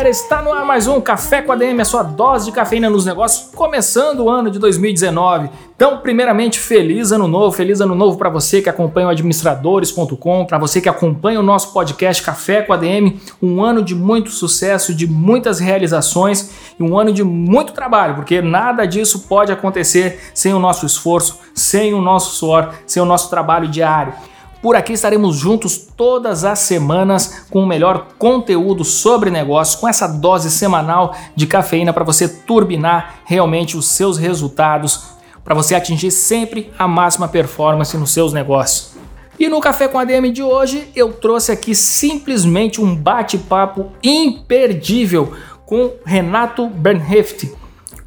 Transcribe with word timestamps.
galera, 0.00 0.08
está 0.08 0.40
no 0.40 0.50
ar 0.50 0.64
mais 0.64 0.86
um 0.86 0.98
Café 0.98 1.42
com 1.42 1.52
a 1.52 1.56
DM, 1.56 1.78
a 1.82 1.84
sua 1.84 2.02
dose 2.02 2.46
de 2.46 2.52
cafeína 2.52 2.88
nos 2.88 3.04
negócios, 3.04 3.50
começando 3.54 4.20
o 4.20 4.30
ano 4.30 4.50
de 4.50 4.58
2019. 4.58 5.50
Então, 5.76 5.98
primeiramente, 5.98 6.58
feliz 6.58 7.12
ano 7.12 7.28
novo, 7.28 7.54
feliz 7.54 7.82
ano 7.82 7.94
novo 7.94 8.16
para 8.16 8.30
você 8.30 8.62
que 8.62 8.70
acompanha 8.70 9.08
o 9.08 9.10
administradores.com, 9.10 10.46
para 10.46 10.56
você 10.56 10.80
que 10.80 10.88
acompanha 10.88 11.38
o 11.38 11.42
nosso 11.42 11.74
podcast 11.74 12.22
Café 12.22 12.62
com 12.62 12.72
a 12.72 12.78
DM, 12.78 13.20
um 13.42 13.62
ano 13.62 13.82
de 13.82 13.94
muito 13.94 14.30
sucesso, 14.30 14.94
de 14.94 15.06
muitas 15.06 15.60
realizações 15.60 16.50
e 16.78 16.82
um 16.82 16.98
ano 16.98 17.12
de 17.12 17.22
muito 17.22 17.74
trabalho, 17.74 18.14
porque 18.14 18.40
nada 18.40 18.86
disso 18.86 19.26
pode 19.28 19.52
acontecer 19.52 20.18
sem 20.32 20.54
o 20.54 20.58
nosso 20.58 20.86
esforço, 20.86 21.40
sem 21.52 21.92
o 21.92 22.00
nosso 22.00 22.36
suor, 22.36 22.72
sem 22.86 23.02
o 23.02 23.06
nosso 23.06 23.28
trabalho 23.28 23.68
diário. 23.68 24.14
Por 24.62 24.76
aqui 24.76 24.92
estaremos 24.92 25.36
juntos 25.36 25.78
todas 25.78 26.44
as 26.44 26.58
semanas 26.58 27.46
com 27.50 27.62
o 27.62 27.66
melhor 27.66 28.08
conteúdo 28.18 28.84
sobre 28.84 29.30
negócios, 29.30 29.80
com 29.80 29.88
essa 29.88 30.06
dose 30.06 30.50
semanal 30.50 31.16
de 31.34 31.46
cafeína 31.46 31.94
para 31.94 32.04
você 32.04 32.28
turbinar 32.28 33.20
realmente 33.24 33.78
os 33.78 33.86
seus 33.86 34.18
resultados, 34.18 35.04
para 35.42 35.54
você 35.54 35.74
atingir 35.74 36.10
sempre 36.10 36.70
a 36.78 36.86
máxima 36.86 37.26
performance 37.26 37.96
nos 37.96 38.10
seus 38.10 38.34
negócios. 38.34 38.90
E 39.38 39.48
no 39.48 39.58
Café 39.60 39.88
com 39.88 39.98
a 39.98 40.04
DM 40.04 40.30
de 40.30 40.42
hoje 40.42 40.90
eu 40.94 41.14
trouxe 41.14 41.50
aqui 41.50 41.74
simplesmente 41.74 42.82
um 42.82 42.94
bate-papo 42.94 43.86
imperdível 44.02 45.32
com 45.64 45.92
Renato 46.04 46.66
Bernheft. 46.66 47.50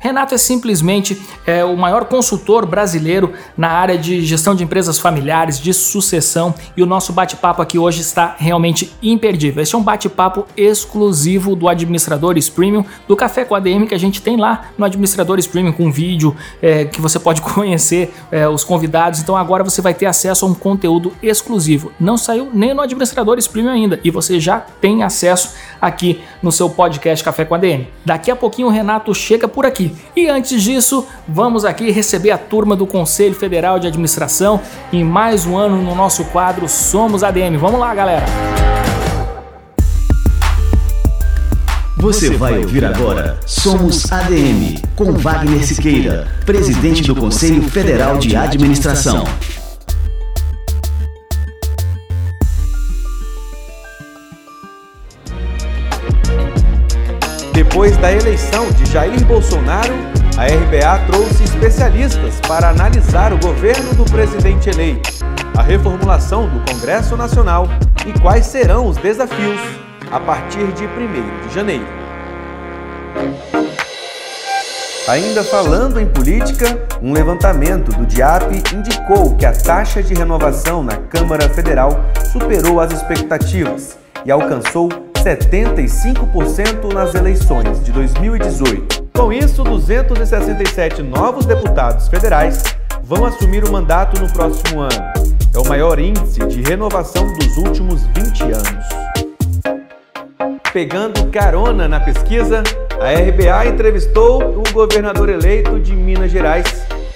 Renato 0.04 0.36
é 0.36 0.38
simplesmente 0.38 1.22
é, 1.48 1.64
o 1.64 1.78
maior 1.78 2.04
consultor 2.04 2.66
brasileiro 2.66 3.32
na 3.58 3.70
área 3.70 3.98
de 3.98 4.26
gestão 4.26 4.54
de 4.54 4.62
empresas 4.62 5.00
familiares, 5.00 5.58
de 5.58 5.74
sucessão, 5.74 6.54
e 6.76 6.84
o 6.84 6.86
nosso 6.86 7.14
bate-papo 7.14 7.62
aqui 7.62 7.80
hoje 7.80 8.02
está 8.02 8.36
realmente 8.38 8.94
imperdível. 9.02 9.64
Este 9.64 9.76
é 9.76 9.78
um 9.78 9.82
bate-papo 9.82 10.46
exclusivo 10.58 11.56
do 11.56 11.70
Administradores 11.70 12.50
Premium, 12.50 12.84
do 13.08 13.16
Café 13.16 13.46
com 13.46 13.56
ADM 13.56 13.86
que 13.88 13.96
a 13.96 13.98
gente 13.98 14.22
tem 14.22 14.36
lá 14.36 14.66
no 14.78 14.84
Administradores 14.84 15.48
Premium, 15.48 15.72
com 15.72 15.90
vídeo 15.90 16.36
é, 16.62 16.84
que 16.84 17.00
você 17.00 17.18
pode 17.18 17.40
conhecer 17.56 18.14
é, 18.30 18.46
os 18.46 18.66
convidados. 18.66 19.22
Então 19.22 19.38
agora 19.38 19.64
você 19.64 19.82
vai 19.82 19.94
ter 19.94 20.08
acesso 20.08 20.46
a 20.46 20.50
um 20.50 20.54
conteúdo 20.54 21.14
exclusivo. 21.24 21.94
Não 21.98 22.18
saiu 22.18 22.50
nem 22.54 22.74
no 22.74 22.82
Administradores 22.82 23.48
Premium 23.48 23.72
ainda, 23.72 23.98
e 24.04 24.12
você 24.12 24.38
já 24.38 24.60
tem 24.60 25.02
acesso 25.02 25.52
aqui 25.84 26.22
no 26.42 26.52
seu 26.52 26.70
podcast 26.70 27.24
Café 27.24 27.44
com 27.44 27.54
ADM. 27.54 27.88
Daqui 28.06 28.32
a 28.32 28.36
pouquinho 28.36 28.70
o 28.70 28.72
Renato 28.72 29.14
chega 29.14 29.48
por 29.48 29.66
aqui. 29.66 29.94
E 30.16 30.30
antes 30.30 30.64
disso, 30.64 31.06
vamos 31.28 31.66
aqui 31.66 31.92
receber 31.92 32.32
a 32.32 32.38
turma 32.38 32.76
do 32.76 32.88
Conselho 32.88 33.36
Federal 33.36 33.78
de 33.78 33.88
Administração 33.88 34.62
em 34.94 35.04
mais 35.04 35.46
um 35.46 35.58
ano 35.58 35.82
no 35.82 35.94
nosso 35.94 36.24
quadro 36.26 36.70
Somos 36.70 37.24
ADM. 37.24 37.58
Vamos 37.60 37.80
lá, 37.80 37.94
galera! 37.94 38.26
Você 41.98 42.32
vai 42.32 42.58
ouvir 42.58 42.84
agora 42.84 43.40
Somos 43.46 44.12
ADM, 44.12 44.78
com 44.96 45.14
Wagner 45.14 45.66
Siqueira, 45.66 46.28
presidente 46.46 47.04
do 47.04 47.16
Conselho 47.16 47.62
Federal 47.64 48.18
de 48.18 48.36
Administração. 48.36 49.24
Depois 57.74 57.98
da 57.98 58.12
eleição 58.14 58.70
de 58.70 58.86
Jair 58.86 59.26
Bolsonaro, 59.26 59.96
a 60.38 60.46
RBA 60.46 61.08
trouxe 61.08 61.44
especialistas 61.44 62.40
para 62.48 62.70
analisar 62.70 63.34
o 63.34 63.40
governo 63.40 63.96
do 63.96 64.06
presidente 64.06 64.70
eleito, 64.70 65.10
a 65.58 65.64
reformulação 65.64 66.48
do 66.48 66.72
Congresso 66.72 67.18
Nacional 67.18 67.68
e 68.06 68.14
quais 68.20 68.46
serão 68.46 68.86
os 68.86 68.98
desafios 68.98 69.60
a 70.12 70.20
partir 70.20 70.68
de 70.74 70.86
1 70.86 71.48
de 71.48 71.56
janeiro. 71.56 71.88
Ainda 75.08 75.44
falando 75.44 76.00
em 76.00 76.06
política, 76.06 76.80
um 77.02 77.12
levantamento 77.12 77.90
do 77.90 78.06
DIAP 78.06 78.54
indicou 78.72 79.36
que 79.36 79.48
a 79.48 79.52
taxa 79.52 80.04
de 80.04 80.14
renovação 80.14 80.84
na 80.84 80.98
Câmara 80.98 81.50
Federal 81.50 81.90
superou 82.32 82.80
as 82.80 82.94
expectativas 82.94 83.98
e 84.24 84.32
alcançou 84.32 84.90
75% 85.24 86.94
nas 86.94 87.16
eleições 87.16 87.82
de 87.82 87.94
2018. 87.94 89.04
Com 89.14 89.32
isso, 89.32 89.64
267 89.64 91.02
novos 91.02 91.46
deputados 91.46 92.10
federais 92.10 92.62
vão 93.04 93.24
assumir 93.24 93.64
o 93.64 93.72
mandato 93.72 94.22
no 94.22 94.30
próximo 94.34 94.82
ano. 94.82 95.14
É 95.56 95.60
o 95.60 95.66
maior 95.66 95.98
índice 95.98 96.46
de 96.46 96.62
renovação 96.62 97.26
dos 97.36 97.56
últimos 97.56 98.04
20 98.08 98.44
anos. 98.44 98.86
Pegando 100.74 101.26
carona 101.28 101.88
na 101.88 102.02
pesquisa, 102.02 102.62
a 103.00 103.14
RBA 103.14 103.68
entrevistou 103.68 104.60
o 104.60 104.64
governador 104.74 105.30
eleito 105.30 105.80
de 105.80 105.96
Minas 105.96 106.32
Gerais, 106.32 106.66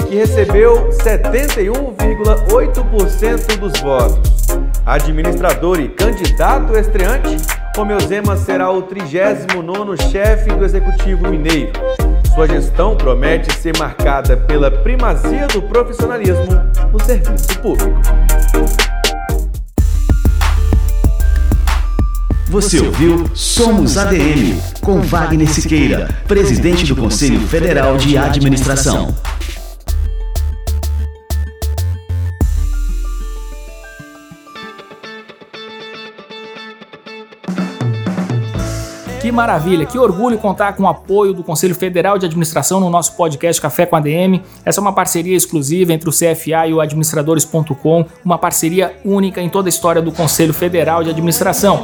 que 0.07 0.15
recebeu 0.15 0.87
71,8% 0.91 3.57
dos 3.57 3.77
votos. 3.81 4.47
Administrador 4.85 5.81
e 5.81 5.89
candidato 5.89 6.77
estreante, 6.77 7.35
Romeu 7.77 7.99
Zema 7.99 8.35
será 8.35 8.71
o 8.71 8.81
39º 8.81 10.01
chefe 10.09 10.49
do 10.49 10.65
Executivo 10.65 11.29
Mineiro. 11.29 11.73
Sua 12.33 12.47
gestão 12.47 12.97
promete 12.97 13.53
ser 13.53 13.77
marcada 13.77 14.35
pela 14.35 14.71
primazia 14.71 15.45
do 15.45 15.61
profissionalismo 15.61 16.47
no 16.91 16.99
serviço 16.99 17.59
público. 17.59 18.01
Você 22.49 22.79
ouviu 22.79 23.29
Somos 23.35 23.95
ADM, 23.95 24.59
com 24.81 24.99
Wagner 24.99 25.47
Siqueira, 25.47 26.09
presidente 26.27 26.83
do 26.83 26.95
Conselho 26.95 27.41
Federal 27.41 27.95
de 27.95 28.17
Administração. 28.17 29.15
Que 39.27 39.31
maravilha, 39.33 39.85
que 39.85 39.99
orgulho 39.99 40.37
contar 40.37 40.71
com 40.71 40.83
o 40.83 40.87
apoio 40.87 41.33
do 41.33 41.43
Conselho 41.43 41.75
Federal 41.75 42.17
de 42.17 42.25
Administração 42.25 42.79
no 42.79 42.89
nosso 42.89 43.13
podcast 43.17 43.61
Café 43.61 43.85
com 43.85 43.97
a 43.97 43.99
DM. 43.99 44.41
Essa 44.63 44.79
é 44.79 44.81
uma 44.81 44.93
parceria 44.93 45.35
exclusiva 45.35 45.91
entre 45.91 46.07
o 46.07 46.13
CFA 46.13 46.65
e 46.65 46.73
o 46.73 46.79
administradores.com, 46.79 48.05
uma 48.23 48.37
parceria 48.37 48.95
única 49.03 49.41
em 49.41 49.49
toda 49.49 49.67
a 49.67 49.69
história 49.69 50.01
do 50.01 50.13
Conselho 50.13 50.53
Federal 50.53 51.03
de 51.03 51.09
Administração. 51.09 51.83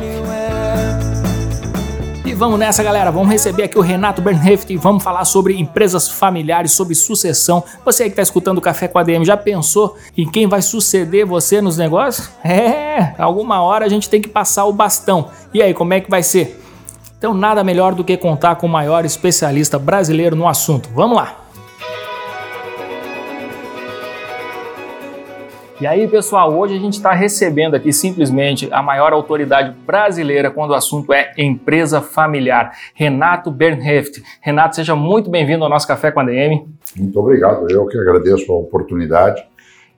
E 2.26 2.34
vamos 2.34 2.58
nessa, 2.58 2.82
galera. 2.82 3.12
Vamos 3.12 3.30
receber 3.30 3.64
aqui 3.64 3.78
o 3.78 3.82
Renato 3.82 4.22
Bernheft 4.22 4.72
e 4.72 4.78
vamos 4.78 5.04
falar 5.04 5.26
sobre 5.26 5.60
empresas 5.60 6.08
familiares, 6.08 6.72
sobre 6.72 6.96
sucessão. 6.96 7.62
Você 7.84 8.06
que 8.06 8.12
está 8.12 8.22
escutando 8.22 8.60
o 8.60 8.62
Café 8.62 8.88
com 8.88 9.00
a 9.00 9.04
DM, 9.04 9.26
já 9.26 9.36
pensou 9.36 9.98
em 10.18 10.32
quem 10.32 10.48
vai 10.48 10.62
suceder 10.62 11.26
você 11.26 11.62
nos 11.62 11.76
negócios? 11.76 12.30
É, 12.42 13.14
alguma 13.18 13.62
hora 13.62 13.86
a 13.86 13.90
gente 13.90 14.10
tem 14.10 14.22
que 14.22 14.30
passar 14.30 14.64
o 14.64 14.72
bastão. 14.72 15.28
E 15.54 15.62
aí, 15.62 15.74
como 15.74 15.94
é 15.94 16.00
que 16.00 16.10
vai 16.10 16.24
ser? 16.24 16.63
Então, 17.24 17.34
nada 17.34 17.64
melhor 17.64 17.96
do 17.96 18.04
que 18.04 18.18
contar 18.18 18.58
com 18.58 18.68
o 18.68 18.70
maior 18.70 19.06
especialista 19.06 19.80
brasileiro 19.80 20.36
no 20.36 20.46
assunto. 20.46 20.90
Vamos 20.90 21.16
lá! 21.16 21.48
E 25.80 25.88
aí, 25.88 26.06
pessoal, 26.06 26.54
hoje 26.54 26.76
a 26.76 26.80
gente 26.80 26.96
está 26.96 27.14
recebendo 27.14 27.76
aqui 27.76 27.94
simplesmente 27.94 28.68
a 28.74 28.84
maior 28.84 29.14
autoridade 29.14 29.74
brasileira 29.88 30.52
quando 30.52 30.72
o 30.72 30.74
assunto 30.74 31.14
é 31.14 31.32
empresa 31.38 32.02
familiar, 32.02 32.74
Renato 32.94 33.50
Bernheft. 33.50 34.22
Renato, 34.42 34.76
seja 34.76 34.94
muito 34.94 35.30
bem-vindo 35.30 35.64
ao 35.64 35.70
nosso 35.70 35.88
Café 35.88 36.12
com 36.12 36.20
a 36.20 36.26
DM. 36.26 36.68
Muito 36.98 37.18
obrigado, 37.18 37.72
eu 37.72 37.86
que 37.86 37.98
agradeço 37.98 38.52
a 38.52 38.58
oportunidade 38.58 39.42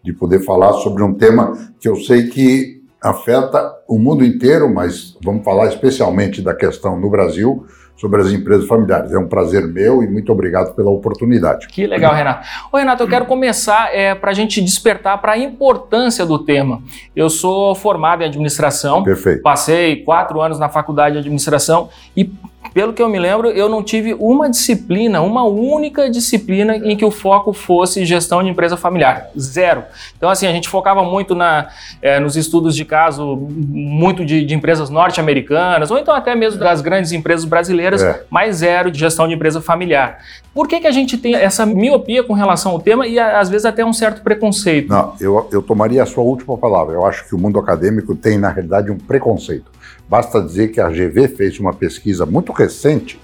de 0.03 0.13
poder 0.13 0.41
falar 0.41 0.73
sobre 0.73 1.01
um 1.01 1.15
tema 1.15 1.57
que 1.79 1.89
eu 1.89 1.95
sei 1.95 2.27
que 2.27 2.74
afeta 3.05 3.71
o 3.87 3.99
mundo 3.99 4.25
inteiro, 4.25 4.73
mas 4.73 5.15
vamos 5.23 5.43
falar 5.43 5.67
especialmente 5.67 6.41
da 6.41 6.55
questão 6.55 6.99
no 6.99 7.09
Brasil 7.09 7.65
sobre 7.95 8.19
as 8.21 8.31
empresas 8.31 8.67
familiares. 8.67 9.13
É 9.13 9.17
um 9.17 9.27
prazer 9.27 9.67
meu 9.67 10.03
e 10.03 10.07
muito 10.07 10.31
obrigado 10.31 10.75
pela 10.75 10.89
oportunidade. 10.89 11.67
Que 11.67 11.87
legal, 11.87 12.13
Renato. 12.13 12.47
Ô, 12.71 12.77
Renato, 12.77 13.03
eu 13.03 13.07
quero 13.07 13.25
começar 13.25 13.95
é, 13.95 14.13
para 14.15 14.31
a 14.31 14.33
gente 14.33 14.59
despertar 14.61 15.21
para 15.21 15.33
a 15.33 15.37
importância 15.37 16.25
do 16.25 16.39
tema. 16.39 16.81
Eu 17.15 17.29
sou 17.29 17.73
formado 17.75 18.23
em 18.23 18.25
administração. 18.25 19.03
Perfeito. 19.03 19.41
Passei 19.41 19.97
quatro 19.97 20.41
anos 20.41 20.59
na 20.59 20.67
faculdade 20.67 21.13
de 21.13 21.19
administração 21.19 21.89
e 22.17 22.29
Pelo 22.75 22.91
que 22.91 23.01
eu 23.01 23.07
me 23.07 23.17
lembro, 23.17 23.47
eu 23.51 23.69
não 23.69 23.81
tive 23.81 24.13
uma 24.19 24.49
disciplina, 24.49 25.21
uma 25.21 25.45
única 25.45 26.09
disciplina 26.09 26.75
em 26.75 26.97
que 26.97 27.05
o 27.05 27.09
foco 27.09 27.53
fosse 27.53 28.03
gestão 28.03 28.43
de 28.43 28.49
empresa 28.49 28.75
familiar. 28.75 29.29
Zero. 29.39 29.85
Então, 30.17 30.29
assim, 30.29 30.45
a 30.45 30.51
gente 30.51 30.67
focava 30.67 31.01
muito 31.01 31.33
na, 31.33 31.69
é, 32.01 32.19
nos 32.19 32.35
estudos 32.35 32.75
de 32.75 32.83
caso, 32.83 33.37
muito 33.49 34.25
de, 34.25 34.43
de 34.43 34.53
empresas 34.53 34.89
norte-americanas, 34.89 35.89
ou 35.89 35.97
então 35.97 36.13
até 36.13 36.35
mesmo 36.35 36.59
das 36.59 36.81
grandes 36.81 37.13
empresas 37.13 37.45
brasileiras, 37.45 38.03
é. 38.03 38.25
mas 38.29 38.57
zero 38.57 38.91
de 38.91 38.99
gestão 38.99 39.25
de 39.25 39.35
empresa 39.35 39.61
familiar. 39.61 40.19
Por 40.53 40.67
que, 40.67 40.81
que 40.81 40.87
a 40.87 40.91
gente 40.91 41.17
tem 41.17 41.33
essa 41.33 41.65
miopia 41.65 42.25
com 42.25 42.33
relação 42.33 42.73
ao 42.73 42.79
tema 42.81 43.07
e 43.07 43.17
às 43.17 43.47
vezes 43.47 43.65
até 43.65 43.85
um 43.85 43.93
certo 43.93 44.21
preconceito? 44.21 44.89
Não, 44.89 45.13
eu, 45.21 45.47
eu 45.49 45.61
tomaria 45.61 46.03
a 46.03 46.05
sua 46.05 46.25
última 46.25 46.57
palavra. 46.57 46.93
Eu 46.93 47.05
acho 47.05 47.25
que 47.25 47.33
o 47.35 47.37
mundo 47.37 47.57
acadêmico 47.57 48.13
tem, 48.15 48.37
na 48.37 48.49
realidade, 48.49 48.91
um 48.91 48.97
preconceito. 48.97 49.74
Basta 50.07 50.41
dizer 50.41 50.69
que 50.69 50.79
a 50.79 50.89
GV 50.89 51.29
fez 51.29 51.59
uma 51.59 51.73
pesquisa 51.73 52.25
muito 52.25 52.51
recente 52.51 53.19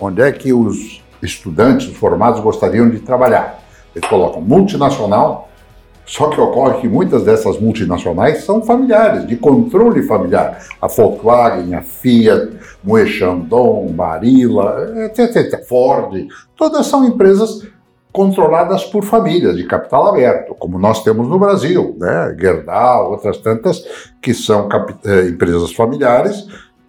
onde 0.00 0.22
é 0.22 0.30
que 0.32 0.52
os 0.52 1.02
estudantes 1.22 1.88
os 1.88 1.96
formados 1.96 2.40
gostariam 2.40 2.88
de 2.88 2.98
trabalhar. 3.00 3.60
Eles 3.94 4.08
colocam 4.08 4.42
multinacional, 4.42 5.48
só 6.04 6.28
que 6.28 6.40
ocorre 6.40 6.80
que 6.80 6.88
muitas 6.88 7.24
dessas 7.24 7.58
multinacionais 7.58 8.44
são 8.44 8.60
familiares, 8.60 9.26
de 9.26 9.36
controle 9.36 10.02
familiar. 10.02 10.66
A 10.80 10.86
Volkswagen, 10.86 11.74
a 11.74 11.82
Fiat, 11.82 12.52
Moe 12.82 13.06
Chandon, 13.06 13.86
Barilla, 13.92 15.06
etc, 15.06 15.36
etc, 15.36 15.66
Ford, 15.66 16.26
todas 16.56 16.86
são 16.86 17.06
empresas 17.06 17.66
controladas 18.14 18.84
por 18.84 19.02
famílias 19.02 19.56
de 19.56 19.64
capital 19.64 20.06
aberto, 20.06 20.54
como 20.54 20.78
nós 20.78 21.02
temos 21.02 21.26
no 21.26 21.36
Brasil, 21.36 21.96
né? 21.98 22.32
Gerdau, 22.38 23.10
outras 23.10 23.38
tantas 23.38 23.84
que 24.22 24.32
são 24.32 24.68
eh, 25.04 25.26
empresas 25.30 25.72
familiares, 25.72 26.46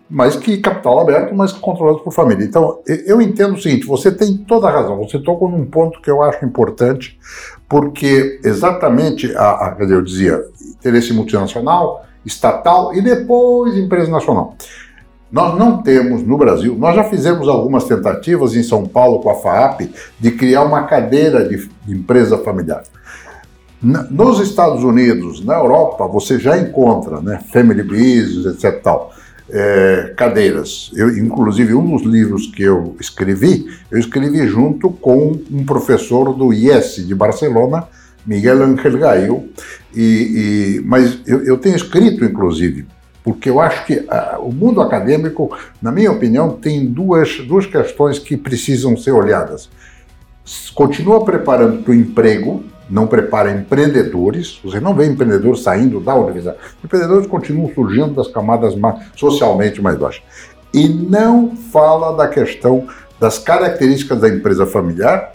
mas 0.08 0.36
que 0.36 0.60
capital 0.60 1.00
aberto, 1.00 1.34
mas 1.34 1.52
controladas 1.52 2.04
por 2.04 2.14
família. 2.14 2.46
Então, 2.46 2.80
eu 3.08 3.20
entendo 3.20 3.56
o 3.56 3.60
seguinte: 3.60 3.88
você 3.88 4.12
tem 4.12 4.38
toda 4.38 4.68
a 4.68 4.72
razão. 4.72 5.00
Você 5.00 5.18
tocou 5.18 5.50
num 5.50 5.66
ponto 5.66 6.00
que 6.00 6.12
eu 6.12 6.22
acho 6.22 6.46
importante, 6.46 7.20
porque 7.68 8.40
exatamente, 8.44 9.36
a, 9.36 9.50
a 9.50 9.78
eu 9.80 10.04
dizia, 10.04 10.40
interesse 10.80 11.12
multinacional, 11.12 12.06
estatal 12.24 12.94
e 12.94 13.02
depois 13.02 13.76
empresa 13.76 14.12
nacional. 14.12 14.56
Nós 15.36 15.60
não 15.60 15.82
temos 15.82 16.24
no 16.24 16.38
Brasil, 16.38 16.78
nós 16.78 16.96
já 16.96 17.04
fizemos 17.04 17.50
algumas 17.50 17.84
tentativas 17.84 18.56
em 18.56 18.64
São 18.64 18.86
Paulo 18.86 19.20
com 19.20 19.30
a 19.30 19.36
FAAP 19.36 19.82
de 20.18 20.32
criar 20.32 20.64
uma 20.64 20.84
cadeira 20.84 21.44
de, 21.44 21.70
empresa 21.90 22.38
familiar. 22.38 22.84
nos 23.82 24.40
Estados 24.40 24.82
Unidos, 24.82 25.44
na 25.44 25.56
Europa, 25.56 26.08
você 26.08 26.40
já 26.40 26.58
encontra, 26.58 27.20
né, 27.20 27.42
family 27.52 27.84
business, 27.84 28.46
etc. 28.46 28.82
Tal, 28.82 29.12
é, 29.50 30.14
cadeiras. 30.16 30.90
Eu, 30.96 31.10
inclusive, 31.18 31.74
um 31.74 31.98
dos 31.98 32.04
livros 32.04 32.48
que 32.48 32.64
eu 32.64 32.96
escrevi, 32.98 33.66
eu 33.92 34.00
escrevi 34.00 34.48
junto 34.48 34.90
com 34.90 35.38
um 35.52 35.66
professor 35.66 36.34
do 36.34 36.54
IES 36.54 37.06
de 37.06 37.14
Barcelona, 37.14 37.84
Miguel 38.26 38.64
Ángel 38.64 38.98
Gaio, 38.98 39.50
e, 39.94 40.78
e 40.80 40.82
mas 40.86 41.20
eu, 41.28 41.44
eu 41.44 41.58
tenho 41.58 41.76
escrito, 41.76 42.24
inclusive, 42.24 42.88
porque 43.26 43.50
eu 43.50 43.60
acho 43.60 43.88
que 43.88 43.96
uh, 43.96 44.40
o 44.40 44.54
mundo 44.54 44.80
acadêmico, 44.80 45.58
na 45.82 45.92
minha 45.92 46.12
opinião, 46.12 46.52
tem 46.52 46.86
duas, 46.86 47.40
duas 47.40 47.66
questões 47.66 48.20
que 48.20 48.38
precisam 48.38 48.96
ser 48.96 49.14
olhadas. 49.14 49.68
Continua 50.76 51.26
preparando 51.26 51.82
para 51.82 51.92
o 51.92 51.96
emprego, 51.96 52.64
não 52.88 53.08
prepara 53.08 53.50
empreendedores, 53.52 54.60
você 54.64 54.80
não 54.80 54.94
vê 54.94 55.08
empreendedores 55.08 55.64
saindo 55.64 56.00
da 56.00 56.14
universidade. 56.14 56.58
Empreendedores 56.84 57.26
continuam 57.26 57.74
surgindo 57.74 58.14
das 58.14 58.28
camadas 58.28 58.76
mais, 58.76 59.04
socialmente 59.16 59.82
mais 59.82 59.98
baixas. 59.98 60.22
E 60.72 60.88
não 60.88 61.56
fala 61.56 62.16
da 62.16 62.28
questão 62.28 62.88
das 63.20 63.40
características 63.40 64.22
da 64.22 64.30
empresa 64.30 64.68
familiar, 64.68 65.34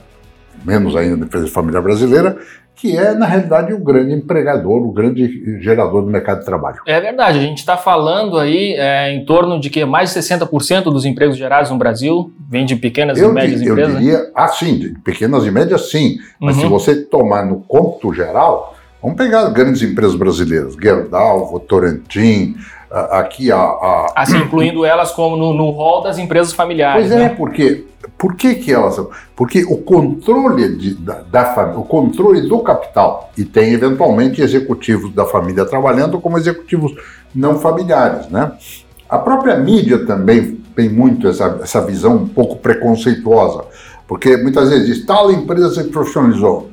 menos 0.65 0.95
ainda 0.95 1.17
da 1.17 1.27
empresa 1.27 1.49
familiar 1.49 1.83
brasileira, 1.83 2.39
que 2.81 2.97
é, 2.97 3.15
na 3.15 3.27
realidade, 3.27 3.75
o 3.75 3.79
grande 3.79 4.15
empregador, 4.15 4.83
o 4.83 4.91
grande 4.91 5.61
gerador 5.61 6.03
do 6.03 6.11
mercado 6.11 6.39
de 6.39 6.47
trabalho. 6.47 6.79
É 6.87 6.99
verdade, 6.99 7.39
a 7.39 7.43
gente 7.43 7.59
está 7.59 7.77
falando 7.77 8.39
aí 8.39 8.73
é, 8.73 9.13
em 9.13 9.23
torno 9.27 9.61
de 9.61 9.69
que 9.69 9.85
mais 9.85 10.15
de 10.15 10.21
60% 10.21 10.85
dos 10.85 11.05
empregos 11.05 11.37
gerados 11.37 11.71
no 11.71 11.77
Brasil 11.77 12.33
vem 12.49 12.65
de 12.65 12.77
pequenas 12.77 13.19
eu, 13.19 13.31
e 13.31 13.33
médias 13.35 13.61
eu 13.61 13.73
empresas? 13.73 13.95
Eu 13.95 14.01
diria, 14.01 14.31
ah, 14.35 14.49
sim, 14.49 14.79
de 14.79 14.89
pequenas 15.01 15.45
e 15.45 15.51
médias 15.51 15.91
sim, 15.91 16.17
mas 16.41 16.57
uhum. 16.57 16.63
se 16.63 16.69
você 16.69 16.97
tomar 16.97 17.45
no 17.45 17.61
cômputo 17.61 18.15
geral, 18.15 18.75
vamos 19.03 19.17
pegar 19.17 19.49
grandes 19.51 19.83
empresas 19.83 20.15
brasileiras, 20.15 20.75
Gerdau, 20.75 21.47
Votorantim, 21.51 22.57
aqui 22.91 23.53
a, 23.53 23.59
a... 23.59 24.13
Assim, 24.17 24.39
incluindo 24.39 24.85
elas 24.85 25.13
como 25.13 25.37
no, 25.37 25.55
no 25.55 25.71
rol 25.71 26.03
das 26.03 26.19
empresas 26.19 26.53
familiares. 26.53 27.09
Pois 27.09 27.21
é, 27.21 27.29
né? 27.29 27.35
porque 27.37 27.85
por 28.19 28.35
que, 28.35 28.57
que 28.57 28.73
elas 28.73 28.95
são? 28.95 29.11
Porque 29.37 29.65
o 29.65 29.79
controle 29.79 30.77
de, 30.77 30.95
da, 30.95 31.23
da 31.23 31.75
o 31.77 31.85
controle 31.85 32.43
do 32.43 32.59
capital 32.61 33.31
e 33.37 33.45
tem 33.45 33.73
eventualmente 33.73 34.43
executivos 34.43 35.15
da 35.15 35.25
família 35.25 35.65
trabalhando 35.65 36.21
como 36.21 36.37
executivos 36.37 36.93
não 37.35 37.59
familiares, 37.59 38.29
né? 38.29 38.53
A 39.09 39.19
própria 39.19 39.57
mídia 39.57 40.05
também 40.05 40.61
tem 40.75 40.89
muito 40.89 41.29
essa, 41.29 41.61
essa 41.63 41.85
visão 41.85 42.17
um 42.17 42.29
pouco 42.29 42.57
preconceituosa, 42.57 43.65
porque 44.07 44.37
muitas 44.37 44.71
vezes 44.71 44.87
diz 44.87 45.07
tal 45.07 45.33
empresa 45.33 45.71
se 45.71 45.89
profissionalizou. 45.89 46.71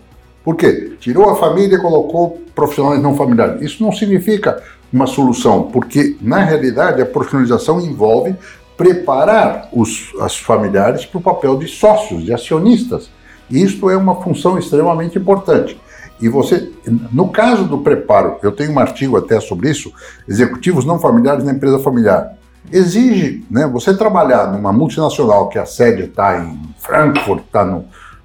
Por 0.47 0.55
quê? 0.55 0.93
Tirou 1.01 1.29
a 1.29 1.35
família 1.35 1.75
e 1.75 1.81
colocou 1.81 2.41
profissionais 2.55 3.01
não 3.01 3.17
familiares. 3.17 3.61
Isso 3.61 3.83
não 3.83 3.91
significa 3.91 4.63
uma 4.93 5.05
solução, 5.05 5.63
porque 5.63 6.15
na 6.21 6.37
realidade 6.37 7.01
a 7.01 7.05
profissionalização 7.05 7.81
envolve 7.81 8.33
preparar 8.77 9.67
os 9.73 10.13
as 10.21 10.37
familiares 10.37 11.05
para 11.05 11.17
o 11.17 11.21
papel 11.21 11.57
de 11.57 11.67
sócios, 11.67 12.23
de 12.23 12.31
acionistas. 12.31 13.09
Isto 13.51 13.89
é 13.89 13.97
uma 13.97 14.21
função 14.21 14.57
extremamente 14.57 15.17
importante. 15.17 15.77
E 16.17 16.29
você, 16.29 16.71
no 17.11 17.27
caso 17.27 17.65
do 17.65 17.79
preparo, 17.79 18.37
eu 18.41 18.53
tenho 18.53 18.71
um 18.71 18.79
artigo 18.79 19.17
até 19.17 19.41
sobre 19.41 19.69
isso, 19.69 19.91
executivos 20.29 20.85
não 20.85 20.97
familiares 20.97 21.43
na 21.43 21.51
empresa 21.51 21.77
familiar. 21.77 22.37
Exige, 22.71 23.45
né, 23.51 23.67
você 23.67 23.93
trabalhar 23.93 24.49
numa 24.53 24.71
multinacional 24.71 25.49
que 25.49 25.59
a 25.59 25.65
sede 25.65 26.03
está 26.03 26.39
em 26.39 26.57
Frankfurt, 26.77 27.43
está 27.43 27.65
no 27.65 27.83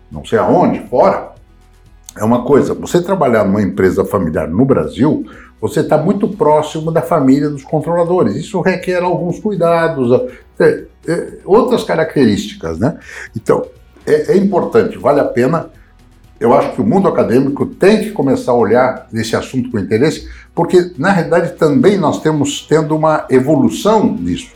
não 0.08 0.24
sei 0.24 0.38
aonde, 0.38 0.86
fora, 0.88 1.32
é 2.16 2.24
uma 2.24 2.44
coisa. 2.44 2.74
Você 2.74 3.02
trabalhar 3.02 3.44
numa 3.44 3.62
empresa 3.62 4.04
familiar 4.04 4.48
no 4.48 4.64
Brasil, 4.64 5.24
você 5.60 5.80
está 5.80 5.96
muito 5.96 6.28
próximo 6.28 6.90
da 6.90 7.02
família 7.02 7.48
dos 7.48 7.62
controladores. 7.62 8.34
Isso 8.36 8.60
requer 8.60 9.02
alguns 9.02 9.38
cuidados, 9.38 10.10
é, 10.58 10.84
é, 11.06 11.38
outras 11.44 11.84
características, 11.84 12.78
né? 12.78 12.98
Então, 13.36 13.64
é, 14.06 14.32
é, 14.32 14.36
importante, 14.36 14.98
vale 14.98 15.20
a 15.20 15.24
pena. 15.24 15.70
Eu 16.40 16.52
acho 16.52 16.72
que 16.72 16.80
o 16.80 16.84
mundo 16.84 17.06
acadêmico 17.06 17.64
tem 17.64 18.00
que 18.00 18.10
começar 18.10 18.50
a 18.50 18.56
olhar 18.56 19.06
nesse 19.12 19.36
assunto 19.36 19.70
com 19.70 19.78
interesse, 19.78 20.28
porque, 20.52 20.92
na 20.98 21.12
realidade, 21.12 21.52
também 21.52 21.96
nós 21.96 22.20
temos 22.20 22.66
tendo 22.66 22.96
uma 22.96 23.26
evolução 23.30 24.16
disso. 24.16 24.50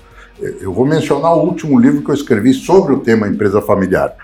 Eu 0.61 0.73
vou 0.73 0.85
mencionar 0.85 1.35
o 1.35 1.45
último 1.45 1.79
livro 1.79 2.03
que 2.03 2.11
eu 2.11 2.15
escrevi 2.15 2.53
sobre 2.53 2.93
o 2.93 2.99
tema 2.99 3.29
empresa 3.29 3.63
familiar. 3.63 4.15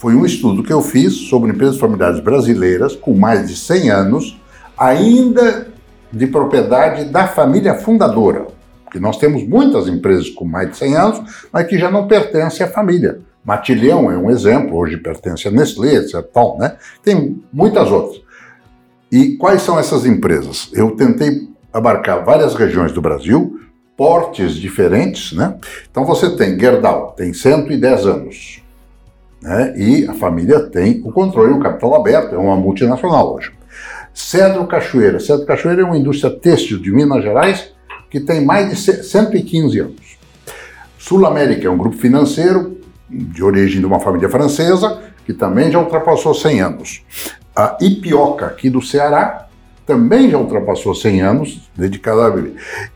Foi 0.00 0.14
um 0.14 0.24
estudo 0.24 0.62
que 0.62 0.72
eu 0.72 0.80
fiz 0.80 1.12
sobre 1.28 1.50
empresas 1.50 1.76
familiares 1.76 2.20
brasileiras 2.20 2.96
com 2.96 3.12
mais 3.12 3.46
de 3.46 3.54
100 3.54 3.90
anos, 3.90 4.40
ainda 4.76 5.68
de 6.10 6.26
propriedade 6.26 7.04
da 7.04 7.28
família 7.28 7.74
fundadora. 7.74 8.46
Porque 8.82 8.98
nós 8.98 9.18
temos 9.18 9.46
muitas 9.46 9.86
empresas 9.88 10.30
com 10.30 10.46
mais 10.46 10.70
de 10.70 10.78
100 10.78 10.96
anos, 10.96 11.48
mas 11.52 11.66
que 11.66 11.78
já 11.78 11.90
não 11.90 12.08
pertencem 12.08 12.64
à 12.64 12.70
família. 12.70 13.20
Matilhão 13.44 14.10
é 14.10 14.16
um 14.16 14.30
exemplo, 14.30 14.78
hoje 14.78 14.96
pertence 14.96 15.46
a 15.46 15.50
Nestlé, 15.50 15.96
etc. 15.96 16.22
Tal, 16.32 16.56
né? 16.56 16.78
Tem 17.04 17.38
muitas 17.52 17.90
outras. 17.90 18.22
E 19.12 19.36
quais 19.36 19.60
são 19.60 19.78
essas 19.78 20.06
empresas? 20.06 20.70
Eu 20.72 20.92
tentei 20.92 21.46
abarcar 21.70 22.24
várias 22.24 22.54
regiões 22.54 22.92
do 22.92 23.02
Brasil, 23.02 23.60
portes 23.98 24.54
diferentes, 24.54 25.34
né? 25.34 25.58
Então 25.90 26.06
você 26.06 26.34
tem 26.36 26.58
Gerdau, 26.58 27.12
tem 27.14 27.34
110 27.34 28.06
anos, 28.06 28.62
né? 29.40 29.74
E 29.76 30.06
a 30.08 30.14
família 30.14 30.60
tem 30.60 31.00
o 31.04 31.12
controle, 31.12 31.52
o 31.52 31.60
capital 31.60 31.94
aberto, 31.94 32.34
é 32.34 32.38
uma 32.38 32.56
multinacional 32.56 33.34
hoje. 33.34 33.52
Cedro 34.12 34.66
Cachoeira. 34.66 35.18
Cedro 35.20 35.46
Cachoeira 35.46 35.82
é 35.82 35.84
uma 35.84 35.96
indústria 35.96 36.30
têxtil 36.30 36.78
de 36.78 36.90
Minas 36.90 37.22
Gerais 37.22 37.72
que 38.10 38.20
tem 38.20 38.44
mais 38.44 38.68
de 38.68 38.76
115 38.76 39.78
anos. 39.78 40.18
Sul 40.98 41.24
América 41.24 41.66
é 41.66 41.70
um 41.70 41.78
grupo 41.78 41.96
financeiro 41.96 42.78
de 43.08 43.42
origem 43.42 43.80
de 43.80 43.86
uma 43.86 44.00
família 44.00 44.28
francesa 44.28 45.00
que 45.24 45.32
também 45.32 45.70
já 45.70 45.78
ultrapassou 45.78 46.34
100 46.34 46.60
anos. 46.60 47.02
A 47.54 47.78
Ipioca, 47.80 48.46
aqui 48.46 48.68
do 48.68 48.82
Ceará, 48.82 49.46
também 49.86 50.30
já 50.30 50.38
ultrapassou 50.38 50.94
100 50.94 51.22
anos, 51.22 51.70
dedicada 51.76 52.26
a 52.26 52.30
bebê. 52.30 52.54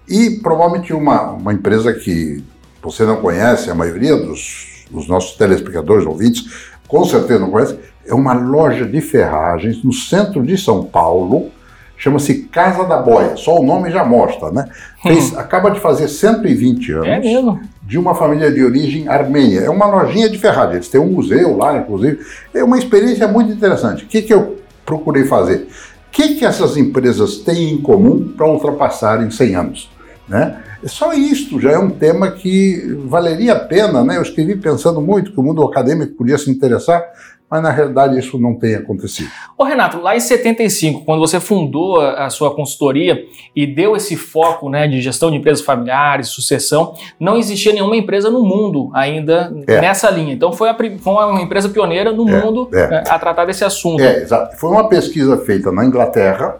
E 0.09 0.39
provavelmente 0.43 0.93
uma, 0.93 1.31
uma 1.31 1.53
empresa 1.53 1.93
que 1.93 2.43
você 2.83 3.05
não 3.05 3.17
conhece, 3.17 3.71
a 3.71 3.75
maioria 3.75 4.17
dos, 4.17 4.74
dos 4.91 5.09
nossos 5.09 5.37
telespectadores, 5.37 6.07
ouvintes, 6.07 6.45
com 6.87 7.05
certeza 7.05 7.41
não 7.41 7.51
conhece, 7.51 7.79
é 8.07 8.15
uma 8.15 8.33
loja 8.33 8.85
de 8.85 9.01
ferragens 9.01 9.83
no 9.83 9.93
centro 9.93 10.43
de 10.43 10.57
São 10.59 10.85
Paulo, 10.85 11.51
chama-se 11.97 12.43
Casa 12.45 12.85
da 12.85 12.99
Boia, 12.99 13.37
só 13.37 13.59
o 13.59 13.65
nome 13.65 13.91
já 13.91 14.05
mostra, 14.05 14.51
né? 14.51 14.69
Fez, 15.03 15.33
hum. 15.33 15.39
Acaba 15.39 15.71
de 15.71 15.81
fazer 15.81 16.09
120 16.09 16.93
anos. 16.93 17.07
É 17.07 17.19
mesmo? 17.19 17.61
de 17.87 17.99
uma 17.99 18.15
família 18.15 18.51
de 18.51 18.65
origem 18.65 19.09
armênia. 19.09 19.61
É 19.61 19.71
uma 19.71 19.87
lojinha 19.87 20.29
de 20.29 20.39
Ferrari, 20.39 20.77
eles 20.77 20.89
têm 20.89 21.01
um 21.01 21.13
museu 21.13 21.57
lá, 21.57 21.77
inclusive. 21.77 22.19
É 22.53 22.65
uma 22.65 22.79
experiência 22.79 23.29
muito 23.29 23.53
interessante. 23.53 24.05
O 24.05 24.07
que, 24.07 24.23
que 24.23 24.33
eu 24.33 24.59
procurei 24.87 25.25
fazer? 25.25 25.69
O 26.09 26.11
que, 26.11 26.37
que 26.37 26.45
essas 26.45 26.77
empresas 26.77 27.39
têm 27.39 27.73
em 27.73 27.79
comum 27.83 28.33
para 28.37 28.47
ultrapassarem 28.47 29.31
100 29.31 29.55
anos? 29.55 29.91
Né? 30.29 30.63
Só 30.85 31.13
isto 31.13 31.61
já 31.61 31.73
é 31.73 31.79
um 31.79 31.91
tema 31.91 32.31
que 32.31 32.97
valeria 33.07 33.53
a 33.53 33.61
pena, 33.61 34.03
né? 34.03 34.17
Eu 34.17 34.23
escrevi 34.23 34.57
pensando 34.57 35.01
muito 35.01 35.33
que 35.33 35.41
o 35.41 35.43
mundo 35.43 35.63
acadêmico 35.63 36.15
podia 36.15 36.39
se 36.39 36.51
interessar, 36.51 37.03
mas 37.51 37.63
na 37.63 37.71
realidade 37.71 38.19
isso 38.19 38.39
não 38.39 38.55
tem 38.55 38.75
acontecido. 38.75 39.29
Ô 39.57 39.65
Renato, 39.65 40.01
lá 40.01 40.17
em 40.17 40.21
75, 40.21 41.05
quando 41.05 41.21
você 41.21 41.39
fundou 41.39 42.01
a 42.01 42.29
sua 42.31 42.55
consultoria 42.55 43.25
e 43.55 43.67
deu 43.67 43.95
esse 43.95 44.17
foco 44.17 44.69
né, 44.69 44.89
de 44.89 45.01
gestão 45.01 45.31
de 45.31 45.37
empresas 45.37 45.65
familiares, 45.65 46.29
sucessão, 46.29 46.95
não 47.21 47.37
existia 47.37 47.73
nenhuma 47.73 47.97
empresa 47.97 48.31
no 48.31 48.43
mundo 48.43 48.91
ainda 48.95 49.55
é. 49.67 49.81
nessa 49.81 50.11
linha. 50.11 50.33
Então 50.33 50.53
foi, 50.53 50.69
a, 50.69 50.75
foi, 50.75 51.13
uma 51.13 51.41
empresa 51.43 51.69
pioneira 51.69 52.13
no 52.13 52.29
é, 52.29 52.41
mundo 52.41 52.69
é. 52.73 52.89
Né, 52.89 53.05
a 53.09 53.19
tratar 53.19 53.45
desse 53.45 53.65
assunto. 53.65 54.03
É, 54.03 54.23
exato. 54.23 54.57
Foi 54.57 54.71
uma 54.71 54.89
pesquisa 54.89 55.37
feita 55.37 55.71
na 55.71 55.85
Inglaterra 55.85 56.57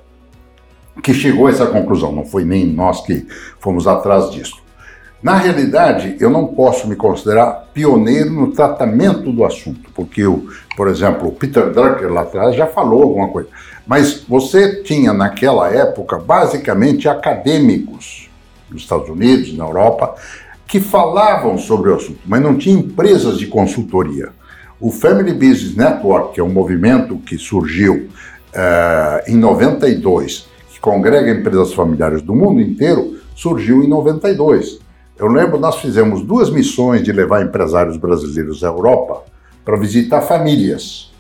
que 1.03 1.13
chegou 1.13 1.47
a 1.47 1.51
essa 1.51 1.67
conclusão, 1.67 2.13
não 2.13 2.25
foi 2.25 2.45
nem 2.45 2.67
nós 2.67 3.01
que 3.01 3.27
fomos 3.59 3.87
atrás 3.87 4.31
disso. 4.31 4.63
Na 5.23 5.37
realidade, 5.37 6.17
eu 6.21 6.29
não 6.29 6.49
posso 6.49 6.87
me 6.87 6.95
considerar 6.95 7.69
pioneiro 7.73 8.31
no 8.31 8.53
tratamento 8.53 9.33
do 9.33 9.43
assunto, 9.43 9.91
porque, 9.95 10.21
eu, 10.21 10.47
por 10.77 10.87
exemplo, 10.87 11.29
o 11.29 11.33
Peter 11.33 11.71
Drucker 11.73 12.13
lá 12.13 12.21
atrás 12.21 12.55
já 12.55 12.67
falou 12.67 13.03
alguma 13.03 13.29
coisa. 13.29 13.49
Mas 13.87 14.23
você 14.29 14.83
tinha 14.83 15.15
naquela 15.15 15.71
época 15.71 16.19
basicamente 16.19 17.09
acadêmicos 17.09 18.29
nos 18.71 18.83
Estados 18.83 19.09
Unidos, 19.09 19.57
na 19.57 19.65
Europa, 19.65 20.15
que 20.67 20.79
falavam 20.79 21.57
sobre 21.57 21.91
o 21.91 21.95
assunto, 21.95 22.21
mas 22.27 22.43
não 22.43 22.59
tinha 22.59 22.79
empresas 22.79 23.39
de 23.39 23.47
consultoria. 23.47 24.29
O 24.79 24.91
Family 24.91 25.33
Business 25.33 25.75
Network, 25.75 26.35
que 26.35 26.41
é 26.41 26.45
um 26.45 26.53
movimento 26.53 27.17
que 27.17 27.39
surgiu 27.39 27.95
uh, 27.95 29.31
em 29.31 29.37
92, 29.37 30.49
que 30.49 30.54
congrega 30.85 31.31
empresas 31.31 31.73
familiares 31.73 32.21
do 32.21 32.35
mundo 32.35 32.61
inteiro, 32.61 33.17
surgiu 33.35 33.83
em 33.83 33.89
92. 33.89 34.81
Eu 35.19 35.29
lembro, 35.29 35.59
nós 35.59 35.81
fizemos 35.81 36.21
duas 36.21 36.51
missões 36.51 37.03
de 37.03 37.11
levar 37.11 37.43
empresários 37.43 37.97
brasileiros 37.97 38.63
à 38.63 38.67
Europa 38.67 39.23
para 39.65 39.79
visitar 39.79 40.21
famílias. 40.21 41.11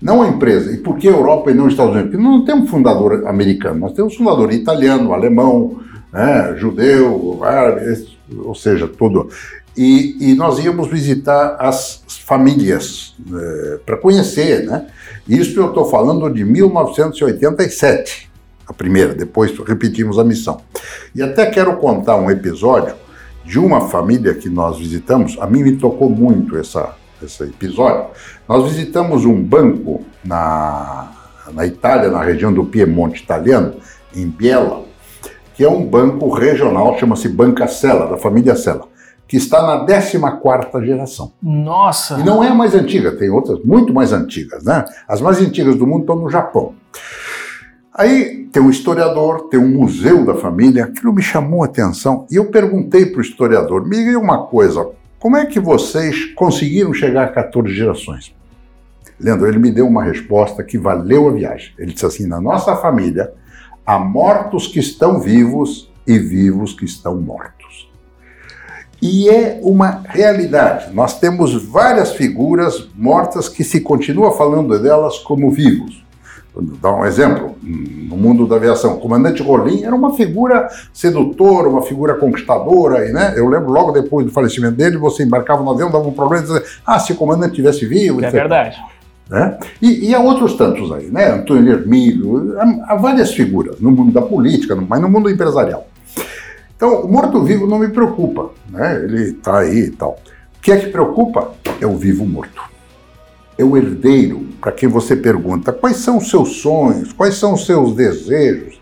Não 0.00 0.22
a 0.22 0.28
empresa. 0.28 0.70
E 0.70 0.76
por 0.76 0.96
que 0.96 1.08
Europa 1.08 1.50
e 1.50 1.54
não 1.54 1.66
Estados 1.66 1.92
Unidos? 1.92 2.12
Porque 2.12 2.22
não 2.22 2.44
temos 2.44 2.70
fundador 2.70 3.26
americano, 3.26 3.80
nós 3.80 3.94
temos 3.94 4.14
fundador 4.14 4.52
italiano, 4.52 5.12
alemão, 5.12 5.80
né, 6.12 6.54
judeu, 6.56 7.40
árabe, 7.42 8.06
ou 8.44 8.54
seja, 8.54 8.86
tudo. 8.86 9.28
E, 9.76 10.30
e 10.30 10.34
nós 10.36 10.64
íamos 10.64 10.86
visitar 10.86 11.56
as 11.58 12.04
famílias 12.06 13.16
é, 13.28 13.78
para 13.84 13.96
conhecer, 13.96 14.66
né? 14.66 14.86
Isso 15.28 15.58
eu 15.58 15.68
estou 15.68 15.86
falando 15.86 16.32
de 16.32 16.44
1987, 16.44 18.29
a 18.70 18.72
primeira, 18.72 19.12
depois 19.12 19.58
repetimos 19.66 20.16
a 20.16 20.22
missão. 20.22 20.60
E 21.12 21.20
até 21.20 21.46
quero 21.46 21.76
contar 21.76 22.14
um 22.14 22.30
episódio 22.30 22.94
de 23.44 23.58
uma 23.58 23.88
família 23.88 24.32
que 24.32 24.48
nós 24.48 24.78
visitamos, 24.78 25.36
a 25.40 25.46
mim 25.46 25.64
me 25.64 25.76
tocou 25.76 26.08
muito 26.08 26.56
essa, 26.56 26.94
esse 27.20 27.42
episódio. 27.42 28.06
Nós 28.48 28.70
visitamos 28.70 29.24
um 29.24 29.42
banco 29.42 30.04
na, 30.24 31.10
na 31.52 31.66
Itália, 31.66 32.10
na 32.10 32.22
região 32.22 32.52
do 32.52 32.64
Piemonte 32.64 33.24
italiano, 33.24 33.74
em 34.14 34.28
Biella, 34.28 34.84
que 35.56 35.64
é 35.64 35.68
um 35.68 35.84
banco 35.84 36.32
regional, 36.32 36.96
chama-se 36.96 37.28
Banca 37.28 37.66
Sella, 37.66 38.06
da 38.06 38.18
família 38.18 38.54
Sella, 38.54 38.84
que 39.26 39.36
está 39.36 39.62
na 39.62 39.84
14 39.84 40.86
geração. 40.86 41.32
Nossa! 41.42 42.20
E 42.20 42.22
não 42.22 42.44
é 42.44 42.48
a 42.48 42.54
mais 42.54 42.72
antiga, 42.72 43.16
tem 43.16 43.30
outras 43.30 43.58
muito 43.64 43.92
mais 43.92 44.12
antigas, 44.12 44.62
né? 44.62 44.84
As 45.08 45.20
mais 45.20 45.40
antigas 45.40 45.74
do 45.74 45.88
mundo 45.88 46.02
estão 46.02 46.14
no 46.14 46.30
Japão. 46.30 46.74
Aí 48.00 48.46
tem 48.50 48.62
um 48.62 48.70
historiador, 48.70 49.50
tem 49.50 49.60
um 49.60 49.68
museu 49.68 50.24
da 50.24 50.34
família, 50.34 50.84
aquilo 50.84 51.12
me 51.12 51.20
chamou 51.20 51.62
a 51.62 51.66
atenção 51.66 52.26
e 52.30 52.36
eu 52.36 52.46
perguntei 52.46 53.04
para 53.04 53.18
o 53.18 53.20
historiador: 53.20 53.86
me 53.86 54.02
diga 54.02 54.18
uma 54.18 54.46
coisa, 54.46 54.88
como 55.18 55.36
é 55.36 55.44
que 55.44 55.60
vocês 55.60 56.32
conseguiram 56.32 56.94
chegar 56.94 57.24
a 57.24 57.28
14 57.28 57.74
gerações? 57.74 58.34
Leandro, 59.20 59.46
ele 59.46 59.58
me 59.58 59.70
deu 59.70 59.86
uma 59.86 60.02
resposta 60.02 60.64
que 60.64 60.78
valeu 60.78 61.28
a 61.28 61.32
viagem. 61.32 61.74
Ele 61.78 61.92
disse 61.92 62.06
assim: 62.06 62.26
na 62.26 62.40
nossa 62.40 62.74
família 62.74 63.34
há 63.84 63.98
mortos 63.98 64.66
que 64.66 64.78
estão 64.80 65.20
vivos 65.20 65.92
e 66.06 66.18
vivos 66.18 66.72
que 66.72 66.86
estão 66.86 67.20
mortos. 67.20 67.92
E 69.02 69.28
é 69.28 69.60
uma 69.62 70.02
realidade. 70.08 70.90
Nós 70.94 71.20
temos 71.20 71.52
várias 71.66 72.12
figuras 72.12 72.88
mortas 72.94 73.46
que 73.46 73.62
se 73.62 73.82
continua 73.82 74.32
falando 74.32 74.78
delas 74.82 75.18
como 75.18 75.50
vivos. 75.50 75.99
Dar 76.82 76.92
um 76.94 77.04
exemplo, 77.04 77.56
no 77.62 78.16
mundo 78.16 78.46
da 78.46 78.56
aviação, 78.56 78.96
o 78.96 79.00
comandante 79.00 79.42
Rolim 79.42 79.84
era 79.84 79.94
uma 79.94 80.14
figura 80.14 80.68
sedutora, 80.92 81.68
uma 81.68 81.82
figura 81.82 82.14
conquistadora, 82.14 83.08
e, 83.08 83.12
né? 83.12 83.34
eu 83.36 83.48
lembro 83.48 83.70
logo 83.70 83.92
depois 83.92 84.26
do 84.26 84.32
falecimento 84.32 84.74
dele, 84.74 84.96
você 84.96 85.22
embarcava 85.22 85.62
no 85.62 85.70
avião, 85.70 85.90
dava 85.90 86.08
um 86.08 86.12
problema, 86.12 86.44
e 86.44 86.48
dizia, 86.48 86.62
ah, 86.84 86.98
se 86.98 87.12
o 87.12 87.16
comandante 87.16 87.54
tivesse 87.54 87.86
vivo... 87.86 88.20
É 88.20 88.24
etc. 88.24 88.32
verdade. 88.32 88.78
Né? 89.28 89.58
E, 89.80 90.10
e, 90.10 90.14
há 90.14 90.18
outros 90.18 90.54
tantos 90.54 90.90
aí, 90.90 91.06
né? 91.06 91.30
Antônio 91.30 91.72
Hermílio, 91.72 92.58
há, 92.58 92.92
há 92.92 92.96
várias 92.96 93.32
figuras 93.32 93.78
no 93.78 93.92
mundo 93.92 94.12
da 94.12 94.22
política, 94.22 94.74
mas 94.74 95.00
no 95.00 95.08
mundo 95.08 95.30
empresarial. 95.30 95.86
Então, 96.76 97.02
o 97.02 97.08
morto-vivo 97.08 97.64
não 97.64 97.78
me 97.78 97.88
preocupa, 97.88 98.50
né? 98.68 99.04
ele 99.04 99.30
está 99.30 99.60
aí 99.60 99.84
e 99.84 99.90
tal. 99.90 100.18
O 100.58 100.60
que 100.60 100.72
é 100.72 100.78
que 100.78 100.88
preocupa? 100.88 101.52
É 101.80 101.86
o 101.86 101.96
vivo 101.96 102.26
morto 102.26 102.69
é 103.60 103.64
o 103.64 103.76
herdeiro, 103.76 104.46
para 104.60 104.72
quem 104.72 104.88
você 104.88 105.14
pergunta 105.14 105.72
quais 105.72 105.98
são 105.98 106.16
os 106.18 106.30
seus 106.30 106.60
sonhos, 106.60 107.12
quais 107.12 107.34
são 107.34 107.54
os 107.54 107.66
seus 107.66 107.94
desejos. 107.94 108.80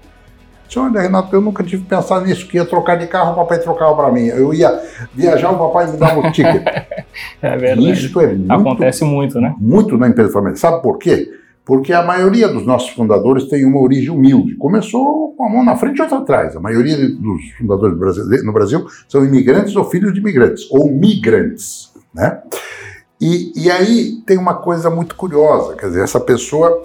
Disse, 0.67 0.79
olha, 0.79 1.01
Renato, 1.01 1.35
eu 1.35 1.41
nunca 1.41 1.65
tive 1.65 1.85
pensar 1.85 2.21
nisso, 2.21 2.47
que 2.47 2.59
ia 2.59 2.65
trocar 2.65 2.97
de 2.97 3.07
carro, 3.07 3.33
o 3.33 3.37
papai 3.37 3.59
trocava 3.59 3.97
para 3.97 4.13
mim. 4.13 4.27
Eu 4.27 4.53
ia 4.53 4.81
viajar, 5.15 5.51
o 5.51 5.59
papai 5.59 5.91
me 5.91 5.97
dava 5.97 6.21
o 6.21 6.31
ticket. 6.31 6.63
é 7.41 7.57
verdade. 7.57 7.91
Isso 7.91 8.21
é 8.21 8.27
muito, 8.35 8.53
Acontece 8.53 9.05
muito, 9.05 9.41
né? 9.41 9.55
Muito 9.59 9.97
na 9.97 10.09
empresa 10.09 10.31
familiar. 10.31 10.59
Sabe 10.59 10.83
por 10.83 10.99
quê? 10.99 11.27
Porque 11.65 11.93
a 11.93 12.03
maioria 12.03 12.49
dos 12.49 12.67
nossos 12.67 12.91
fundadores 12.91 13.47
tem 13.47 13.65
uma 13.65 13.81
origem 13.81 14.11
humilde. 14.11 14.57
Começou 14.57 15.35
com 15.35 15.45
a 15.45 15.51
mão 15.51 15.65
na 15.65 15.75
frente 15.77 15.99
e 15.99 16.03
outra 16.03 16.19
atrás. 16.19 16.55
A 16.55 16.61
maioria 16.61 16.97
dos 16.97 17.51
fundadores 17.59 18.45
no 18.45 18.53
Brasil 18.53 18.87
são 19.09 19.25
imigrantes 19.25 19.75
ou 19.75 19.85
filhos 19.85 20.13
de 20.13 20.21
imigrantes, 20.21 20.71
ou 20.71 20.91
migrantes, 20.91 21.93
né? 22.15 22.43
E, 23.21 23.53
e 23.57 23.71
aí 23.71 24.23
tem 24.25 24.39
uma 24.39 24.55
coisa 24.55 24.89
muito 24.89 25.15
curiosa, 25.17 25.75
quer 25.75 25.87
dizer, 25.89 26.05
essa 26.05 26.21
pessoa 26.21 26.83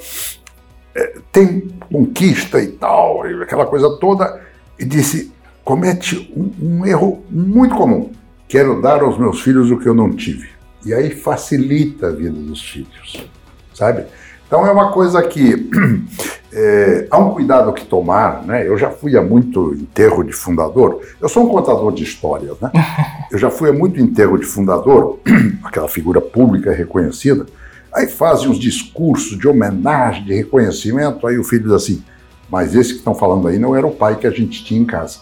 é, 0.96 1.18
tem 1.32 1.70
conquista 1.92 2.62
e 2.62 2.68
tal, 2.68 3.22
aquela 3.42 3.66
coisa 3.66 3.98
toda, 3.98 4.42
e 4.80 4.86
disse, 4.86 5.32
comete 5.64 6.34
um, 6.36 6.80
um 6.80 6.86
erro 6.86 7.24
muito 7.30 7.76
comum. 7.76 8.12
Quero 8.48 8.82
dar 8.82 9.02
aos 9.02 9.18
meus 9.18 9.42
filhos 9.42 9.72
o 9.72 9.78
que 9.78 9.88
eu 9.88 9.94
não 9.94 10.12
tive. 10.12 10.50
E 10.86 10.94
aí 10.94 11.12
facilita 11.12 12.08
a 12.08 12.12
vida 12.12 12.38
dos 12.38 12.62
filhos, 12.62 13.26
sabe? 13.74 14.06
Então 14.48 14.66
é 14.68 14.72
uma 14.72 14.92
coisa 14.92 15.22
que 15.24 15.70
é, 16.56 17.08
há 17.10 17.18
um 17.18 17.32
cuidado 17.32 17.74
que 17.74 17.86
tomar, 17.86 18.44
né? 18.44 18.68
Eu 18.68 18.78
já 18.78 18.92
fui 18.92 19.18
a 19.18 19.22
muito 19.22 19.74
enterro 19.74 20.24
de 20.24 20.32
fundador. 20.32 21.02
Eu 21.20 21.28
sou 21.28 21.46
um 21.46 21.50
contador 21.50 21.92
de 21.92 22.04
histórias, 22.04 22.60
né? 22.62 22.72
Eu 23.32 23.40
já 23.40 23.50
fui 23.50 23.70
a 23.70 23.74
muito 23.74 24.00
enterro 24.00 24.38
de 24.38 24.46
fundador, 24.46 25.20
aquela 25.64 25.88
figura 25.88 26.22
pública 26.22 26.72
reconhecida. 26.72 27.48
Aí 27.92 28.08
fazem 28.08 28.48
uns 28.48 28.60
discursos 28.60 29.38
de 29.38 29.48
homenagem, 29.48 30.24
de 30.26 30.34
reconhecimento. 30.36 31.26
Aí 31.26 31.40
o 31.40 31.44
filho 31.44 31.64
diz 31.64 31.72
assim: 31.72 32.04
Mas 32.50 32.76
esse 32.76 32.92
que 32.92 33.00
estão 33.00 33.16
falando 33.16 33.48
aí 33.48 33.58
não 33.58 33.76
era 33.76 33.88
o 33.88 33.92
pai 33.92 34.16
que 34.16 34.28
a 34.28 34.32
gente 34.32 34.64
tinha 34.64 34.80
em 34.80 34.86
casa. 34.86 35.20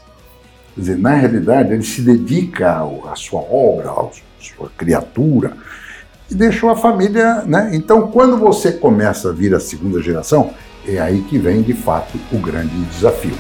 Quer 0.76 0.82
dizer, 0.82 0.98
na 0.98 1.14
realidade, 1.14 1.74
ele 1.74 1.84
se 1.84 2.02
dedica 2.02 2.82
à 2.82 3.16
sua 3.16 3.42
obra, 3.42 3.90
à 3.90 4.10
sua 4.40 4.70
criatura 4.78 5.54
e 6.30 6.36
deixou 6.36 6.70
a 6.70 6.76
família, 6.76 7.44
né? 7.46 7.72
Então, 7.74 8.08
quando 8.08 8.38
você 8.38 8.72
começa 8.72 9.30
a 9.30 9.34
vir 9.34 9.54
a 9.54 9.60
segunda 9.60 10.02
geração, 10.02 10.54
é 10.88 11.00
aí 11.00 11.22
que 11.22 11.38
vem 11.38 11.62
de 11.62 11.74
fato 11.74 12.18
o 12.32 12.38
grande 12.38 12.76
desafio. 12.86 13.36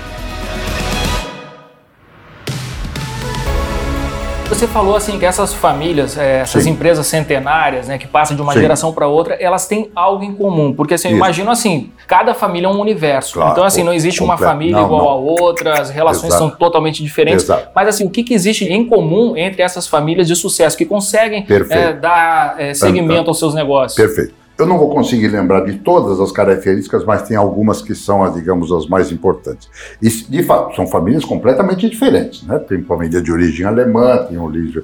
Você 4.47 4.67
falou 4.67 4.97
assim 4.97 5.17
que 5.17 5.25
essas 5.25 5.53
famílias, 5.53 6.17
é, 6.17 6.41
essas 6.41 6.65
Sim. 6.65 6.71
empresas 6.71 7.07
centenárias, 7.07 7.87
né, 7.87 7.97
que 7.97 8.05
passam 8.05 8.35
de 8.35 8.41
uma 8.41 8.53
Sim. 8.53 8.59
geração 8.59 8.93
para 8.93 9.07
outra, 9.07 9.33
elas 9.35 9.65
têm 9.65 9.89
algo 9.95 10.23
em 10.23 10.35
comum, 10.35 10.73
porque 10.73 10.93
assim, 10.93 11.07
eu 11.07 11.15
imagino 11.15 11.49
assim, 11.49 11.89
cada 12.05 12.33
família 12.33 12.67
é 12.67 12.69
um 12.69 12.79
universo. 12.79 13.35
Claro, 13.35 13.53
então 13.53 13.63
assim, 13.63 13.81
não 13.81 13.93
existe 13.93 14.21
uma 14.21 14.37
família 14.37 14.75
não, 14.75 14.85
igual 14.85 15.01
não. 15.01 15.09
a 15.09 15.15
outra, 15.15 15.79
as 15.79 15.89
relações 15.89 16.33
Exato. 16.33 16.43
são 16.43 16.49
totalmente 16.49 17.01
diferentes. 17.01 17.45
Exato. 17.45 17.69
Mas 17.73 17.87
assim, 17.87 18.05
o 18.05 18.09
que, 18.09 18.23
que, 18.23 18.33
existe 18.33 18.65
em 18.65 18.85
comum 18.85 19.35
entre 19.37 19.61
essas 19.61 19.87
famílias 19.87 20.27
de 20.27 20.35
sucesso 20.35 20.77
que 20.77 20.85
conseguem 20.85 21.45
é, 21.69 21.93
dar 21.93 22.55
é, 22.59 22.73
segmento 22.73 23.29
aos 23.29 23.39
seus 23.39 23.55
negócios? 23.55 23.95
Perfeito. 23.95 24.40
Eu 24.61 24.67
não 24.67 24.77
vou 24.77 24.89
conseguir 24.89 25.27
lembrar 25.27 25.65
de 25.65 25.79
todas 25.79 26.19
as 26.19 26.31
características, 26.31 27.03
mas 27.03 27.23
tem 27.23 27.35
algumas 27.35 27.81
que 27.81 27.95
são, 27.95 28.23
as, 28.23 28.35
digamos, 28.35 28.71
as 28.71 28.87
mais 28.87 29.11
importantes. 29.11 29.69
E, 30.01 30.07
de 30.07 30.43
fato, 30.43 30.75
são 30.75 30.85
famílias 30.85 31.25
completamente 31.25 31.89
diferentes. 31.89 32.43
Né? 32.43 32.59
Tem 32.59 32.83
família 32.83 33.21
de 33.21 33.31
origem 33.31 33.65
alemã, 33.65 34.25
tem 34.29 34.37
origem. 34.37 34.83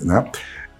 Né? 0.00 0.24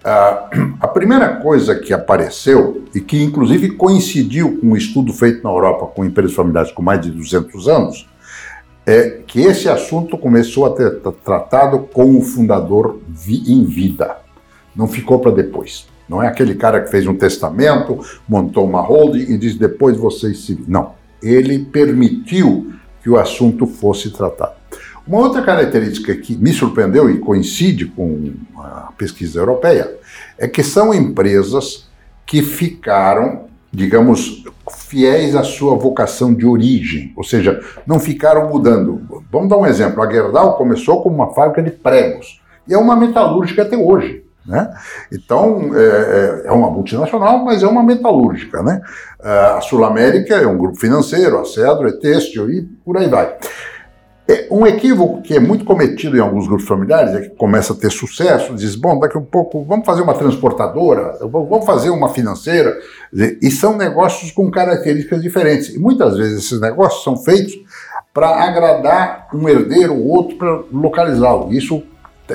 Ah, 0.03 0.49
a 0.81 0.87
primeira 0.87 1.37
coisa 1.37 1.75
que 1.75 1.93
apareceu, 1.93 2.83
e 2.93 2.99
que 2.99 3.23
inclusive 3.23 3.71
coincidiu 3.71 4.59
com 4.59 4.67
um 4.67 4.75
estudo 4.75 5.13
feito 5.13 5.41
na 5.43 5.49
Europa 5.49 5.87
com 5.87 6.03
empresas 6.03 6.33
familiares 6.33 6.71
com 6.71 6.81
mais 6.81 6.99
de 6.99 7.11
200 7.11 7.67
anos, 7.69 8.09
é 8.85 9.21
que 9.25 9.39
esse 9.39 9.69
assunto 9.69 10.17
começou 10.17 10.65
a 10.65 10.75
ser 10.75 10.99
tratado 11.23 11.79
com 11.79 12.17
o 12.17 12.21
fundador 12.21 12.99
em 13.29 13.63
vida. 13.63 14.17
Não 14.75 14.87
ficou 14.87 15.19
para 15.19 15.31
depois. 15.31 15.87
Não 16.07 16.21
é 16.21 16.27
aquele 16.27 16.55
cara 16.55 16.81
que 16.81 16.89
fez 16.89 17.07
um 17.07 17.15
testamento, 17.15 17.99
montou 18.27 18.65
uma 18.65 18.81
holding 18.81 19.31
e 19.33 19.37
disse 19.37 19.57
depois 19.57 19.97
vocês 19.97 20.39
se. 20.39 20.63
Não. 20.67 20.93
Ele 21.21 21.59
permitiu 21.59 22.73
que 23.01 23.09
o 23.09 23.17
assunto 23.17 23.65
fosse 23.65 24.11
tratado. 24.11 24.53
Uma 25.05 25.19
outra 25.19 25.41
característica 25.41 26.15
que 26.15 26.35
me 26.35 26.53
surpreendeu 26.53 27.09
e 27.09 27.19
coincide 27.19 27.85
com 27.85 28.33
a 28.57 28.93
pesquisa 28.97 29.39
europeia 29.39 29.93
é 30.37 30.47
que 30.47 30.63
são 30.63 30.93
empresas 30.93 31.89
que 32.25 32.41
ficaram, 32.41 33.45
digamos, 33.71 34.45
fiéis 34.71 35.35
à 35.35 35.43
sua 35.43 35.75
vocação 35.75 36.33
de 36.33 36.45
origem, 36.45 37.11
ou 37.17 37.23
seja, 37.23 37.61
não 37.85 37.99
ficaram 37.99 38.49
mudando. 38.49 39.01
Vamos 39.29 39.49
dar 39.49 39.57
um 39.57 39.65
exemplo: 39.65 40.01
a 40.01 40.09
Gerdau 40.09 40.57
começou 40.57 41.01
como 41.01 41.15
uma 41.15 41.33
fábrica 41.33 41.61
de 41.61 41.71
pregos 41.71 42.41
e 42.67 42.73
é 42.73 42.77
uma 42.77 42.95
metalúrgica 42.95 43.63
até 43.63 43.75
hoje. 43.75 44.23
Né? 44.45 44.73
Então, 45.11 45.71
é, 45.73 45.83
é, 45.83 46.47
é, 46.47 46.51
uma 46.51 46.69
multinacional, 46.69 47.43
mas 47.43 47.63
é 47.63 47.67
uma 47.67 47.83
metalúrgica. 47.83 48.61
Né? 48.61 48.81
A 49.19 49.61
Sul 49.61 49.85
América 49.85 50.35
é 50.35 50.45
um 50.45 50.57
grupo 50.57 50.77
financeiro, 50.77 51.39
a 51.39 51.45
Cedro 51.45 51.87
é 51.87 51.93
têxtil 51.93 52.49
e 52.49 52.63
por 52.83 52.97
aí 52.97 53.07
vai. 53.07 53.35
É 54.25 54.47
um 54.49 54.65
equívoco 54.65 55.21
que 55.21 55.35
é 55.35 55.39
muito 55.39 55.65
cometido 55.65 56.15
em 56.15 56.19
alguns 56.21 56.47
grupos 56.47 56.65
familiares 56.65 57.13
é 57.13 57.21
que 57.21 57.35
começa 57.35 57.73
a 57.73 57.75
ter 57.75 57.91
sucesso, 57.91 58.55
diz, 58.55 58.73
bom, 58.73 58.97
daqui 58.97 59.17
a 59.17 59.19
um 59.19 59.25
pouco 59.25 59.65
vamos 59.65 59.85
fazer 59.85 60.01
uma 60.01 60.13
transportadora, 60.13 61.17
vamos 61.21 61.65
fazer 61.65 61.89
uma 61.89 62.07
financeira, 62.07 62.73
e 63.13 63.51
são 63.51 63.75
negócios 63.75 64.31
com 64.31 64.49
características 64.49 65.21
diferentes. 65.21 65.75
E 65.75 65.79
muitas 65.79 66.15
vezes 66.17 66.45
esses 66.45 66.61
negócios 66.61 67.03
são 67.03 67.17
feitos 67.17 67.53
para 68.13 68.45
agradar 68.45 69.27
um 69.33 69.49
herdeiro 69.49 69.93
ou 69.93 70.07
outro 70.07 70.37
para 70.37 70.63
localizá-lo. 70.71 71.51
Isso 71.51 71.83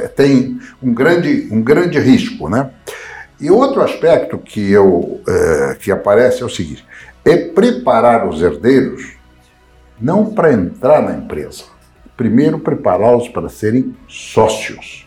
tem 0.06 0.58
um 0.82 0.92
grande, 0.92 1.48
um 1.50 1.62
grande 1.62 1.98
risco, 1.98 2.48
né? 2.48 2.70
E 3.40 3.50
outro 3.50 3.82
aspecto 3.82 4.36
que, 4.38 4.70
eu, 4.70 5.20
é, 5.26 5.76
que 5.80 5.90
aparece 5.90 6.42
é 6.42 6.46
o 6.46 6.48
seguinte, 6.48 6.84
é 7.24 7.36
preparar 7.36 8.28
os 8.28 8.42
herdeiros 8.42 9.16
não 10.00 10.26
para 10.26 10.52
entrar 10.52 11.02
na 11.02 11.14
empresa, 11.14 11.64
primeiro 12.16 12.58
prepará-los 12.58 13.28
para 13.28 13.48
serem 13.48 13.94
sócios. 14.08 15.06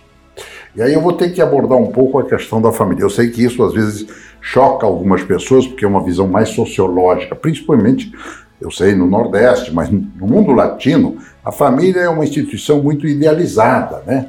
E 0.76 0.82
aí 0.82 0.94
eu 0.94 1.02
vou 1.02 1.14
ter 1.14 1.34
que 1.34 1.42
abordar 1.42 1.78
um 1.78 1.92
pouco 1.92 2.20
a 2.20 2.26
questão 2.26 2.62
da 2.62 2.72
família. 2.72 3.04
Eu 3.04 3.10
sei 3.10 3.30
que 3.30 3.44
isso 3.44 3.62
às 3.64 3.74
vezes 3.74 4.08
choca 4.40 4.86
algumas 4.86 5.22
pessoas, 5.24 5.68
porque 5.68 5.84
é 5.84 5.88
uma 5.88 6.04
visão 6.04 6.28
mais 6.28 6.50
sociológica, 6.50 7.36
principalmente, 7.36 8.12
eu 8.60 8.72
sei, 8.72 8.96
no 8.96 9.08
Nordeste, 9.08 9.74
mas 9.74 9.90
no 9.90 10.28
mundo 10.28 10.52
latino, 10.54 11.18
a 11.44 11.52
família 11.52 12.02
é 12.02 12.10
uma 12.10 12.24
instituição 12.24 12.82
muito 12.82 13.06
idealizada, 13.06 14.04
né? 14.06 14.28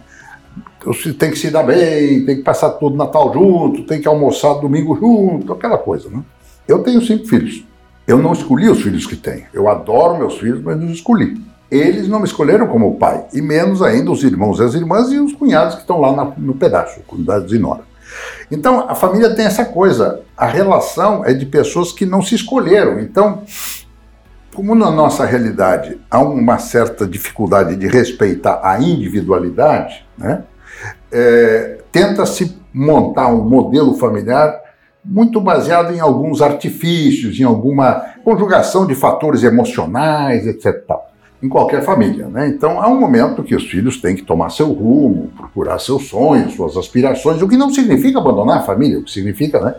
Tem 1.18 1.30
que 1.30 1.38
se 1.38 1.50
dar 1.50 1.62
bem, 1.62 2.24
tem 2.24 2.36
que 2.36 2.42
passar 2.42 2.70
todo 2.70 2.96
Natal 2.96 3.32
junto, 3.32 3.84
tem 3.84 4.00
que 4.00 4.08
almoçar 4.08 4.54
domingo 4.54 4.96
junto, 4.96 5.52
aquela 5.52 5.78
coisa, 5.78 6.08
né? 6.08 6.22
Eu 6.66 6.82
tenho 6.82 7.00
cinco 7.00 7.26
filhos. 7.26 7.64
Eu 8.06 8.18
não 8.18 8.32
escolhi 8.32 8.68
os 8.68 8.82
filhos 8.82 9.06
que 9.06 9.16
tenho. 9.16 9.44
Eu 9.54 9.68
adoro 9.68 10.18
meus 10.18 10.38
filhos, 10.38 10.60
mas 10.60 10.78
não 10.78 10.90
escolhi 10.90 11.40
eles 11.72 12.06
não 12.06 12.18
me 12.18 12.26
escolheram 12.26 12.66
como 12.66 12.98
pai, 12.98 13.24
e 13.32 13.40
menos 13.40 13.80
ainda 13.80 14.10
os 14.10 14.22
irmãos 14.22 14.58
e 14.58 14.62
as 14.62 14.74
irmãs 14.74 15.10
e 15.10 15.18
os 15.18 15.32
cunhados 15.32 15.76
que 15.76 15.80
estão 15.80 15.98
lá 15.98 16.12
na, 16.12 16.30
no 16.36 16.52
pedaço, 16.52 17.00
cunhados 17.06 17.50
e 17.50 17.58
nora. 17.58 17.80
Então, 18.50 18.84
a 18.86 18.94
família 18.94 19.34
tem 19.34 19.46
essa 19.46 19.64
coisa, 19.64 20.20
a 20.36 20.46
relação 20.46 21.24
é 21.24 21.32
de 21.32 21.46
pessoas 21.46 21.90
que 21.90 22.04
não 22.04 22.20
se 22.20 22.34
escolheram. 22.34 23.00
Então, 23.00 23.42
como 24.54 24.74
na 24.74 24.90
nossa 24.90 25.24
realidade 25.24 25.98
há 26.10 26.20
uma 26.20 26.58
certa 26.58 27.06
dificuldade 27.06 27.76
de 27.76 27.86
respeitar 27.88 28.60
a 28.62 28.80
individualidade, 28.80 30.04
né, 30.16 30.44
é, 31.10 31.78
tenta-se 31.90 32.56
montar 32.72 33.28
um 33.28 33.48
modelo 33.48 33.94
familiar 33.94 34.60
muito 35.04 35.40
baseado 35.40 35.92
em 35.92 36.00
alguns 36.00 36.40
artifícios, 36.40 37.38
em 37.38 37.44
alguma 37.44 38.14
conjugação 38.24 38.86
de 38.86 38.94
fatores 38.94 39.42
emocionais, 39.42 40.46
etc. 40.46 40.80
Em 41.42 41.48
qualquer 41.48 41.82
família. 41.82 42.28
Né? 42.28 42.46
Então, 42.46 42.80
há 42.80 42.88
um 42.88 43.00
momento 43.00 43.42
que 43.42 43.54
os 43.54 43.68
filhos 43.68 44.00
têm 44.00 44.14
que 44.14 44.22
tomar 44.22 44.50
seu 44.50 44.72
rumo, 44.72 45.32
procurar 45.36 45.80
seus 45.80 46.08
sonhos, 46.08 46.54
suas 46.54 46.76
aspirações, 46.76 47.42
o 47.42 47.48
que 47.48 47.56
não 47.56 47.70
significa 47.70 48.20
abandonar 48.20 48.58
a 48.58 48.62
família, 48.62 49.00
o 49.00 49.02
que 49.02 49.10
significa, 49.10 49.60
né? 49.60 49.74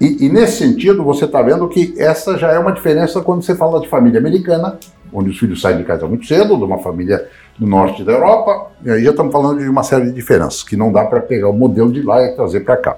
E, 0.00 0.26
e 0.26 0.28
nesse 0.28 0.58
sentido, 0.58 1.02
você 1.02 1.24
está 1.24 1.40
vendo 1.40 1.66
que 1.68 1.94
essa 1.98 2.36
já 2.36 2.52
é 2.52 2.58
uma 2.58 2.72
diferença 2.72 3.20
quando 3.22 3.42
você 3.42 3.54
fala 3.54 3.80
de 3.80 3.88
família 3.88 4.20
americana, 4.20 4.78
onde 5.12 5.30
os 5.30 5.38
filhos 5.38 5.60
saem 5.60 5.78
de 5.78 5.84
casa 5.84 6.06
muito 6.06 6.26
cedo, 6.26 6.56
de 6.56 6.64
uma 6.64 6.78
família 6.78 7.28
do 7.58 7.66
norte 7.66 8.04
da 8.04 8.12
Europa, 8.12 8.72
e 8.84 8.90
aí 8.90 9.02
já 9.02 9.10
estamos 9.10 9.32
falando 9.32 9.60
de 9.60 9.68
uma 9.68 9.82
série 9.82 10.06
de 10.06 10.12
diferenças, 10.12 10.62
que 10.62 10.76
não 10.76 10.92
dá 10.92 11.04
para 11.04 11.20
pegar 11.20 11.48
o 11.48 11.52
modelo 11.52 11.90
de 11.90 12.02
lá 12.02 12.22
e 12.22 12.34
trazer 12.34 12.60
para 12.60 12.76
cá. 12.76 12.96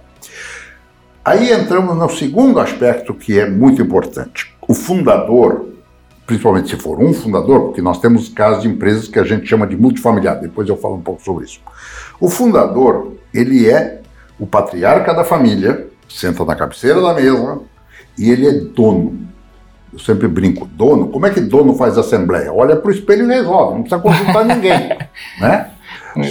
Aí 1.24 1.52
entramos 1.52 1.96
no 1.96 2.08
segundo 2.08 2.58
aspecto 2.58 3.14
que 3.14 3.38
é 3.38 3.48
muito 3.48 3.80
importante. 3.80 4.52
O 4.66 4.74
fundador 4.74 5.68
principalmente 6.28 6.68
se 6.68 6.76
for 6.76 7.00
um 7.00 7.14
fundador, 7.14 7.62
porque 7.62 7.80
nós 7.80 7.98
temos 7.98 8.28
casos 8.28 8.62
de 8.62 8.68
empresas 8.68 9.08
que 9.08 9.18
a 9.18 9.24
gente 9.24 9.46
chama 9.46 9.66
de 9.66 9.74
multifamiliar, 9.78 10.38
depois 10.38 10.68
eu 10.68 10.76
falo 10.76 10.96
um 10.96 11.00
pouco 11.00 11.22
sobre 11.24 11.46
isso. 11.46 11.58
O 12.20 12.28
fundador, 12.28 13.14
ele 13.32 13.66
é 13.66 14.02
o 14.38 14.46
patriarca 14.46 15.14
da 15.14 15.24
família, 15.24 15.88
senta 16.08 16.44
na 16.44 16.54
cabeceira 16.54 17.00
da 17.00 17.14
mesa 17.14 17.60
e 18.16 18.30
ele 18.30 18.46
é 18.46 18.52
dono. 18.52 19.28
Eu 19.92 19.98
sempre 19.98 20.28
brinco, 20.28 20.66
dono, 20.66 21.08
como 21.08 21.26
é 21.26 21.30
que 21.30 21.40
dono 21.40 21.74
faz 21.74 21.96
assembleia? 21.96 22.52
Olha 22.52 22.76
para 22.76 22.88
o 22.88 22.92
espelho 22.92 23.24
e 23.24 23.34
resolve, 23.34 23.74
não 23.74 23.82
precisa 23.82 24.00
consultar 24.00 24.44
ninguém. 24.44 24.98
Né? 25.40 25.70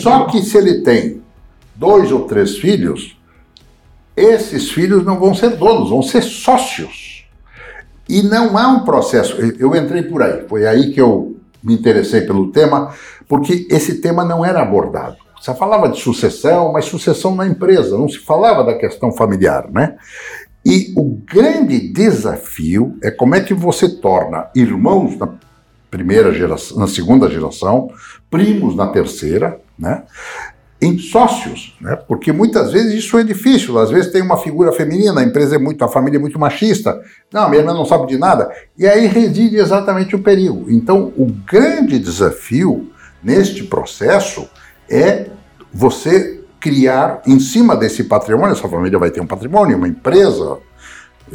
Só 0.02 0.26
que 0.26 0.42
se 0.42 0.58
ele 0.58 0.82
tem 0.82 1.22
dois 1.76 2.12
ou 2.12 2.26
três 2.26 2.58
filhos, 2.58 3.18
esses 4.16 4.72
filhos 4.72 5.06
não 5.06 5.20
vão 5.20 5.34
ser 5.34 5.52
donos, 5.52 5.90
vão 5.90 6.02
ser 6.02 6.24
sócios. 6.24 7.26
E 8.10 8.22
não 8.24 8.58
há 8.58 8.68
um 8.68 8.84
processo. 8.84 9.38
Eu 9.60 9.76
entrei 9.76 10.04
por 10.04 10.22
aí, 10.22 10.48
foi 10.48 10.66
aí 10.66 10.92
que 10.92 11.00
eu 11.00 11.38
me 11.64 11.74
interessei 11.74 12.22
pelo 12.22 12.52
tema, 12.52 12.94
porque 13.28 13.68
esse 13.70 14.02
tema 14.02 14.24
não 14.26 14.44
era 14.44 14.62
abordado. 14.62 15.18
Você 15.40 15.54
falava 15.54 15.90
de 15.90 16.00
sucessão, 16.00 16.72
mas 16.72 16.86
sucessão 16.86 17.36
na 17.36 17.48
empresa, 17.48 17.98
não 17.98 18.10
se 18.10 18.20
falava 18.20 18.64
da 18.64 18.76
questão 18.76 19.12
familiar, 19.12 19.70
né? 19.72 19.96
E 20.66 20.94
o 20.98 21.04
grande 21.26 21.80
desafio 21.94 22.98
é 23.02 23.10
como 23.10 23.36
é 23.36 23.42
que 23.42 23.54
você 23.54 23.88
torna 23.88 24.50
irmãos 24.54 25.18
na 25.18 25.30
primeira 25.90 26.34
geração, 26.34 26.78
na 26.78 26.88
segunda 26.88 27.30
geração, 27.30 27.90
primos 28.30 28.76
na 28.76 28.88
terceira, 28.88 29.62
né? 29.80 30.04
em 30.80 30.98
sócios, 31.00 31.76
né? 31.82 31.96
porque 32.08 32.32
muitas 32.32 32.72
vezes 32.72 32.94
isso 32.94 33.18
é 33.18 33.24
difícil. 33.24 33.80
Às 33.80 33.90
vezes 33.90 34.12
tem 34.12 34.22
uma 34.22 34.38
figura 34.38 34.72
feminina, 34.72 35.22
a 35.22 35.24
empresa 35.24 35.56
é 35.56 35.60
muito, 35.60 35.84
a 35.84 35.88
família 35.88 36.18
é 36.18 36.22
muito 36.22 36.38
machista. 36.38 37.02
Não, 37.34 37.50
minha 37.50 37.62
irmã 37.62 37.74
não 37.74 37.86
sabe 37.86 38.06
de 38.08 38.18
nada. 38.18 38.52
E 38.78 38.86
aí 38.86 39.08
reside 39.08 39.58
exatamente 39.58 40.16
o 40.16 40.20
perigo. 40.20 40.66
Então, 40.70 41.12
o 41.18 41.26
grande 41.26 41.98
desafio 41.98 42.92
neste 43.24 43.64
processo 43.64 44.48
é 44.90 45.28
você 45.74 46.44
criar 46.60 47.22
em 47.26 47.40
cima 47.40 47.76
desse 47.76 48.04
patrimônio, 48.04 48.54
essa 48.54 48.68
família 48.68 48.98
vai 48.98 49.12
ter 49.12 49.22
um 49.22 49.28
patrimônio, 49.28 49.78
uma 49.78 49.88
empresa, 49.88 50.58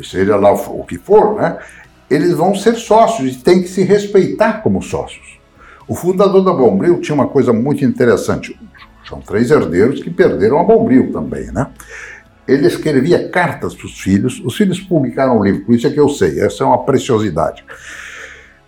seja 0.02 0.36
lá 0.36 0.52
o 0.52 0.84
que 0.84 0.98
for, 0.98 1.36
né? 1.36 1.58
Eles 2.10 2.32
vão 2.32 2.54
ser 2.54 2.74
sócios 2.74 3.34
e 3.34 3.38
tem 3.38 3.62
que 3.62 3.68
se 3.68 3.82
respeitar 3.82 4.62
como 4.62 4.82
sócios. 4.82 5.38
O 5.88 5.94
fundador 5.94 6.44
da 6.44 6.52
Bombril 6.52 7.00
tinha 7.00 7.14
uma 7.14 7.26
coisa 7.26 7.52
muito 7.52 7.84
interessante. 7.84 8.58
São 9.08 9.20
três 9.20 9.50
herdeiros 9.50 10.02
que 10.02 10.10
perderam 10.10 10.58
a 10.58 10.64
Bombril 10.64 11.12
também, 11.12 11.50
né? 11.52 11.68
Ele 12.46 12.66
escrevia 12.66 13.28
cartas 13.28 13.74
para 13.74 13.86
os 13.86 14.00
filhos, 14.00 14.42
os 14.44 14.56
filhos 14.56 14.80
publicaram 14.80 15.38
um 15.38 15.44
livro, 15.44 15.64
por 15.64 15.74
isso 15.74 15.86
é 15.86 15.90
que 15.90 16.00
eu 16.00 16.08
sei, 16.08 16.40
essa 16.40 16.64
é 16.64 16.66
uma 16.66 16.84
preciosidade. 16.84 17.64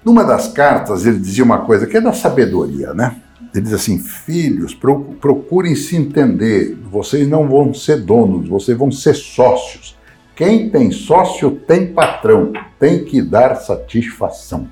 Numa 0.04 0.22
das 0.22 0.48
cartas, 0.48 1.04
ele 1.04 1.18
dizia 1.18 1.42
uma 1.42 1.58
coisa 1.58 1.86
que 1.86 1.96
é 1.96 2.00
da 2.00 2.12
sabedoria, 2.12 2.94
né? 2.94 3.16
Ele 3.54 3.62
diz 3.62 3.72
assim: 3.72 3.98
Filhos, 3.98 4.74
procurem 4.74 5.74
se 5.74 5.96
entender, 5.96 6.76
vocês 6.90 7.28
não 7.28 7.48
vão 7.48 7.72
ser 7.72 8.00
donos, 8.02 8.48
vocês 8.48 8.76
vão 8.76 8.90
ser 8.90 9.14
sócios. 9.14 9.96
Quem 10.34 10.68
tem 10.68 10.90
sócio 10.90 11.52
tem 11.52 11.86
patrão, 11.86 12.52
tem 12.78 13.04
que 13.04 13.22
dar 13.22 13.54
satisfação. 13.54 14.68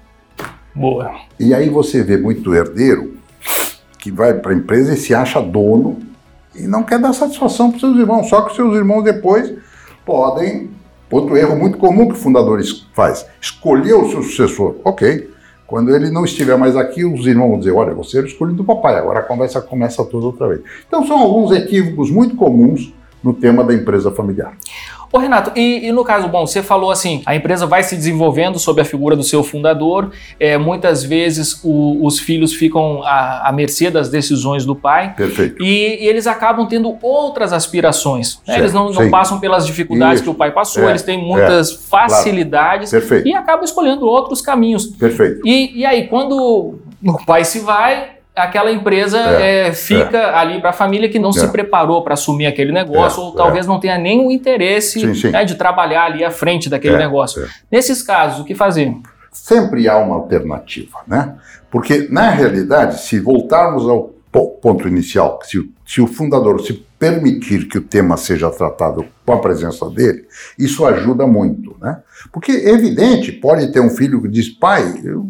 Boa. 0.75 1.13
E 1.39 1.55
aí 1.55 1.69
você 1.69 2.03
vê 2.03 2.17
muito 2.17 2.53
herdeiro 2.53 3.17
que 3.99 4.11
vai 4.11 4.35
para 4.35 4.51
a 4.51 4.57
empresa 4.57 4.95
e 4.95 4.97
se 4.97 5.15
acha 5.15 5.41
dono 5.41 5.99
e 6.55 6.63
não 6.63 6.83
quer 6.83 6.99
dar 6.99 7.13
satisfação 7.13 7.71
para 7.71 7.79
seus 7.79 7.97
irmãos, 7.97 8.29
só 8.29 8.43
que 8.43 8.57
seus 8.57 8.75
irmãos 8.75 9.05
depois 9.05 9.55
podem 10.05 10.71
Outro 11.13 11.37
erro 11.37 11.55
muito 11.55 11.77
comum 11.77 12.07
que 12.09 12.15
o 12.15 12.17
fundador 12.17 12.59
faz: 12.95 13.27
escolher 13.39 13.93
o 13.93 14.11
seu 14.11 14.23
sucessor. 14.23 14.77
Ok. 14.83 15.31
Quando 15.73 15.97
ele 15.97 16.11
não 16.11 16.23
estiver 16.23 16.59
mais 16.59 16.77
aqui, 16.77 17.03
os 17.03 17.27
irmãos 17.27 17.49
vão 17.49 17.59
dizer: 17.59 17.73
Olha, 17.73 17.95
você 17.95 18.19
era 18.19 18.27
o 18.27 18.29
escolhido 18.29 18.59
do 18.59 18.65
papai, 18.65 18.95
agora 18.99 19.21
a 19.21 19.23
conversa 19.23 19.59
começa 19.59 20.05
toda 20.05 20.27
outra 20.27 20.47
vez. 20.47 20.61
Então, 20.87 21.07
são 21.07 21.19
alguns 21.19 21.51
equívocos 21.51 22.11
muito 22.11 22.37
comuns 22.37 22.93
no 23.25 23.33
tema 23.33 23.65
da 23.65 23.73
empresa 23.73 24.11
familiar. 24.11 24.55
Ô 25.13 25.19
Renato, 25.19 25.53
e, 25.55 25.87
e, 25.87 25.93
no 25.93 26.03
caso, 26.03 26.27
bom, 26.27 26.47
você 26.47 26.63
falou 26.63 26.91
assim, 26.91 27.23
a 27.27 27.37
empresa 27.37 27.67
vai 27.67 27.83
se 27.83 27.95
desenvolvendo 27.95 28.59
sob 28.59 28.81
a 28.81 28.85
figura 28.85 29.15
do 29.15 29.23
seu 29.23 29.45
fundador, 29.45 30.11
é, 30.41 30.57
muitas 30.57 31.05
vezes 31.05 31.61
o, 31.63 32.05
os 32.05 32.19
filhos 32.19 32.55
ficam 32.55 33.03
à, 33.03 33.49
à, 33.49 33.53
mercê 33.53 33.91
das 33.91 34.09
decisões 34.09 34.65
do 34.65 34.75
pai. 34.75 35.15
Perfeito. 35.15 35.63
E, 35.63 36.03
e 36.03 36.07
eles 36.07 36.27
acabam 36.27 36.67
tendo 36.67 36.97
outras 37.03 37.53
aspirações. 37.53 38.41
Né? 38.49 38.59
Eles 38.59 38.73
não, 38.73 38.91
não, 38.91 39.11
passam 39.11 39.39
pelas 39.39 39.67
dificuldades 39.67 40.17
Isso. 40.17 40.25
que 40.25 40.31
o 40.31 40.35
pai 40.35 40.51
passou, 40.51 40.85
é, 40.85 40.91
eles 40.91 41.03
têm 41.03 41.23
muitas 41.23 41.71
é, 41.71 41.77
facilidades 41.91 42.91
claro. 42.91 43.29
e 43.29 43.35
acabam 43.35 43.65
escolhendo 43.65 44.07
outros 44.07 44.41
caminhos. 44.41 44.87
Perfeito. 44.87 45.47
E, 45.47 45.81
e 45.81 45.85
aí, 45.85 46.07
quando 46.09 46.79
o 47.05 47.25
pai 47.27 47.45
se 47.45 47.59
vai, 47.59 48.12
aquela 48.35 48.73
empresa 48.73 49.19
é, 49.19 49.69
é, 49.69 49.73
fica 49.73 50.17
é. 50.17 50.35
ali 50.35 50.61
para 50.61 50.71
a 50.71 50.73
família 50.73 51.09
que 51.09 51.19
não 51.19 51.31
é. 51.31 51.33
se 51.33 51.49
preparou 51.49 52.03
para 52.03 52.15
assumir 52.15 52.47
aquele 52.47 52.73
negócio 52.73 53.21
é, 53.21 53.25
ou 53.25 53.33
talvez 53.33 53.67
não 53.67 53.79
tenha 53.79 53.99
o 54.19 54.31
interesse 54.31 55.01
sim, 55.01 55.15
sim. 55.15 55.31
Né, 55.31 55.45
de 55.45 55.55
trabalhar 55.55 56.05
ali 56.05 56.25
à 56.25 56.31
frente 56.31 56.69
daquele 56.69 56.95
é, 56.95 56.99
negócio. 56.99 57.47
Nesses 57.71 58.03
casos, 58.03 58.41
o 58.41 58.45
que 58.45 58.55
fazer? 58.55 58.95
Sempre 59.31 59.89
há 59.89 59.97
uma 59.99 60.17
alternativa, 60.17 60.99
né? 61.07 61.37
Porque, 61.71 62.07
na 62.11 62.29
realidade, 62.29 63.01
se 63.01 63.19
voltarmos 63.19 63.89
ao 63.89 64.13
ponto 64.61 64.87
inicial, 64.87 65.39
se, 65.43 65.71
se 65.87 66.01
o 66.03 66.07
fundador 66.07 66.61
se 66.61 66.75
permitir 66.99 67.67
que 67.67 67.79
o 67.79 67.83
tema 67.83 68.17
seja 68.17 68.51
tratado 68.51 69.07
com 69.25 69.33
a 69.33 69.39
presença 69.39 69.89
dele, 69.89 70.27
isso 70.59 70.85
ajuda 70.85 71.27
muito, 71.27 71.75
né? 71.81 72.03
Porque 72.31 72.53
é 72.53 72.71
evidente, 72.71 73.33
pode 73.33 73.73
ter 73.73 73.81
um 73.81 73.91
filho 73.91 74.21
que 74.21 74.29
diz, 74.29 74.49
pai, 74.51 75.01
eu 75.03 75.27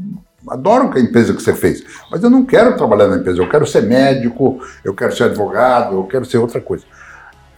adoro 0.48 0.90
a 0.94 1.00
empresa 1.00 1.34
que 1.34 1.42
você 1.42 1.54
fez, 1.54 1.82
mas 2.10 2.22
eu 2.22 2.30
não 2.30 2.44
quero 2.44 2.76
trabalhar 2.76 3.08
na 3.08 3.16
empresa, 3.16 3.40
eu 3.40 3.48
quero 3.48 3.66
ser 3.66 3.82
médico, 3.82 4.60
eu 4.84 4.94
quero 4.94 5.14
ser 5.14 5.24
advogado, 5.24 5.96
eu 5.96 6.04
quero 6.04 6.24
ser 6.24 6.38
outra 6.38 6.60
coisa. 6.60 6.84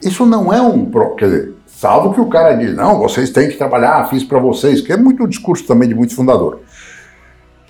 Isso 0.03 0.27
não 0.27 0.53
é 0.53 0.61
um. 0.61 0.91
Quer 1.17 1.25
dizer, 1.25 1.55
salvo 1.67 2.13
que 2.13 2.21
o 2.21 2.29
cara 2.29 2.55
diz, 2.55 2.75
não, 2.75 2.99
vocês 2.99 3.31
têm 3.31 3.49
que 3.49 3.57
trabalhar, 3.57 4.09
fiz 4.09 4.23
para 4.23 4.39
vocês, 4.39 4.81
que 4.81 4.93
é 4.93 4.97
muito 4.97 5.25
o 5.25 5.29
discurso 5.29 5.67
também 5.67 5.89
de 5.89 5.95
muito 5.95 6.15
fundador. 6.15 6.61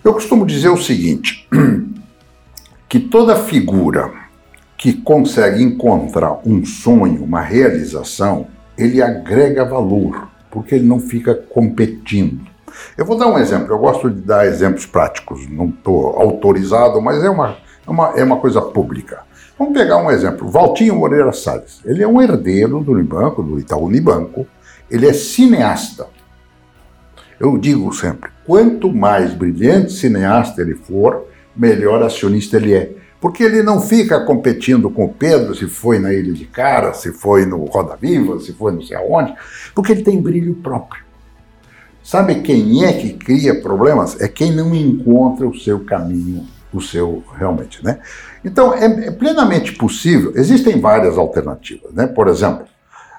Eu 0.02 0.12
costumo 0.12 0.44
dizer 0.44 0.68
o 0.68 0.76
seguinte: 0.76 1.48
que 2.88 2.98
toda 3.00 3.36
figura 3.36 4.10
que 4.76 4.92
consegue 4.92 5.62
encontrar 5.62 6.40
um 6.44 6.64
sonho, 6.64 7.24
uma 7.24 7.40
realização, 7.40 8.46
ele 8.76 9.00
agrega 9.00 9.64
valor, 9.64 10.28
porque 10.50 10.74
ele 10.74 10.84
não 10.84 11.00
fica 11.00 11.34
competindo. 11.34 12.53
Eu 12.96 13.04
vou 13.04 13.18
dar 13.18 13.26
um 13.26 13.38
exemplo, 13.38 13.72
eu 13.72 13.78
gosto 13.78 14.10
de 14.10 14.20
dar 14.20 14.46
exemplos 14.46 14.86
práticos, 14.86 15.48
não 15.48 15.68
estou 15.68 16.20
autorizado, 16.20 17.00
mas 17.00 17.22
é 17.22 17.30
uma, 17.30 17.56
é, 17.86 17.90
uma, 17.90 18.08
é 18.16 18.24
uma 18.24 18.36
coisa 18.36 18.60
pública. 18.60 19.20
Vamos 19.58 19.74
pegar 19.74 19.98
um 19.98 20.10
exemplo, 20.10 20.48
Valtinho 20.48 20.96
Moreira 20.96 21.32
Salles. 21.32 21.80
Ele 21.84 22.02
é 22.02 22.08
um 22.08 22.20
herdeiro 22.20 22.80
do 22.80 22.92
Unibanco, 22.92 23.42
do 23.42 23.58
Itaú 23.58 23.86
Unibanco, 23.86 24.46
ele 24.90 25.06
é 25.06 25.12
cineasta. 25.12 26.06
Eu 27.38 27.56
digo 27.58 27.92
sempre, 27.92 28.30
quanto 28.46 28.92
mais 28.92 29.32
brilhante 29.34 29.92
cineasta 29.92 30.60
ele 30.60 30.74
for, 30.74 31.26
melhor 31.56 32.02
acionista 32.02 32.56
ele 32.56 32.74
é. 32.74 32.92
Porque 33.20 33.42
ele 33.42 33.62
não 33.62 33.80
fica 33.80 34.20
competindo 34.20 34.90
com 34.90 35.06
o 35.06 35.12
Pedro 35.12 35.54
se 35.54 35.66
foi 35.66 35.98
na 35.98 36.12
Ilha 36.12 36.32
de 36.32 36.44
Cara, 36.44 36.92
se 36.92 37.12
foi 37.12 37.46
no 37.46 37.64
Roda 37.64 37.96
Viva, 37.96 38.38
se 38.38 38.52
foi 38.52 38.72
não 38.72 38.82
sei 38.82 38.96
aonde, 38.96 39.34
porque 39.74 39.92
ele 39.92 40.02
tem 40.02 40.20
brilho 40.20 40.54
próprio. 40.56 41.03
Sabe 42.04 42.42
quem 42.42 42.84
é 42.84 42.92
que 42.92 43.14
cria 43.14 43.62
problemas? 43.62 44.20
É 44.20 44.28
quem 44.28 44.52
não 44.52 44.74
encontra 44.74 45.48
o 45.48 45.58
seu 45.58 45.80
caminho, 45.80 46.44
o 46.70 46.78
seu 46.78 47.24
realmente, 47.38 47.82
né? 47.82 47.98
Então 48.44 48.74
é, 48.74 49.06
é 49.06 49.10
plenamente 49.10 49.72
possível. 49.72 50.30
Existem 50.36 50.78
várias 50.78 51.16
alternativas, 51.16 51.94
né? 51.94 52.06
Por 52.06 52.28
exemplo, 52.28 52.66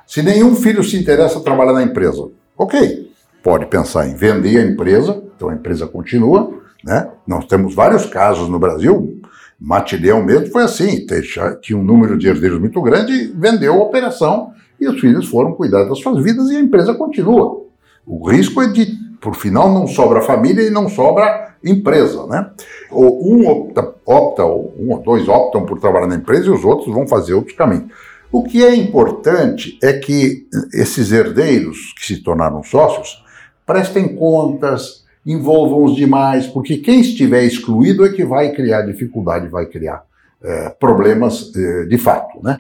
se 0.05 0.21
nenhum 0.21 0.55
filho 0.55 0.83
se 0.83 0.95
interessa 0.97 1.39
trabalhar 1.39 1.73
na 1.73 1.81
empresa, 1.81 2.29
ok, 2.55 3.11
pode 3.41 3.65
pensar 3.65 4.07
em 4.07 4.13
vender 4.13 4.59
a 4.59 4.69
empresa, 4.69 5.19
então 5.35 5.49
a 5.49 5.55
empresa 5.55 5.87
continua, 5.87 6.53
né? 6.83 7.09
Nós 7.25 7.47
temos 7.47 7.73
vários 7.73 8.05
casos 8.05 8.47
no 8.47 8.59
Brasil. 8.59 9.19
Matilhão 9.59 10.23
mesmo 10.23 10.51
foi 10.51 10.61
assim, 10.61 11.07
tinha 11.59 11.79
um 11.79 11.83
número 11.83 12.19
de 12.19 12.27
herdeiros 12.27 12.59
muito 12.59 12.79
grande, 12.83 13.33
vendeu 13.35 13.73
a 13.73 13.83
operação 13.83 14.51
e 14.79 14.87
os 14.87 14.99
filhos 15.01 15.27
foram 15.27 15.53
cuidar 15.53 15.85
das 15.85 15.97
suas 15.97 16.23
vidas 16.23 16.51
e 16.51 16.57
a 16.57 16.59
empresa 16.59 16.93
continua. 16.93 17.65
O 18.05 18.29
risco 18.29 18.61
é 18.61 18.67
de, 18.67 18.85
por 19.19 19.35
final, 19.35 19.73
não 19.73 19.87
sobra 19.87 20.21
família 20.21 20.63
e 20.63 20.69
não 20.69 20.87
sobra 20.87 21.55
empresa, 21.63 22.27
né? 22.27 22.51
Ou 22.91 23.27
um 23.27 23.47
opta, 23.47 23.93
opta 24.05 24.43
ou 24.43 24.73
um 24.79 24.91
ou 24.91 25.01
dois 25.01 25.27
optam 25.27 25.65
por 25.65 25.79
trabalhar 25.79 26.07
na 26.07 26.15
empresa 26.15 26.47
e 26.47 26.51
os 26.51 26.63
outros 26.63 26.93
vão 26.93 27.07
fazer 27.07 27.33
outros 27.33 27.55
caminhos. 27.55 27.91
O 28.31 28.43
que 28.43 28.63
é 28.63 28.75
importante 28.75 29.79
é 29.81 29.93
que 29.93 30.47
esses 30.73 31.11
herdeiros 31.11 31.93
que 31.97 32.05
se 32.05 32.21
tornaram 32.21 32.61
sócios 32.63 33.23
prestem 33.65 34.15
contas, 34.15 35.05
envolvam 35.25 35.85
os 35.85 35.95
demais, 35.95 36.45
porque 36.45 36.77
quem 36.77 36.99
estiver 36.99 37.43
excluído 37.43 38.05
é 38.05 38.09
que 38.09 38.23
vai 38.23 38.51
criar 38.51 38.83
dificuldade, 38.83 39.47
vai 39.47 39.65
criar 39.65 40.03
é, 40.43 40.69
problemas 40.69 41.51
é, 41.55 41.85
de 41.85 41.97
fato, 41.97 42.43
né? 42.43 42.57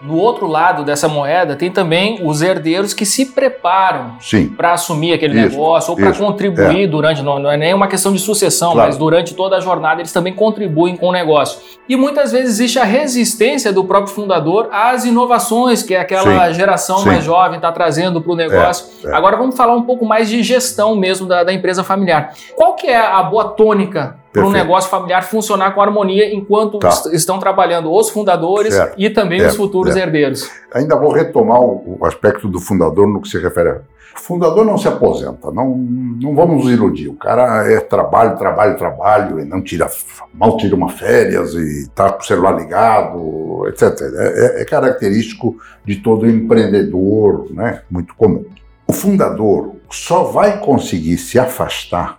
No 0.00 0.16
outro 0.16 0.46
lado 0.46 0.84
dessa 0.84 1.08
moeda 1.08 1.56
tem 1.56 1.70
também 1.70 2.20
os 2.22 2.40
herdeiros 2.40 2.94
que 2.94 3.04
se 3.04 3.26
preparam 3.26 4.16
para 4.56 4.72
assumir 4.72 5.12
aquele 5.12 5.38
isso, 5.38 5.50
negócio 5.50 5.90
ou 5.90 5.96
para 5.96 6.12
contribuir 6.12 6.84
é. 6.84 6.86
durante, 6.86 7.20
não, 7.20 7.40
não, 7.40 7.50
é 7.50 7.56
nem 7.56 7.74
uma 7.74 7.88
questão 7.88 8.12
de 8.12 8.20
sucessão, 8.20 8.72
claro. 8.72 8.88
mas 8.88 8.96
durante 8.96 9.34
toda 9.34 9.56
a 9.56 9.60
jornada 9.60 10.00
eles 10.00 10.12
também 10.12 10.32
contribuem 10.32 10.96
com 10.96 11.08
o 11.08 11.12
negócio. 11.12 11.60
E 11.88 11.96
muitas 11.96 12.30
vezes 12.30 12.50
existe 12.50 12.78
a 12.78 12.84
resistência 12.84 13.72
do 13.72 13.82
próprio 13.82 14.14
fundador 14.14 14.68
às 14.70 15.04
inovações 15.04 15.82
que 15.82 15.96
aquela 15.96 16.48
Sim. 16.48 16.54
geração 16.54 16.98
Sim. 16.98 17.06
mais 17.06 17.24
jovem 17.24 17.56
está 17.56 17.72
trazendo 17.72 18.20
para 18.20 18.32
o 18.32 18.36
negócio. 18.36 18.86
É, 19.04 19.08
é. 19.08 19.14
Agora 19.14 19.36
vamos 19.36 19.56
falar 19.56 19.74
um 19.74 19.82
pouco 19.82 20.04
mais 20.04 20.28
de 20.28 20.42
gestão 20.44 20.94
mesmo 20.94 21.26
da, 21.26 21.42
da 21.42 21.52
empresa 21.52 21.82
familiar. 21.82 22.34
Qual 22.54 22.74
que 22.74 22.86
é 22.86 22.98
a 22.98 23.22
boa 23.22 23.48
tônica 23.48 24.16
para 24.32 24.46
um 24.46 24.50
negócio 24.50 24.90
familiar 24.90 25.22
funcionar 25.22 25.74
com 25.74 25.80
harmonia 25.80 26.32
enquanto 26.34 26.78
tá. 26.78 26.90
estão 27.12 27.38
trabalhando 27.38 27.92
os 27.92 28.10
fundadores 28.10 28.74
certo. 28.74 28.94
e 28.98 29.08
também 29.10 29.44
os 29.44 29.56
futuros 29.56 29.96
herdeiros. 29.96 30.50
Ainda 30.72 30.96
vou 30.96 31.12
retomar 31.12 31.60
o, 31.60 31.98
aspecto 32.02 32.48
do 32.48 32.60
fundador 32.60 33.06
no 33.06 33.20
que 33.20 33.28
se 33.28 33.38
refere 33.38 33.70
a. 33.70 33.80
O 34.16 34.20
fundador 34.20 34.66
não 34.66 34.76
se 34.76 34.88
aposenta, 34.88 35.50
não, 35.52 35.76
não 35.76 36.34
vamos 36.34 36.64
nos 36.64 36.72
iludir. 36.72 37.08
O 37.08 37.14
cara 37.14 37.70
é 37.70 37.78
trabalho, 37.78 38.36
trabalho, 38.36 38.76
trabalho, 38.76 39.40
e 39.40 39.44
não 39.44 39.62
tira, 39.62 39.88
mal 40.34 40.56
tira 40.56 40.74
uma 40.74 40.88
férias 40.88 41.54
e 41.54 41.82
está 41.84 42.10
com 42.10 42.20
o 42.20 42.26
celular 42.26 42.58
ligado, 42.58 43.64
etc. 43.68 43.82
É, 44.00 44.58
é, 44.58 44.62
é 44.62 44.64
característico 44.64 45.56
de 45.84 45.96
todo 45.96 46.28
empreendedor, 46.28 47.46
né? 47.50 47.82
muito 47.88 48.14
comum. 48.16 48.44
O 48.86 48.92
fundador 48.92 49.76
só 49.88 50.24
vai 50.24 50.58
conseguir 50.58 51.16
se 51.16 51.38
afastar 51.38 52.17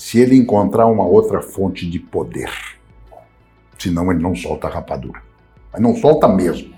se 0.00 0.18
ele 0.18 0.34
encontrar 0.34 0.86
uma 0.86 1.04
outra 1.04 1.42
fonte 1.42 1.86
de 1.86 1.98
poder. 1.98 2.50
Senão 3.78 4.10
ele 4.10 4.22
não 4.22 4.34
solta 4.34 4.66
a 4.66 4.70
rapadura. 4.70 5.20
Mas 5.70 5.82
não 5.82 5.94
solta 5.94 6.26
mesmo. 6.26 6.72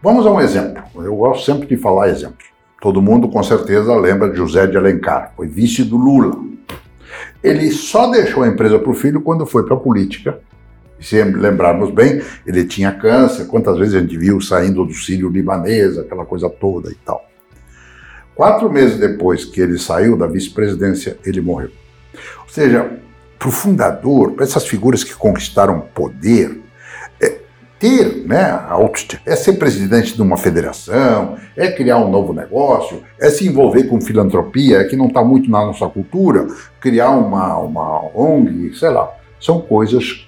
Vamos 0.00 0.24
a 0.24 0.30
um 0.30 0.40
exemplo. 0.40 0.80
Eu 0.94 1.16
gosto 1.16 1.44
sempre 1.44 1.66
de 1.66 1.76
falar 1.76 2.08
exemplos. 2.08 2.46
Todo 2.80 3.02
mundo 3.02 3.28
com 3.28 3.42
certeza 3.42 3.92
lembra 3.96 4.30
de 4.30 4.36
José 4.36 4.64
de 4.68 4.76
Alencar, 4.76 5.32
foi 5.34 5.48
vice 5.48 5.82
do 5.82 5.96
Lula. 5.96 6.38
Ele 7.42 7.68
só 7.72 8.08
deixou 8.12 8.44
a 8.44 8.48
empresa 8.48 8.78
para 8.78 8.92
o 8.92 8.94
filho 8.94 9.20
quando 9.20 9.44
foi 9.44 9.64
para 9.66 9.74
a 9.74 9.80
política. 9.80 10.38
Se 11.00 11.20
lembrarmos 11.24 11.90
bem, 11.90 12.22
ele 12.46 12.64
tinha 12.64 12.92
câncer, 12.92 13.46
quantas 13.48 13.76
vezes 13.76 13.94
a 13.94 13.98
gente 13.98 14.16
viu 14.16 14.40
saindo 14.40 14.84
do 14.84 14.94
sírio 14.94 15.28
libanês, 15.28 15.98
aquela 15.98 16.24
coisa 16.24 16.48
toda 16.48 16.92
e 16.92 16.96
tal. 17.04 17.28
Quatro 18.36 18.72
meses 18.72 19.00
depois 19.00 19.44
que 19.44 19.60
ele 19.60 19.80
saiu 19.80 20.16
da 20.16 20.28
vice-presidência, 20.28 21.18
ele 21.24 21.40
morreu. 21.40 21.70
Ou 22.42 22.48
seja, 22.48 22.90
para 23.38 23.48
o 23.48 23.52
fundador, 23.52 24.32
para 24.32 24.44
essas 24.44 24.66
figuras 24.66 25.04
que 25.04 25.14
conquistaram 25.14 25.80
poder, 25.94 26.60
é 27.20 27.38
ter, 27.78 28.26
né, 28.26 28.58
é 29.24 29.36
ser 29.36 29.54
presidente 29.54 30.14
de 30.14 30.22
uma 30.22 30.36
federação, 30.36 31.36
é 31.56 31.70
criar 31.70 31.98
um 31.98 32.10
novo 32.10 32.32
negócio, 32.32 33.02
é 33.20 33.28
se 33.28 33.46
envolver 33.46 33.84
com 33.84 34.00
filantropia, 34.00 34.86
que 34.86 34.96
não 34.96 35.06
está 35.06 35.22
muito 35.22 35.50
na 35.50 35.66
nossa 35.66 35.86
cultura, 35.88 36.46
criar 36.80 37.10
uma, 37.10 37.58
uma 37.58 38.00
ONG, 38.14 38.74
sei 38.74 38.90
lá, 38.90 39.10
são 39.40 39.60
coisas. 39.60 40.26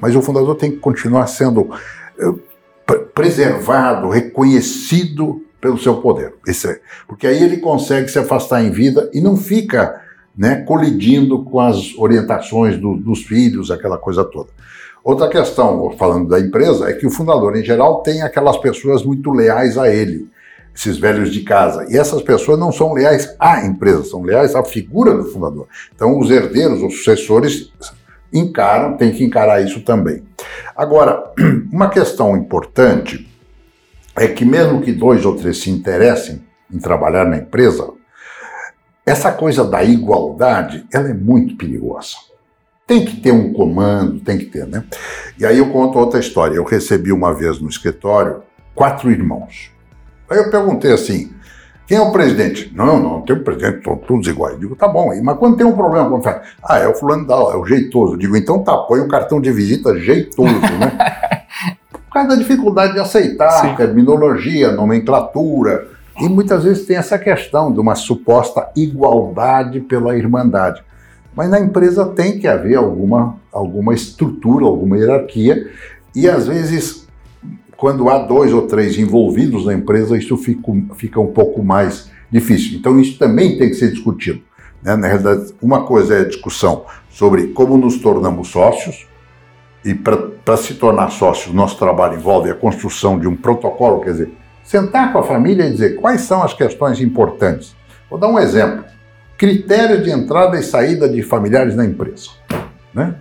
Mas 0.00 0.14
o 0.16 0.22
fundador 0.22 0.56
tem 0.56 0.72
que 0.72 0.78
continuar 0.78 1.26
sendo 1.28 1.70
é, 2.18 2.92
preservado, 3.14 4.08
reconhecido 4.08 5.42
pelo 5.60 5.78
seu 5.78 5.96
poder. 5.98 6.34
É, 6.46 6.80
porque 7.06 7.26
aí 7.26 7.42
ele 7.42 7.58
consegue 7.58 8.08
se 8.08 8.18
afastar 8.18 8.62
em 8.62 8.70
vida 8.70 9.08
e 9.14 9.20
não 9.20 9.36
fica 9.36 10.01
né, 10.36 10.62
colidindo 10.62 11.44
com 11.44 11.60
as 11.60 11.94
orientações 11.96 12.78
do, 12.78 12.96
dos 12.96 13.22
filhos, 13.22 13.70
aquela 13.70 13.98
coisa 13.98 14.24
toda. 14.24 14.48
Outra 15.04 15.28
questão, 15.28 15.90
falando 15.98 16.28
da 16.28 16.38
empresa, 16.38 16.88
é 16.88 16.92
que 16.92 17.06
o 17.06 17.10
fundador, 17.10 17.56
em 17.56 17.64
geral, 17.64 18.02
tem 18.02 18.22
aquelas 18.22 18.56
pessoas 18.56 19.04
muito 19.04 19.30
leais 19.30 19.76
a 19.76 19.92
ele, 19.92 20.28
esses 20.74 20.96
velhos 20.96 21.32
de 21.32 21.40
casa. 21.40 21.86
E 21.90 21.96
essas 21.96 22.22
pessoas 22.22 22.58
não 22.58 22.70
são 22.70 22.92
leais 22.92 23.34
à 23.38 23.66
empresa, 23.66 24.04
são 24.04 24.22
leais 24.22 24.54
à 24.54 24.64
figura 24.64 25.14
do 25.14 25.24
fundador. 25.24 25.66
Então, 25.94 26.18
os 26.18 26.30
herdeiros, 26.30 26.82
os 26.82 26.98
sucessores, 26.98 27.72
encaram, 28.32 28.96
tem 28.96 29.12
que 29.12 29.24
encarar 29.24 29.60
isso 29.60 29.80
também. 29.82 30.22
Agora, 30.74 31.32
uma 31.70 31.88
questão 31.88 32.36
importante 32.36 33.28
é 34.16 34.28
que, 34.28 34.44
mesmo 34.44 34.80
que 34.80 34.92
dois 34.92 35.24
ou 35.24 35.36
três 35.36 35.58
se 35.58 35.70
interessem 35.70 36.42
em 36.72 36.78
trabalhar 36.78 37.24
na 37.24 37.38
empresa, 37.38 37.90
essa 39.04 39.32
coisa 39.32 39.64
da 39.64 39.82
igualdade, 39.82 40.86
ela 40.92 41.08
é 41.08 41.14
muito 41.14 41.56
perigosa. 41.56 42.16
Tem 42.86 43.04
que 43.04 43.20
ter 43.20 43.32
um 43.32 43.52
comando, 43.52 44.20
tem 44.20 44.38
que 44.38 44.46
ter, 44.46 44.66
né? 44.66 44.84
E 45.38 45.46
aí 45.46 45.58
eu 45.58 45.70
conto 45.70 45.98
outra 45.98 46.20
história. 46.20 46.54
Eu 46.54 46.64
recebi 46.64 47.12
uma 47.12 47.32
vez 47.32 47.60
no 47.60 47.68
escritório 47.68 48.42
quatro 48.74 49.10
irmãos. 49.10 49.70
Aí 50.28 50.38
eu 50.38 50.50
perguntei 50.50 50.92
assim: 50.92 51.32
quem 51.86 51.98
é 51.98 52.00
o 52.00 52.12
presidente? 52.12 52.72
Não, 52.74 52.98
não, 52.98 53.22
tem 53.22 53.36
um 53.36 53.42
presidente, 53.42 53.78
estão 53.78 53.96
todos 53.96 54.26
iguais. 54.26 54.54
Eu 54.54 54.60
digo, 54.60 54.76
tá 54.76 54.88
bom, 54.88 55.12
mas 55.22 55.38
quando 55.38 55.56
tem 55.56 55.66
um 55.66 55.76
problema, 55.76 56.08
quando 56.08 56.22
fala, 56.22 56.42
ah, 56.62 56.78
é 56.78 56.88
o 56.88 56.94
fulano 56.94 57.26
da 57.26 57.34
é 57.34 57.56
o 57.56 57.64
jeitoso. 57.66 58.14
Eu 58.14 58.18
digo, 58.18 58.36
então 58.36 58.62
tá, 58.62 58.76
põe 58.78 59.00
um 59.00 59.08
cartão 59.08 59.40
de 59.40 59.50
visita 59.52 59.98
jeitoso, 59.98 60.52
né? 60.60 61.46
Por 61.92 62.14
causa 62.14 62.28
da 62.30 62.36
dificuldade 62.36 62.92
de 62.92 63.00
aceitar 63.00 63.50
Sim. 63.50 63.74
terminologia, 63.74 64.72
nomenclatura. 64.72 65.91
E 66.20 66.28
muitas 66.28 66.64
vezes 66.64 66.86
tem 66.86 66.96
essa 66.96 67.18
questão 67.18 67.72
de 67.72 67.80
uma 67.80 67.94
suposta 67.94 68.70
igualdade 68.76 69.80
pela 69.80 70.16
irmandade. 70.16 70.82
Mas 71.34 71.48
na 71.48 71.58
empresa 71.58 72.06
tem 72.06 72.38
que 72.38 72.46
haver 72.46 72.76
alguma, 72.76 73.36
alguma 73.50 73.94
estrutura, 73.94 74.66
alguma 74.66 74.98
hierarquia, 74.98 75.70
e 76.14 76.28
às 76.28 76.46
vezes, 76.46 77.08
quando 77.76 78.10
há 78.10 78.18
dois 78.18 78.52
ou 78.52 78.66
três 78.66 78.98
envolvidos 78.98 79.64
na 79.64 79.72
empresa, 79.72 80.16
isso 80.16 80.36
fica, 80.36 80.70
fica 80.94 81.20
um 81.20 81.28
pouco 81.28 81.64
mais 81.64 82.10
difícil. 82.30 82.78
Então, 82.78 83.00
isso 83.00 83.18
também 83.18 83.56
tem 83.56 83.70
que 83.70 83.74
ser 83.74 83.90
discutido. 83.90 84.42
Né? 84.82 84.94
Na 84.94 85.06
realidade, 85.06 85.54
uma 85.62 85.84
coisa 85.84 86.16
é 86.16 86.20
a 86.20 86.28
discussão 86.28 86.84
sobre 87.08 87.48
como 87.48 87.78
nos 87.78 87.98
tornamos 87.98 88.48
sócios, 88.48 89.06
e 89.84 89.94
para 89.94 90.56
se 90.56 90.74
tornar 90.74 91.10
sócio, 91.10 91.52
nosso 91.52 91.76
trabalho 91.76 92.14
envolve 92.14 92.48
a 92.50 92.54
construção 92.54 93.18
de 93.18 93.26
um 93.26 93.34
protocolo, 93.34 94.00
quer 94.00 94.12
dizer, 94.12 94.32
sentar 94.62 95.12
com 95.12 95.18
a 95.18 95.22
família 95.22 95.66
e 95.66 95.70
dizer 95.70 95.96
quais 95.96 96.22
são 96.22 96.42
as 96.42 96.54
questões 96.54 97.00
importantes. 97.00 97.74
Vou 98.08 98.18
dar 98.18 98.28
um 98.28 98.38
exemplo 98.38 98.84
critérios 99.42 100.04
de 100.04 100.10
entrada 100.10 100.56
e 100.56 100.62
saída 100.62 101.08
de 101.08 101.20
familiares 101.20 101.74
na 101.74 101.84
empresa. 101.84 102.28
Né? 102.94 103.16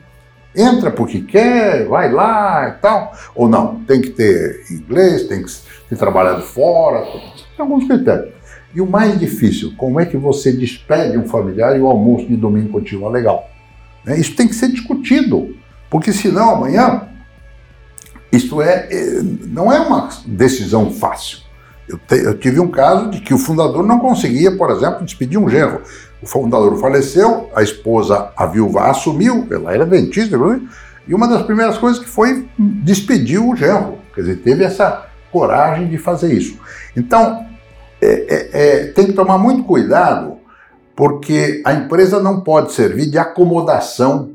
Entra 0.55 0.91
porque 0.91 1.21
quer, 1.21 1.87
vai 1.87 2.11
lá 2.11 2.69
e 2.69 2.81
tal, 2.81 3.11
ou 3.33 3.49
não, 3.49 3.83
tem 3.85 4.01
que 4.01 4.11
ter 4.11 4.65
inglês, 4.69 5.23
tem 5.23 5.41
que 5.43 5.51
ter 5.89 5.95
trabalhado 5.95 6.43
fora, 6.43 7.05
tem 7.05 7.31
alguns 7.57 7.87
critérios. 7.87 8.33
E 8.75 8.79
o 8.81 8.85
mais 8.85 9.19
difícil, 9.19 9.73
como 9.75 9.99
é 9.99 10.05
que 10.05 10.15
você 10.15 10.51
despede 10.51 11.17
um 11.17 11.27
familiar 11.27 11.75
e 11.75 11.81
o 11.81 11.87
almoço 11.87 12.27
de 12.27 12.35
domingo 12.35 12.69
continua 12.69 13.09
legal? 13.09 13.49
Né? 14.05 14.19
Isso 14.19 14.35
tem 14.35 14.47
que 14.47 14.55
ser 14.55 14.69
discutido, 14.69 15.55
porque 15.89 16.13
senão 16.13 16.51
amanhã, 16.51 17.07
isso 18.31 18.61
é, 18.61 18.87
é 18.89 19.21
não 19.47 19.71
é 19.71 19.79
uma 19.79 20.09
decisão 20.25 20.91
fácil. 20.91 21.39
Eu, 21.87 21.97
te, 21.97 22.15
eu, 22.15 22.37
tive 22.37 22.59
um 22.59 22.69
caso 22.69 23.09
de 23.09 23.19
que 23.19 23.33
o 23.33 23.37
fundador 23.37 23.85
não 23.85 23.99
conseguia, 23.99 24.55
por 24.55 24.69
exemplo, 24.71 25.03
despedir 25.03 25.37
um 25.37 25.49
genro. 25.49 25.81
O 26.21 26.27
fundador 26.27 26.77
faleceu, 26.79 27.49
a 27.53 27.61
esposa, 27.61 28.31
a 28.37 28.45
viúva, 28.45 28.89
assumiu, 28.89 29.47
ela 29.51 29.73
era 29.73 29.85
dentista, 29.85 30.37
e 31.07 31.13
uma 31.13 31.27
das 31.27 31.41
primeiras 31.41 31.77
coisas 31.77 32.01
que 32.01 32.07
foi 32.07 32.47
despedir 32.57 33.39
o 33.39 33.55
genro. 33.55 33.97
Quer 34.13 34.21
dizer, 34.21 34.35
teve 34.37 34.63
essa 34.63 35.07
coragem 35.31 35.87
de 35.87 35.97
fazer 35.97 36.31
isso. 36.33 36.57
Então, 36.95 37.45
é, 38.01 38.07
é, 38.07 38.49
é, 38.53 38.87
tem 38.87 39.07
que 39.07 39.13
tomar 39.13 39.37
muito 39.37 39.63
cuidado, 39.63 40.37
porque 40.95 41.61
a 41.65 41.73
empresa 41.73 42.21
não 42.21 42.41
pode 42.41 42.71
servir 42.71 43.09
de 43.09 43.17
acomodação 43.17 44.31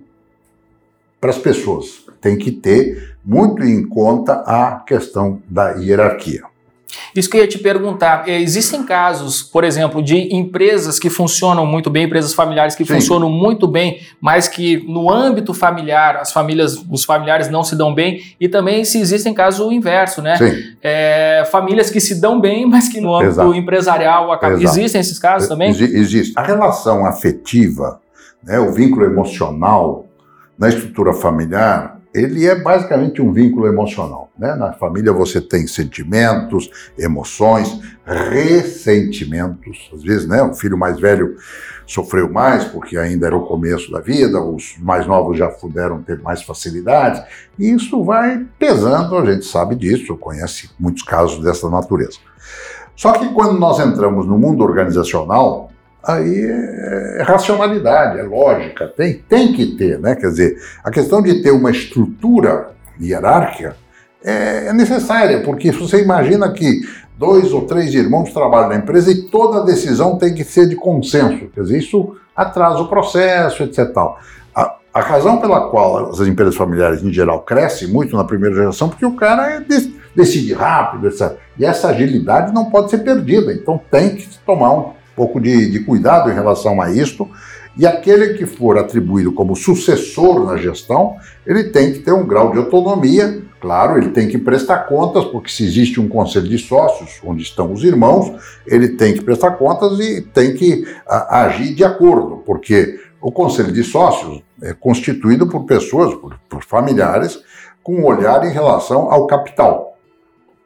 para 1.21 1.31
as 1.31 1.39
pessoas. 1.39 2.05
Tem 2.21 2.37
que 2.37 2.51
ter 2.51 3.16
muito 3.27 3.65
em 3.65 3.85
conta 3.85 4.35
a 4.47 4.85
questão 4.87 5.43
da 5.51 5.73
hierarquia. 5.73 6.43
Isso 7.15 7.29
que 7.29 7.37
eu 7.37 7.41
ia 7.41 7.49
te 7.49 7.59
perguntar. 7.59 8.29
É, 8.29 8.41
existem 8.41 8.85
casos, 8.85 9.43
por 9.43 9.65
exemplo, 9.65 10.03
de 10.03 10.35
empresas 10.35 10.99
que 10.99 11.11
funcionam 11.11 11.67
muito 11.67 11.91
bem, 11.91 12.05
empresas 12.05 12.33
familiares 12.33 12.75
que 12.75 12.85
Sim. 12.85 12.95
funcionam 12.95 13.29
muito 13.29 13.67
bem, 13.67 14.01
mas 14.21 14.47
que 14.47 14.85
no 14.89 15.11
âmbito 15.11 15.53
familiar, 15.53 16.17
as 16.17 16.33
famílias, 16.33 16.77
os 16.91 17.05
familiares 17.05 17.51
não 17.51 17.65
se 17.65 17.75
dão 17.75 17.93
bem, 17.93 18.21
e 18.41 18.49
também 18.49 18.85
se 18.85 19.01
existem 19.01 19.35
casos 19.35 19.67
o 19.67 19.73
inverso, 19.73 20.23
né? 20.23 20.37
É, 20.81 21.47
famílias 21.51 21.91
que 21.91 22.01
se 22.01 22.21
dão 22.21 22.41
bem, 22.41 22.65
mas 22.69 22.89
que 22.89 23.01
no 23.01 23.15
âmbito 23.15 23.33
Exato. 23.33 23.55
empresarial 23.55 24.33
acabam. 24.33 24.63
Existem 24.63 25.01
esses 25.01 25.19
casos 25.19 25.49
também? 25.49 25.71
Existe. 25.71 26.33
A 26.37 26.43
relação 26.43 27.05
afetiva, 27.05 28.01
né, 28.43 28.59
o 28.61 28.73
vínculo 28.73 29.05
emocional 29.05 30.07
na 30.59 30.69
estrutura 30.69 31.13
familiar, 31.13 31.96
ele 32.17 32.47
é 32.47 32.55
basicamente 32.55 33.21
um 33.21 33.31
vínculo 33.31 33.67
emocional. 33.67 34.31
Né? 34.39 34.55
Na 34.55 34.73
família 34.73 35.13
você 35.13 35.39
tem 35.39 35.67
sentimentos, 35.67 36.71
emoções, 36.99 37.79
ressentimentos. 38.07 39.91
Às 39.93 40.03
vezes, 40.03 40.27
né, 40.27 40.43
o 40.43 40.55
filho 40.55 40.79
mais 40.79 40.99
velho 40.99 41.37
sofreu 41.87 42.33
mais 42.33 42.65
porque 42.65 42.97
ainda 42.97 43.27
era 43.27 43.37
o 43.37 43.47
começo 43.47 43.93
da 43.93 44.01
vida, 44.01 44.41
os 44.41 44.77
mais 44.81 45.07
novos 45.07 45.37
já 45.37 45.49
puderam 45.49 46.03
ter 46.03 46.21
mais 46.23 46.43
facilidades. 46.43 47.23
E 47.59 47.71
isso 47.71 48.03
vai 48.03 48.47
pesando, 48.59 49.19
a 49.19 49.33
gente 49.33 49.45
sabe 49.45 49.77
disso, 49.77 50.17
conhece 50.17 50.71
muitos 50.81 51.03
casos 51.03 51.45
dessa 51.45 51.69
natureza. 51.69 52.19
Só 52.97 53.13
que 53.13 53.29
quando 53.35 53.59
nós 53.59 53.79
entramos 53.79 54.27
no 54.27 54.39
mundo 54.39 54.65
organizacional, 54.65 55.71
aí 56.07 56.45
é, 56.45 57.23
racionalidade, 57.23 58.21
é 58.21 58.23
lógica, 58.23 58.87
tem, 58.97 59.15
tem 59.29 59.53
que 59.53 59.77
ter, 59.77 59.99
né? 59.99 60.15
Quer 60.15 60.29
dizer, 60.29 60.57
a 60.85 60.91
questão 60.91 61.21
de 61.21 61.43
ter 61.43 61.51
uma 61.51 61.71
estrutura 61.71 62.71
hierárquica 63.01 63.77
é, 64.25 64.69
é 64.69 64.73
necessária, 64.73 65.43
porque 65.43 65.73
se 65.73 65.79
você 65.79 66.03
imagina 66.03 66.51
que 66.53 66.81
dois 67.19 67.53
ou 67.53 67.63
três 67.63 67.93
irmãos 67.95 68.33
trabalham 68.33 68.69
na 68.69 68.77
empresa 68.77 69.11
e 69.11 69.23
toda 69.23 69.65
decisão 69.65 70.17
tem 70.17 70.33
que 70.33 70.45
ser 70.45 70.69
de 70.69 70.77
consenso, 70.77 71.49
quer 71.49 71.63
dizer, 71.63 71.79
isso 71.79 72.17
atrasa 72.35 72.79
o 72.79 72.89
processo, 72.89 73.63
etc. 73.65 73.91
A, 74.55 74.77
a 74.95 75.01
razão 75.01 75.39
pela 75.39 75.69
qual 75.71 76.11
as 76.11 76.21
empresas 76.21 76.55
familiares, 76.55 77.03
em 77.03 77.13
geral, 77.13 77.41
crescem 77.41 77.89
muito 77.89 78.17
na 78.17 78.25
primeira 78.25 78.55
geração, 78.55 78.89
porque 78.89 79.07
o 79.07 79.17
cara 79.17 79.51
é 79.51 79.61
decide 80.15 80.55
rápido, 80.55 81.09
etc. 81.09 81.37
E 81.59 81.65
essa 81.65 81.89
agilidade 81.89 82.53
não 82.53 82.67
pode 82.67 82.91
ser 82.91 82.99
perdida, 82.99 83.53
então 83.53 83.81
tem 83.91 84.17
que 84.17 84.29
tomar 84.47 84.73
um 84.73 84.96
pouco 85.17 85.41
de, 85.41 85.71
de 85.71 85.81
cuidado 85.81 86.31
em 86.31 86.35
relação 86.35 86.81
a 86.81 86.93
isto. 86.93 87.29
E 87.77 87.87
aquele 87.87 88.35
que 88.35 88.47
for 88.47 88.79
atribuído 88.79 89.33
como 89.33 89.55
sucessor 89.55 90.47
na 90.47 90.57
gestão, 90.57 91.17
ele 91.47 91.65
tem 91.65 91.93
que 91.93 91.99
ter 91.99 92.13
um 92.13 92.27
grau 92.27 92.51
de 92.51 92.59
autonomia. 92.59 93.43
Claro, 93.61 93.99
ele 93.99 94.11
tem 94.11 94.29
que 94.29 94.39
prestar 94.39 94.87
contas, 94.87 95.25
porque 95.25 95.51
se 95.51 95.65
existe 95.65 96.01
um 96.01 96.09
conselho 96.09 96.49
de 96.49 96.59
sócios, 96.59 97.21
onde 97.23 97.43
estão 97.43 97.73
os 97.73 97.85
irmãos, 97.85 98.33
ele 98.67 98.89
tem 98.89 99.13
que 99.13 99.23
prestar 99.23 99.53
contas 99.53 99.99
e 100.01 100.23
tem 100.23 100.55
que 100.55 100.87
a, 101.07 101.45
agir 101.45 101.75
de 101.75 101.85
acordo, 101.85 102.43
porque 102.47 102.99
o 103.21 103.31
conselho 103.31 103.73
de 103.73 103.83
sócios 103.83 104.43
é 104.63 104.73
constituído 104.73 105.47
por 105.47 105.65
pessoas, 105.65 106.15
por, 106.15 106.39
por 106.49 106.65
familiares, 106.65 107.41
com 107.83 107.97
um 107.97 108.07
olhar 108.07 108.43
em 108.47 108.53
relação 108.53 109.13
ao 109.13 109.27
capital. 109.27 109.99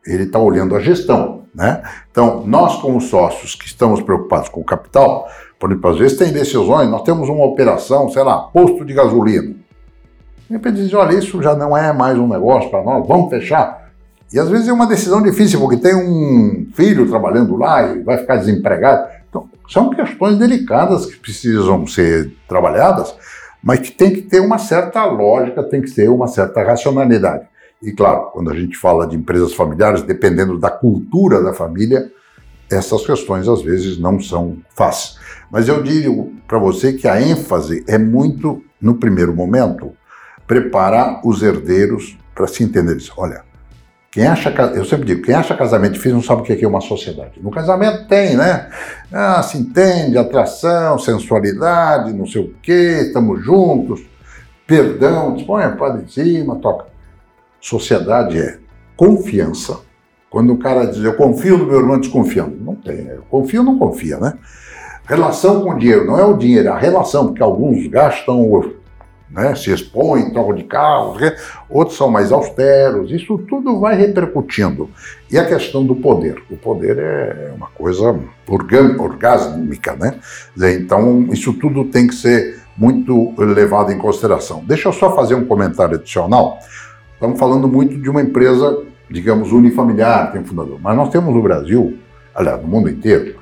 Ele 0.06 0.24
está 0.24 0.38
olhando 0.38 0.76
a 0.76 0.80
gestão. 0.80 1.39
Né? 1.54 1.82
Então, 2.10 2.44
nós, 2.46 2.76
como 2.76 3.00
sócios 3.00 3.54
que 3.54 3.66
estamos 3.66 4.00
preocupados 4.00 4.48
com 4.48 4.60
o 4.60 4.64
capital, 4.64 5.28
por 5.58 5.70
exemplo, 5.70 5.90
às 5.90 5.98
vezes 5.98 6.16
tem 6.16 6.32
decisões, 6.32 6.88
nós 6.88 7.02
temos 7.02 7.28
uma 7.28 7.44
operação, 7.44 8.08
sei 8.08 8.22
lá, 8.22 8.38
posto 8.38 8.84
de 8.84 8.94
gasolina. 8.94 9.54
De 10.48 10.56
repente 10.56 10.76
dizem, 10.76 10.96
olha, 10.96 11.16
isso 11.16 11.42
já 11.42 11.54
não 11.54 11.76
é 11.76 11.92
mais 11.92 12.18
um 12.18 12.26
negócio 12.26 12.70
para 12.70 12.82
nós, 12.82 13.06
vamos 13.06 13.30
fechar. 13.30 13.90
E 14.32 14.38
às 14.38 14.48
vezes 14.48 14.68
é 14.68 14.72
uma 14.72 14.86
decisão 14.86 15.20
difícil, 15.22 15.60
porque 15.60 15.76
tem 15.76 15.94
um 15.94 16.68
filho 16.72 17.08
trabalhando 17.08 17.56
lá 17.56 17.82
e 17.82 18.02
vai 18.02 18.18
ficar 18.18 18.36
desempregado. 18.36 19.08
Então, 19.28 19.48
são 19.68 19.90
questões 19.90 20.38
delicadas 20.38 21.06
que 21.06 21.16
precisam 21.16 21.86
ser 21.86 22.32
trabalhadas, 22.48 23.14
mas 23.62 23.80
que 23.80 23.90
tem 23.90 24.12
que 24.12 24.22
ter 24.22 24.40
uma 24.40 24.58
certa 24.58 25.04
lógica, 25.04 25.62
tem 25.64 25.82
que 25.82 25.90
ter 25.90 26.08
uma 26.08 26.28
certa 26.28 26.62
racionalidade. 26.62 27.44
E 27.82 27.92
claro, 27.92 28.30
quando 28.32 28.50
a 28.50 28.54
gente 28.54 28.76
fala 28.76 29.06
de 29.06 29.16
empresas 29.16 29.54
familiares, 29.54 30.02
dependendo 30.02 30.58
da 30.58 30.70
cultura 30.70 31.42
da 31.42 31.54
família, 31.54 32.10
essas 32.70 33.04
questões 33.04 33.48
às 33.48 33.62
vezes 33.62 33.98
não 33.98 34.20
são 34.20 34.58
fáceis. 34.76 35.18
Mas 35.50 35.66
eu 35.66 35.82
digo 35.82 36.32
para 36.46 36.58
você 36.58 36.92
que 36.92 37.08
a 37.08 37.20
ênfase 37.20 37.84
é 37.88 37.98
muito, 37.98 38.62
no 38.80 38.94
primeiro 38.94 39.34
momento, 39.34 39.92
preparar 40.46 41.20
os 41.24 41.42
herdeiros 41.42 42.16
para 42.34 42.46
se 42.46 42.62
entender 42.62 42.96
isso. 42.96 43.12
Olha, 43.16 43.42
quem 44.10 44.26
acha, 44.26 44.50
eu 44.74 44.84
sempre 44.84 45.06
digo, 45.06 45.22
quem 45.22 45.34
acha 45.34 45.56
casamento 45.56 45.92
difícil 45.92 46.14
não 46.14 46.22
sabe 46.22 46.42
o 46.42 46.44
que 46.44 46.64
é 46.64 46.68
uma 46.68 46.80
sociedade. 46.80 47.40
No 47.40 47.50
casamento 47.50 48.08
tem, 48.08 48.36
né? 48.36 48.68
Ah, 49.12 49.42
se 49.42 49.56
entende, 49.56 50.18
atração, 50.18 50.98
sensualidade, 50.98 52.12
não 52.12 52.26
sei 52.26 52.42
o 52.42 52.54
quê, 52.60 53.02
estamos 53.06 53.44
juntos. 53.44 54.00
perdão, 54.66 55.36
põe 55.46 55.64
a 55.64 56.00
em 56.02 56.08
cima, 56.08 56.56
toca. 56.56 56.89
Sociedade 57.60 58.38
é 58.38 58.58
confiança. 58.96 59.80
Quando 60.28 60.52
o 60.52 60.58
cara 60.58 60.86
diz, 60.86 61.02
eu 61.02 61.14
confio 61.14 61.58
no 61.58 61.66
meu 61.66 61.80
irmão 61.80 61.98
desconfiando. 61.98 62.56
Não 62.60 62.74
tem, 62.74 63.06
eu 63.08 63.22
confio 63.28 63.62
não 63.62 63.78
confia, 63.78 64.18
né? 64.18 64.34
Relação 65.04 65.62
com 65.62 65.70
o 65.70 65.78
dinheiro, 65.78 66.06
não 66.06 66.18
é 66.18 66.24
o 66.24 66.36
dinheiro, 66.36 66.68
é 66.68 66.70
a 66.70 66.78
relação, 66.78 67.26
porque 67.26 67.42
alguns 67.42 67.84
gastam 67.88 68.48
né, 69.30 69.54
se 69.54 69.72
expõem, 69.72 70.32
trocam 70.32 70.54
de 70.54 70.64
carro, 70.64 71.16
outros 71.68 71.96
são 71.96 72.10
mais 72.10 72.32
austeros, 72.32 73.10
isso 73.10 73.38
tudo 73.38 73.78
vai 73.78 73.96
repercutindo. 73.96 74.90
E 75.30 75.38
a 75.38 75.46
questão 75.46 75.84
do 75.84 75.94
poder. 75.94 76.42
O 76.50 76.56
poder 76.56 76.98
é 76.98 77.52
uma 77.54 77.68
coisa 77.68 78.18
orgásmica, 78.98 79.94
né? 79.94 80.18
Então, 80.74 81.28
isso 81.32 81.52
tudo 81.54 81.84
tem 81.84 82.06
que 82.06 82.14
ser 82.14 82.60
muito 82.76 83.34
levado 83.38 83.92
em 83.92 83.98
consideração. 83.98 84.64
Deixa 84.66 84.88
eu 84.88 84.92
só 84.92 85.14
fazer 85.14 85.34
um 85.34 85.44
comentário 85.44 85.96
adicional. 85.96 86.58
Estamos 87.20 87.38
falando 87.38 87.68
muito 87.68 88.00
de 88.00 88.08
uma 88.08 88.22
empresa, 88.22 88.82
digamos, 89.10 89.52
unifamiliar, 89.52 90.32
tem 90.32 90.40
um 90.40 90.44
fundador, 90.46 90.78
mas 90.80 90.96
nós 90.96 91.10
temos 91.10 91.34
no 91.34 91.42
Brasil, 91.42 91.98
aliás, 92.34 92.62
no 92.62 92.66
mundo 92.66 92.88
inteiro, 92.88 93.34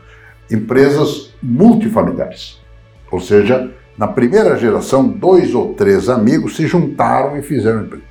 empresas 0.51 1.33
multifamiliares. 1.41 2.61
Ou 3.09 3.21
seja, 3.21 3.71
na 3.97 4.09
primeira 4.09 4.57
geração, 4.57 5.07
dois 5.07 5.55
ou 5.55 5.75
três 5.75 6.09
amigos 6.09 6.57
se 6.57 6.67
juntaram 6.67 7.37
e 7.37 7.43
fizeram 7.43 7.83
empresa. 7.83 8.03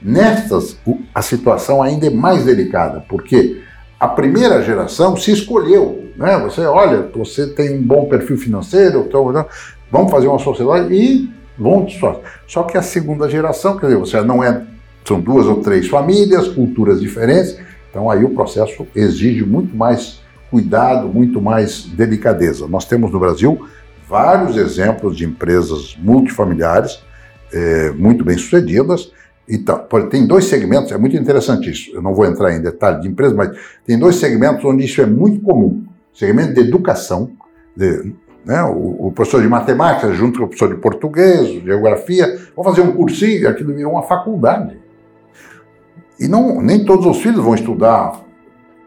Nestas, 0.00 0.78
a 1.12 1.20
situação 1.20 1.82
ainda 1.82 2.06
é 2.06 2.10
mais 2.10 2.44
delicada, 2.44 3.04
porque 3.08 3.60
a 3.98 4.06
primeira 4.06 4.62
geração 4.62 5.16
se 5.16 5.32
escolheu. 5.32 6.12
Né? 6.16 6.38
Você, 6.44 6.60
olha, 6.60 7.10
você 7.12 7.48
tem 7.48 7.76
um 7.76 7.82
bom 7.82 8.04
perfil 8.04 8.36
financeiro, 8.38 9.06
então, 9.08 9.48
vamos 9.90 10.12
fazer 10.12 10.28
uma 10.28 10.38
sociedade 10.38 10.94
e 10.94 11.28
vão 11.58 11.84
te 11.84 11.98
só. 11.98 12.22
Só 12.46 12.62
que 12.62 12.78
a 12.78 12.82
segunda 12.82 13.28
geração, 13.28 13.76
quer 13.76 13.86
dizer, 13.86 13.98
você 13.98 14.20
não 14.20 14.44
é, 14.44 14.77
são 15.08 15.20
duas 15.20 15.46
ou 15.46 15.60
três 15.60 15.88
famílias, 15.88 16.48
culturas 16.48 17.00
diferentes, 17.00 17.58
então 17.90 18.10
aí 18.10 18.22
o 18.22 18.30
processo 18.30 18.86
exige 18.94 19.44
muito 19.44 19.74
mais 19.74 20.20
cuidado, 20.50 21.08
muito 21.08 21.40
mais 21.40 21.84
delicadeza. 21.84 22.68
Nós 22.68 22.84
temos 22.84 23.10
no 23.10 23.18
Brasil 23.18 23.66
vários 24.08 24.56
exemplos 24.56 25.16
de 25.16 25.24
empresas 25.24 25.96
multifamiliares 25.98 27.02
é, 27.52 27.90
muito 27.92 28.24
bem 28.24 28.36
sucedidas. 28.36 29.12
Então, 29.48 29.86
tem 30.10 30.26
dois 30.26 30.44
segmentos, 30.44 30.92
é 30.92 30.98
muito 30.98 31.16
interessante 31.16 31.70
isso. 31.70 31.90
Eu 31.94 32.02
não 32.02 32.14
vou 32.14 32.26
entrar 32.26 32.54
em 32.54 32.60
detalhe 32.60 33.00
de 33.00 33.08
empresas, 33.08 33.34
mas 33.34 33.56
tem 33.86 33.98
dois 33.98 34.16
segmentos 34.16 34.64
onde 34.64 34.84
isso 34.84 35.00
é 35.00 35.06
muito 35.06 35.40
comum. 35.40 35.84
Segmento 36.12 36.54
de 36.54 36.60
educação, 36.60 37.30
de, 37.74 38.12
né, 38.44 38.62
o, 38.64 39.06
o, 39.06 39.12
professor 39.12 39.40
de 39.40 39.48
matemática 39.48 40.12
junto 40.12 40.38
com 40.38 40.44
o 40.44 40.48
professor 40.48 40.74
de 40.74 40.80
português, 40.80 41.62
geografia, 41.62 42.38
vão 42.54 42.64
fazer 42.64 42.82
um 42.82 42.92
cursinho, 42.92 43.48
aquilo 43.48 43.74
virou 43.74 43.92
uma 43.92 44.02
faculdade. 44.02 44.76
E 46.18 46.26
não, 46.26 46.60
nem 46.60 46.84
todos 46.84 47.06
os 47.06 47.18
filhos 47.18 47.42
vão 47.42 47.54
estudar 47.54 48.20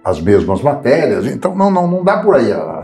as 0.04 0.20
mesmas 0.20 0.62
matérias, 0.62 1.26
então 1.28 1.56
não, 1.56 1.70
não, 1.70 1.88
não 1.88 2.04
dá 2.04 2.18
por 2.18 2.36
aí. 2.36 2.52
A, 2.52 2.84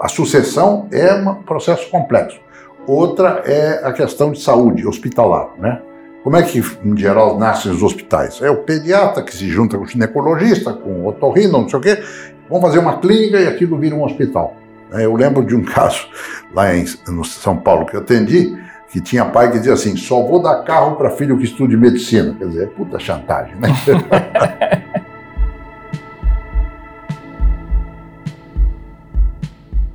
a 0.00 0.08
sucessão 0.08 0.88
é 0.90 1.14
um 1.14 1.42
processo 1.42 1.90
complexo. 1.90 2.40
Outra 2.86 3.42
é 3.44 3.80
a 3.82 3.92
questão 3.92 4.32
de 4.32 4.40
saúde 4.40 4.86
hospitalar, 4.86 5.50
né? 5.58 5.80
Como 6.22 6.36
é 6.36 6.42
que, 6.42 6.62
em 6.82 6.96
geral, 6.96 7.38
nascem 7.38 7.70
os 7.70 7.82
hospitais? 7.82 8.40
É 8.40 8.50
o 8.50 8.62
pediatra 8.62 9.22
que 9.22 9.34
se 9.34 9.46
junta 9.48 9.76
com 9.76 9.84
o 9.84 9.86
ginecologista, 9.86 10.72
com 10.72 11.02
o 11.02 11.06
otorrino, 11.06 11.60
não 11.60 11.68
sei 11.68 11.78
o 11.78 11.82
quê, 11.82 12.02
vão 12.48 12.62
fazer 12.62 12.78
uma 12.78 12.98
clínica 12.98 13.40
e 13.40 13.46
aquilo 13.46 13.78
vira 13.78 13.94
um 13.94 14.02
hospital. 14.02 14.56
É, 14.92 15.04
eu 15.04 15.14
lembro 15.14 15.44
de 15.44 15.54
um 15.54 15.62
caso 15.64 16.08
lá 16.54 16.74
em 16.74 16.86
no 17.08 17.24
São 17.24 17.58
Paulo 17.58 17.84
que 17.84 17.94
eu 17.94 18.00
atendi, 18.00 18.56
que 18.94 19.00
tinha 19.00 19.24
pai 19.24 19.50
que 19.50 19.58
dizia 19.58 19.72
assim: 19.72 19.96
só 19.96 20.22
vou 20.22 20.40
dar 20.40 20.62
carro 20.62 20.94
para 20.94 21.10
filho 21.10 21.36
que 21.36 21.42
estude 21.42 21.76
medicina. 21.76 22.32
Quer 22.38 22.46
dizer, 22.46 22.62
é 22.62 22.66
puta 22.66 22.96
chantagem, 22.96 23.56
né? 23.56 23.68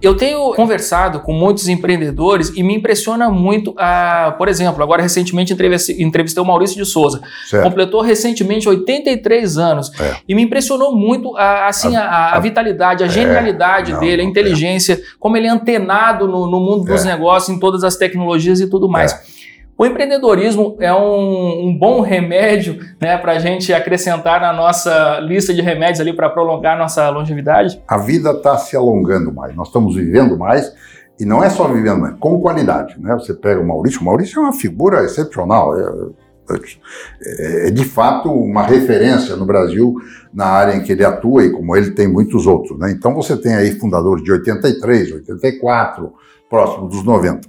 Eu 0.02 0.16
tenho 0.16 0.54
conversado 0.54 1.20
com 1.20 1.34
muitos 1.34 1.68
empreendedores 1.68 2.54
e 2.56 2.64
me 2.64 2.76
impressiona 2.76 3.30
muito, 3.30 3.74
a, 3.78 4.34
por 4.38 4.48
exemplo, 4.48 4.82
agora 4.82 5.02
recentemente 5.02 5.54
entrevistei 5.54 6.42
o 6.42 6.46
Maurício 6.46 6.78
de 6.78 6.86
Souza. 6.86 7.22
Certo. 7.50 7.64
Completou 7.64 8.02
recentemente 8.02 8.68
83 8.68 9.58
anos. 9.58 9.92
É. 10.00 10.16
E 10.28 10.34
me 10.34 10.44
impressionou 10.44 10.96
muito 10.96 11.36
a, 11.36 11.68
assim, 11.68 11.96
a, 11.98 12.04
a, 12.04 12.38
a 12.38 12.40
vitalidade, 12.40 13.04
a 13.04 13.08
é, 13.08 13.10
genialidade 13.10 13.92
não, 13.92 14.00
dele, 14.00 14.22
a 14.22 14.26
inteligência, 14.26 14.94
é. 14.94 15.02
como 15.20 15.36
ele 15.36 15.48
é 15.48 15.50
antenado 15.50 16.28
no, 16.28 16.50
no 16.50 16.60
mundo 16.60 16.86
dos 16.86 17.06
é. 17.06 17.10
negócios, 17.12 17.56
em 17.56 17.60
todas 17.60 17.84
as 17.84 17.98
tecnologias 17.98 18.62
e 18.62 18.70
tudo 18.70 18.88
mais. 18.88 19.39
É. 19.80 19.84
O 19.84 19.86
empreendedorismo 19.86 20.76
é 20.80 20.94
um, 20.94 21.68
um 21.68 21.78
bom 21.78 22.02
remédio 22.02 22.80
né, 23.02 23.18
para 23.18 23.34
a 23.34 23.40
gente 23.40 23.74
acrescentar 23.74 24.42
na 24.42 24.52
nossa 24.52 25.20
lista 25.22 25.54
de 25.54 25.62
remédios 25.62 26.02
ali 26.02 26.14
para 26.14 26.30
prolongar 26.30 26.78
nossa 26.78 27.10
longevidade? 27.10 27.82
A 27.88 27.98
vida 27.98 28.32
está 28.32 28.58
se 28.58 28.76
alongando 28.76 29.34
mais, 29.34 29.56
nós 29.56 29.68
estamos 29.68 29.96
vivendo 29.96 30.38
mais 30.38 30.74
e 31.20 31.26
não 31.26 31.44
é 31.44 31.50
só 31.50 31.68
vivendo 31.68 32.00
mais, 32.00 32.16
com 32.20 32.40
qualidade. 32.40 32.96
Né? 33.00 33.14
Você 33.14 33.34
pega 33.34 33.60
o 33.60 33.68
Maurício, 33.68 34.02
o 34.02 34.06
Maurício 34.06 34.40
é 34.40 34.44
uma 34.44 34.54
figura 34.54 35.04
excepcional. 35.04 35.78
É, 35.78 36.20
é, 37.22 37.68
é, 37.68 37.72
de 37.72 37.86
fato 37.86 38.32
uma 38.32 38.64
referência 38.64 39.36
no 39.36 39.46
Brasil 39.46 39.94
na 40.34 40.46
área 40.46 40.76
em 40.76 40.82
que 40.82 40.92
ele 40.92 41.06
atua 41.06 41.46
e 41.46 41.52
como 41.52 41.76
ele 41.76 41.92
tem 41.92 42.08
muitos 42.08 42.48
outros. 42.48 42.78
Né? 42.80 42.92
Então 42.92 43.14
você 43.14 43.38
tem 43.38 43.54
aí 43.54 43.72
fundadores 43.72 44.24
de 44.24 44.32
83, 44.32 45.12
84, 45.14 46.12
próximo 46.50 46.88
dos 46.88 47.04
90. 47.04 47.48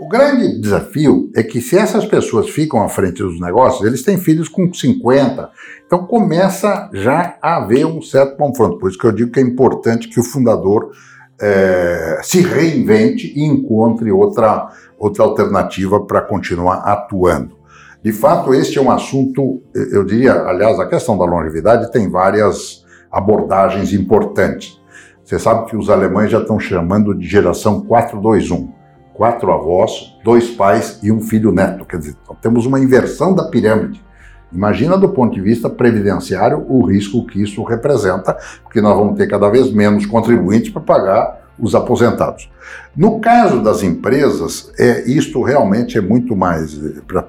O 0.00 0.08
grande 0.08 0.58
desafio 0.58 1.30
é 1.36 1.42
que 1.42 1.60
se 1.60 1.76
essas 1.76 2.06
pessoas 2.06 2.48
ficam 2.48 2.82
à 2.82 2.88
frente 2.88 3.22
dos 3.22 3.38
negócios, 3.38 3.86
eles 3.86 4.02
têm 4.02 4.16
filhos 4.16 4.48
com 4.48 4.72
50. 4.72 5.50
Então 5.86 6.06
começa 6.06 6.88
já 6.94 7.36
a 7.42 7.58
haver 7.58 7.84
um 7.84 8.00
certo 8.00 8.34
confronto. 8.38 8.78
Por 8.78 8.88
isso 8.88 8.98
que 8.98 9.06
eu 9.06 9.12
digo 9.12 9.30
que 9.30 9.38
é 9.38 9.42
importante 9.42 10.08
que 10.08 10.18
o 10.18 10.22
fundador 10.22 10.92
é, 11.38 12.18
se 12.22 12.40
reinvente 12.40 13.30
e 13.36 13.44
encontre 13.44 14.10
outra, 14.10 14.70
outra 14.98 15.22
alternativa 15.22 16.00
para 16.00 16.22
continuar 16.22 16.76
atuando. 16.76 17.58
De 18.02 18.10
fato, 18.10 18.54
este 18.54 18.78
é 18.78 18.80
um 18.80 18.90
assunto, 18.90 19.62
eu 19.74 20.02
diria, 20.02 20.32
aliás, 20.32 20.80
a 20.80 20.88
questão 20.88 21.18
da 21.18 21.26
longevidade 21.26 21.92
tem 21.92 22.08
várias 22.08 22.86
abordagens 23.12 23.92
importantes. 23.92 24.80
Você 25.22 25.38
sabe 25.38 25.68
que 25.68 25.76
os 25.76 25.90
alemães 25.90 26.30
já 26.30 26.40
estão 26.40 26.58
chamando 26.58 27.14
de 27.14 27.28
geração 27.28 27.82
421 27.82 28.79
quatro 29.20 29.52
avós, 29.52 30.16
dois 30.24 30.48
pais 30.48 30.98
e 31.02 31.12
um 31.12 31.20
filho 31.20 31.52
neto. 31.52 31.84
Quer 31.84 31.98
dizer, 31.98 32.16
temos 32.40 32.64
uma 32.64 32.80
inversão 32.80 33.34
da 33.34 33.44
pirâmide. 33.50 34.02
Imagina 34.50 34.96
do 34.96 35.10
ponto 35.10 35.34
de 35.34 35.42
vista 35.42 35.68
previdenciário 35.68 36.64
o 36.66 36.86
risco 36.86 37.26
que 37.26 37.42
isso 37.42 37.62
representa, 37.62 38.34
porque 38.62 38.80
nós 38.80 38.96
vamos 38.96 39.18
ter 39.18 39.26
cada 39.26 39.50
vez 39.50 39.70
menos 39.70 40.06
contribuintes 40.06 40.70
para 40.70 40.80
pagar 40.80 41.50
os 41.58 41.74
aposentados. 41.74 42.50
No 42.96 43.20
caso 43.20 43.62
das 43.62 43.82
empresas, 43.82 44.72
é, 44.78 45.02
isto 45.06 45.42
realmente 45.42 45.98
é 45.98 46.00
muito 46.00 46.34
mais. 46.34 46.74
Pra, 47.06 47.26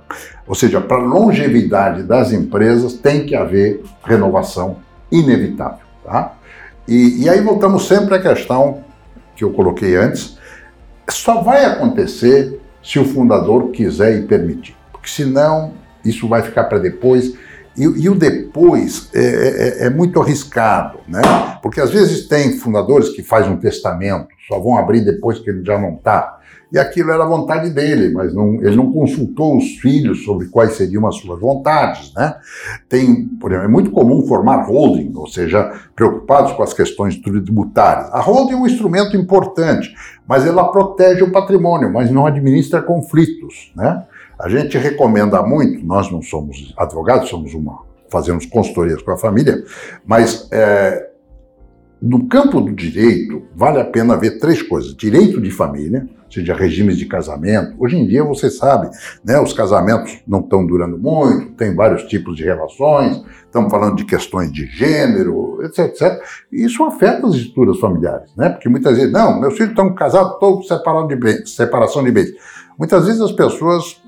ou 0.48 0.56
seja, 0.56 0.80
para 0.80 0.96
a 0.96 1.06
longevidade 1.06 2.04
das 2.04 2.32
empresas 2.32 2.94
tem 2.94 3.26
que 3.26 3.36
haver 3.36 3.84
renovação 4.02 4.78
inevitável. 5.12 5.86
Tá? 6.06 6.36
E, 6.88 7.26
e 7.26 7.30
aí 7.30 7.42
voltamos 7.42 7.86
sempre 7.86 8.16
à 8.16 8.22
questão 8.22 8.80
que 9.36 9.44
eu 9.44 9.52
coloquei 9.52 9.98
antes, 9.98 10.40
só 11.14 11.42
vai 11.42 11.66
acontecer 11.66 12.60
se 12.84 13.00
o 13.00 13.06
fundador 13.06 13.70
quiser 13.72 14.18
e 14.18 14.24
permitir, 14.24 14.76
porque 14.92 15.10
senão 15.10 15.74
isso 16.04 16.28
vai 16.28 16.42
ficar 16.42 16.66
para 16.66 16.80
depois. 16.80 17.34
E, 17.78 17.84
e, 17.84 18.10
o 18.10 18.16
depois 18.16 19.10
é, 19.14 19.22
é, 19.22 19.86
é, 19.86 19.90
muito 19.90 20.22
arriscado, 20.22 21.00
né? 21.08 21.22
Porque 21.62 21.80
às 21.80 21.90
vezes 21.90 22.28
tem 22.28 22.58
fundadores 22.58 23.10
que 23.10 23.24
fazem 23.24 23.52
um 23.52 23.58
testamento, 23.58 24.28
só 24.48 24.60
vão 24.60 24.78
abrir 24.78 25.06
depois 25.06 25.40
que 25.40 25.50
ele 25.50 25.64
já 25.64 25.80
não 25.80 25.96
está 25.96 26.41
e 26.72 26.80
aquilo 26.80 27.12
era 27.12 27.24
a 27.24 27.28
vontade 27.28 27.70
dele, 27.70 28.14
mas 28.14 28.34
não, 28.34 28.56
ele 28.56 28.76
não 28.76 28.92
consultou 28.92 29.58
os 29.58 29.78
filhos 29.78 30.24
sobre 30.24 30.48
quais 30.48 30.74
seriam 30.74 31.06
as 31.06 31.16
suas 31.16 31.40
vontades. 31.40 32.14
Né? 32.14 32.34
Tem, 32.88 33.26
por 33.40 33.52
exemplo, 33.52 33.68
é 33.68 33.72
muito 33.72 33.92
comum 33.92 34.26
formar 34.26 34.64
holding, 34.64 35.12
ou 35.16 35.28
seja, 35.28 35.72
preocupados 35.96 36.54
com 36.54 36.64
as 36.64 36.74
questões 36.74 37.18
tributárias. 37.18 38.10
A 38.14 38.22
holding 38.22 38.54
é 38.54 38.58
um 38.58 38.66
instrumento 38.66 39.18
importante, 39.18 39.94
mas 40.26 40.46
ela 40.46 40.72
protege 40.72 41.24
o 41.24 41.32
patrimônio, 41.32 41.92
mas 41.92 42.10
não 42.10 42.26
administra 42.26 42.82
conflitos. 42.82 43.74
Né? 43.76 44.04
A 44.40 44.48
gente 44.48 44.78
recomenda 44.78 45.44
muito, 45.44 45.86
nós 45.86 46.10
não 46.10 46.22
somos 46.22 46.74
advogados, 46.78 47.30
somos 47.30 47.54
uma, 47.54 47.80
fazemos 48.10 48.46
consultorias 48.46 49.02
com 49.02 49.12
a 49.12 49.18
família, 49.18 49.64
mas 50.06 50.48
é, 50.52 51.11
no 52.02 52.28
campo 52.28 52.60
do 52.60 52.72
direito, 52.74 53.44
vale 53.56 53.80
a 53.80 53.86
pena 53.86 54.18
ver 54.18 54.40
três 54.40 54.62
coisas: 54.62 54.96
direito 54.96 55.40
de 55.40 55.52
família, 55.52 56.08
seja 56.30 56.56
regimes 56.56 56.98
de 56.98 57.06
casamento. 57.06 57.76
Hoje 57.78 57.98
em 57.98 58.08
dia, 58.08 58.24
você 58.24 58.50
sabe, 58.50 58.90
né, 59.24 59.40
os 59.40 59.54
casamentos 59.54 60.20
não 60.28 60.40
estão 60.40 60.66
durando 60.66 60.98
muito, 60.98 61.52
tem 61.52 61.76
vários 61.76 62.04
tipos 62.04 62.36
de 62.36 62.44
relações, 62.44 63.24
estamos 63.46 63.70
falando 63.70 63.98
de 63.98 64.06
questões 64.06 64.52
de 64.52 64.66
gênero, 64.66 65.60
etc, 65.64 65.86
etc. 65.86 66.24
E 66.52 66.66
isso 66.66 66.84
afeta 66.84 67.28
as 67.28 67.36
estruturas 67.36 67.80
familiares, 67.80 68.36
né? 68.36 68.50
Porque 68.50 68.68
muitas 68.68 68.98
vezes, 68.98 69.12
não, 69.12 69.40
meus 69.40 69.54
filhos 69.54 69.72
estão 69.72 69.94
casados, 69.94 70.34
estou 70.34 70.64
separado 70.64 71.08
de 71.08 71.16
bens, 71.16 71.56
separação 71.56 72.04
de 72.04 72.12
bens. 72.12 72.32
Muitas 72.80 73.06
vezes 73.06 73.22
as 73.22 73.32
pessoas 73.32 74.02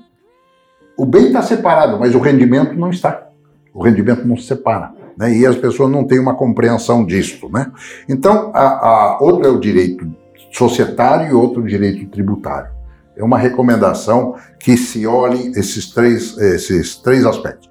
o 0.96 1.04
bem 1.04 1.26
está 1.26 1.42
separado, 1.42 1.98
mas 1.98 2.14
o 2.14 2.20
rendimento 2.20 2.74
não 2.74 2.90
está. 2.90 3.28
O 3.72 3.82
rendimento 3.82 4.26
não 4.26 4.36
se 4.36 4.44
separa. 4.44 4.92
Né? 5.16 5.36
E 5.36 5.46
as 5.46 5.56
pessoas 5.56 5.90
não 5.90 6.04
têm 6.04 6.18
uma 6.18 6.34
compreensão 6.34 7.04
disso. 7.04 7.48
Né? 7.50 7.70
Então, 8.08 8.50
a, 8.54 8.60
a, 8.60 9.18
outro 9.20 9.46
é 9.46 9.50
o 9.50 9.60
direito 9.60 10.10
societário 10.52 11.30
e 11.30 11.34
outro 11.34 11.62
o 11.62 11.66
direito 11.66 12.06
tributário. 12.10 12.70
É 13.16 13.22
uma 13.22 13.38
recomendação 13.38 14.36
que 14.58 14.76
se 14.76 15.06
olhe 15.06 15.52
esses 15.56 15.90
três, 15.90 16.36
esses 16.38 16.96
três 16.96 17.24
aspectos. 17.24 17.70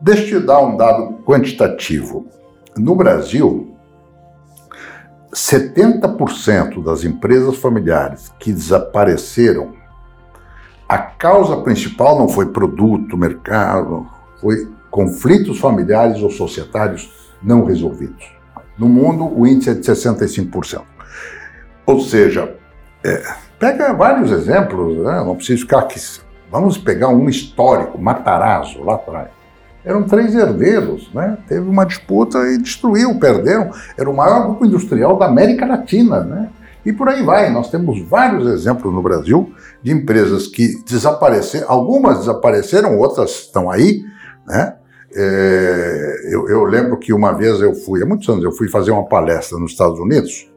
Deixa 0.00 0.34
eu 0.34 0.40
te 0.40 0.46
dar 0.46 0.60
um 0.60 0.76
dado 0.76 1.18
quantitativo. 1.24 2.26
No 2.76 2.94
Brasil, 2.94 3.74
70% 5.32 6.82
das 6.82 7.04
empresas 7.04 7.56
familiares 7.56 8.32
que 8.38 8.52
desapareceram, 8.52 9.72
a 10.88 10.98
causa 10.98 11.56
principal 11.58 12.18
não 12.18 12.28
foi 12.28 12.46
produto, 12.46 13.16
mercado, 13.16 14.06
foi 14.40 14.68
conflitos 14.96 15.58
familiares 15.58 16.22
ou 16.22 16.30
societários 16.30 17.12
não 17.42 17.66
resolvidos. 17.66 18.34
No 18.78 18.88
mundo, 18.88 19.30
o 19.38 19.46
índice 19.46 19.68
é 19.68 19.74
de 19.74 19.80
65%. 19.80 20.80
Ou 21.84 22.00
seja, 22.00 22.56
é, 23.04 23.22
pega 23.58 23.92
vários 23.92 24.32
exemplos, 24.32 24.96
né? 25.04 25.22
não 25.22 25.36
precisa 25.36 25.60
ficar 25.60 25.80
aqui. 25.80 26.00
Vamos 26.50 26.78
pegar 26.78 27.08
um 27.08 27.28
histórico, 27.28 28.00
Matarazzo, 28.00 28.82
lá 28.82 28.94
atrás. 28.94 29.28
Eram 29.84 30.02
três 30.04 30.34
herdeiros, 30.34 31.12
né? 31.12 31.36
Teve 31.46 31.68
uma 31.68 31.84
disputa 31.84 32.38
e 32.48 32.58
destruiu, 32.58 33.20
perderam. 33.20 33.70
Era 33.98 34.08
o 34.08 34.16
maior 34.16 34.46
grupo 34.46 34.64
industrial 34.64 35.18
da 35.18 35.26
América 35.26 35.66
Latina, 35.66 36.24
né? 36.24 36.48
E 36.84 36.92
por 36.92 37.08
aí 37.08 37.22
vai. 37.22 37.50
Nós 37.50 37.70
temos 37.70 38.00
vários 38.00 38.48
exemplos 38.48 38.92
no 38.92 39.02
Brasil 39.02 39.52
de 39.82 39.92
empresas 39.92 40.46
que 40.46 40.82
desapareceram, 40.84 41.66
algumas 41.70 42.20
desapareceram, 42.20 42.98
outras 42.98 43.30
estão 43.30 43.70
aí, 43.70 44.02
né? 44.46 44.76
É, 45.18 46.28
eu, 46.30 46.46
eu, 46.46 46.64
lembro 46.64 46.98
que 46.98 47.10
uma 47.10 47.32
vez 47.32 47.58
eu 47.62 47.74
fui, 47.74 48.02
há 48.02 48.06
muitos 48.06 48.28
anos, 48.28 48.44
eu 48.44 48.52
fui 48.52 48.68
fazer 48.68 48.90
uma 48.90 49.06
palestra 49.06 49.58
nos 49.58 49.72
Estados 49.72 49.98
Unidos 49.98 50.52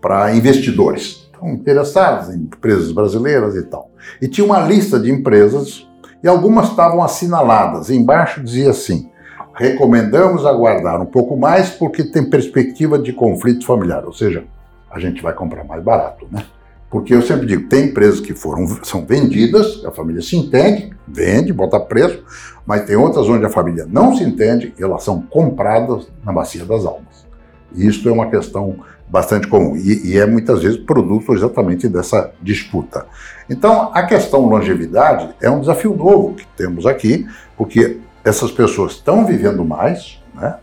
para 0.00 0.32
investidores, 0.36 1.28
então, 1.28 1.48
interessados 1.48 2.32
em 2.32 2.42
empresas 2.42 2.92
brasileiras 2.92 3.56
e 3.56 3.62
tal. 3.64 3.90
E 4.20 4.28
tinha 4.28 4.44
uma 4.44 4.60
lista 4.60 5.00
de 5.00 5.10
empresas 5.10 5.88
e 6.22 6.28
algumas 6.28 6.70
estavam 6.70 7.02
assinaladas. 7.02 7.90
Embaixo 7.90 8.40
dizia 8.40 8.70
assim: 8.70 9.10
recomendamos 9.54 10.46
aguardar 10.46 11.02
um 11.02 11.06
pouco 11.06 11.36
mais 11.36 11.70
porque 11.70 12.04
tem 12.04 12.30
perspectiva 12.30 12.96
de 12.96 13.12
conflito 13.12 13.66
familiar, 13.66 14.04
ou 14.04 14.12
seja, 14.12 14.44
a 14.88 15.00
gente 15.00 15.20
vai 15.20 15.32
comprar 15.32 15.64
mais 15.64 15.82
barato, 15.82 16.28
né? 16.30 16.44
Porque 16.92 17.14
eu 17.14 17.22
sempre 17.22 17.46
digo, 17.46 17.70
tem 17.70 17.86
empresas 17.86 18.20
que 18.20 18.34
foram, 18.34 18.68
são 18.84 19.06
vendidas, 19.06 19.82
a 19.82 19.90
família 19.90 20.20
se 20.20 20.36
entende, 20.36 20.94
vende, 21.08 21.50
bota 21.50 21.80
preço, 21.80 22.22
mas 22.66 22.84
tem 22.84 22.96
outras 22.96 23.26
onde 23.30 23.46
a 23.46 23.48
família 23.48 23.86
não 23.88 24.14
se 24.14 24.22
entende 24.22 24.74
e 24.78 24.82
elas 24.82 25.02
são 25.02 25.22
compradas 25.22 26.06
na 26.22 26.30
bacia 26.30 26.66
das 26.66 26.84
almas. 26.84 27.26
Isso 27.74 28.06
é 28.06 28.12
uma 28.12 28.28
questão 28.28 28.76
bastante 29.08 29.48
comum 29.48 29.74
e, 29.74 30.10
e, 30.10 30.18
é 30.18 30.26
muitas 30.26 30.62
vezes 30.62 30.78
produto 30.78 31.32
exatamente 31.32 31.88
dessa 31.88 32.30
disputa. 32.42 33.06
Então, 33.48 33.90
a 33.94 34.02
questão 34.02 34.40
longevidade 34.46 35.34
é 35.40 35.50
um 35.50 35.60
desafio 35.60 35.96
novo 35.96 36.34
que 36.34 36.46
temos 36.58 36.84
aqui, 36.84 37.26
porque 37.56 38.00
essas 38.22 38.50
pessoas 38.50 38.92
estão 38.92 39.24
vivendo 39.24 39.64
mais, 39.64 40.22
né? 40.34 40.56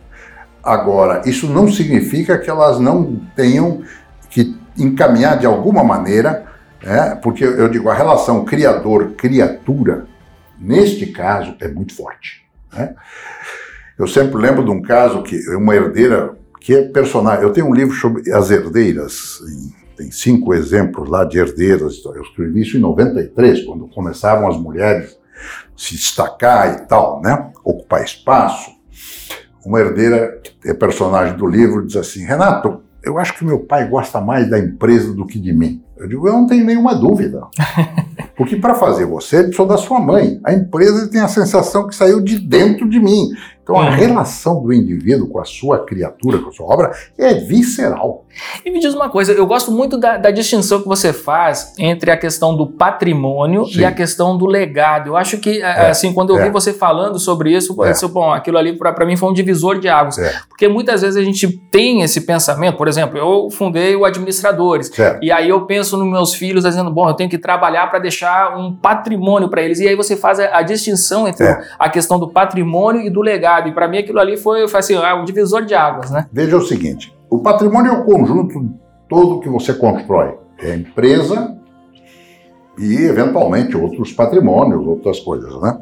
Agora, 0.62 1.24
isso 1.26 1.48
não 1.48 1.68
significa 1.72 2.38
que 2.38 2.52
elas 2.52 2.80
não 2.80 3.20
tenham 3.36 3.82
que 4.30 4.59
encaminhar 4.78 5.38
de 5.38 5.46
alguma 5.46 5.84
maneira, 5.84 6.46
né? 6.84 7.16
porque 7.22 7.44
eu 7.44 7.70
digo, 7.70 7.90
a 7.90 7.94
relação 7.94 8.46
criador-criatura, 8.46 10.06
neste 10.60 11.08
caso, 11.08 11.56
é 11.60 11.68
muito 11.68 11.96
forte. 11.96 12.46
Né? 12.74 12.96
Eu 13.98 14.08
sempre 14.08 14.42
lembro 14.42 14.64
de 14.64 14.72
um 14.72 14.82
caso 14.82 15.24
que 15.24 15.38
uma 15.56 15.76
herdeira, 15.76 16.36
que 16.60 16.74
é 16.74 16.84
personagem, 16.84 17.44
eu 17.44 17.52
tenho 17.52 17.68
um 17.68 17.74
livro 17.74 17.96
sobre 17.96 18.32
as 18.32 18.50
herdeiras, 18.50 19.40
tem 19.98 20.12
cinco 20.12 20.54
exemplos 20.54 21.10
lá 21.10 21.26
de 21.26 21.38
herdeiras, 21.38 22.02
eu 22.06 22.22
escrevi 22.22 22.62
isso 22.62 22.78
em 22.78 22.80
93, 22.80 23.66
quando 23.66 23.88
começavam 23.90 24.48
as 24.48 24.58
mulheres 24.58 25.18
se 25.76 25.96
destacar 25.96 26.76
e 26.76 26.88
tal, 26.88 27.22
né? 27.22 27.52
ocupar 27.64 28.04
espaço. 28.04 28.72
Uma 29.66 29.80
herdeira, 29.80 30.42
que 30.62 30.70
é 30.70 30.74
personagem 30.74 31.36
do 31.36 31.46
livro, 31.46 31.86
diz 31.86 31.96
assim, 31.96 32.24
Renato, 32.24 32.82
eu 33.04 33.18
acho 33.18 33.38
que 33.38 33.46
meu 33.46 33.60
pai 33.60 33.88
gosta 33.88 34.20
mais 34.20 34.50
da 34.50 34.60
empresa 34.60 35.14
do 35.14 35.26
que 35.26 35.40
de 35.40 35.54
mim. 35.54 35.84
Eu 36.00 36.08
digo, 36.08 36.28
eu 36.28 36.34
não 36.34 36.48
tenho 36.48 36.66
nenhuma 36.66 36.96
dúvida. 36.96 37.42
Porque 38.38 38.56
para 38.56 38.74
fazer 38.74 39.06
você, 39.06 39.44
precisou 39.44 39.68
da 39.68 39.76
sua 39.76 40.00
mãe. 40.00 40.40
A 40.46 40.54
empresa 40.54 41.10
tem 41.10 41.20
a 41.20 41.28
sensação 41.28 41.88
que 41.88 41.94
saiu 41.94 42.22
de 42.22 42.40
dentro 42.40 42.90
de 42.90 42.98
mim. 42.98 43.32
Então 43.70 43.80
a 43.80 43.92
relação 43.92 44.64
do 44.64 44.74
indivíduo 44.74 45.28
com 45.28 45.40
a 45.40 45.46
sua 45.46 45.86
criatura, 45.86 46.40
com 46.40 46.50
a 46.50 46.52
sua 46.52 46.66
obra, 46.66 46.92
é 47.16 47.36
visceral. 47.36 48.26
E 48.66 48.72
me 48.72 48.80
diz 48.80 48.96
uma 48.96 49.10
coisa, 49.10 49.32
eu 49.32 49.46
gosto 49.46 49.72
muito 49.72 49.96
da, 49.96 50.18
da 50.18 50.32
distinção 50.32 50.82
que 50.82 50.88
você 50.88 51.14
faz 51.14 51.74
entre 51.78 52.10
a 52.10 52.18
questão 52.18 52.56
do 52.56 52.66
patrimônio 52.66 53.66
Sim. 53.66 53.82
e 53.82 53.86
a 53.86 53.92
questão 53.92 54.36
do 54.36 54.48
legado. 54.48 55.10
Eu 55.10 55.18
acho 55.18 55.38
que, 55.38 55.62
é, 55.62 55.90
assim, 55.90 56.14
quando 56.14 56.32
eu 56.32 56.40
é. 56.40 56.46
vi 56.46 56.50
você 56.50 56.74
falando 56.74 57.20
sobre 57.20 57.56
isso, 57.56 57.76
é. 57.84 57.92
Disse, 57.92 58.08
bom, 58.08 58.32
aquilo 58.32 58.58
ali 58.58 58.76
para 58.76 59.06
mim 59.06 59.16
foi 59.16 59.30
um 59.30 59.34
divisor 59.34 59.80
de 59.80 59.88
águas. 59.88 60.18
É. 60.18 60.34
Porque 60.48 60.68
muitas 60.68 61.02
vezes 61.02 61.18
a 61.18 61.24
gente 61.24 61.48
tem 61.70 62.02
esse 62.02 62.22
pensamento, 62.22 62.76
por 62.76 62.88
exemplo, 62.88 63.20
eu 63.20 63.52
fundei 63.52 63.96
o 63.96 64.04
Administradores, 64.04 64.88
certo. 64.88 65.24
e 65.24 65.32
aí 65.32 65.50
eu 65.50 65.66
penso 65.66 65.89
nos 65.98 66.08
meus 66.08 66.34
filhos 66.34 66.64
dizendo, 66.64 66.92
bom, 66.92 67.08
eu 67.08 67.14
tenho 67.14 67.30
que 67.30 67.38
trabalhar 67.38 67.88
para 67.90 68.00
deixar 68.00 68.58
um 68.58 68.76
patrimônio 68.76 69.50
para 69.50 69.62
eles. 69.62 69.80
E 69.80 69.88
aí 69.88 69.96
você 69.96 70.16
faz 70.16 70.40
a, 70.40 70.58
a 70.58 70.62
distinção 70.62 71.28
entre 71.28 71.46
é. 71.46 71.62
a 71.78 71.90
questão 71.90 72.20
do 72.20 72.30
patrimônio 72.30 73.02
e 73.02 73.10
do 73.10 73.22
legado. 73.22 73.70
E 73.70 73.72
para 73.72 73.88
mim 73.88 73.98
aquilo 73.98 74.20
ali 74.20 74.38
foi, 74.38 74.68
foi 74.68 74.80
assim, 74.80 74.96
é 74.96 75.14
um 75.14 75.26
divisor 75.26 75.66
de 75.66 75.74
águas, 75.74 76.12
né? 76.12 76.28
Veja 76.32 76.58
o 76.58 76.62
seguinte: 76.62 77.16
o 77.30 77.40
patrimônio 77.40 77.92
é 77.92 77.98
o 77.98 78.04
conjunto 78.04 78.70
todo 79.08 79.40
que 79.40 79.50
você 79.50 79.74
constrói. 79.74 80.38
É 80.62 80.72
a 80.72 80.76
empresa 80.76 81.58
e, 82.78 83.04
eventualmente, 83.04 83.76
outros 83.76 84.14
patrimônios, 84.14 84.86
outras 84.88 85.20
coisas, 85.20 85.62
né? 85.62 85.78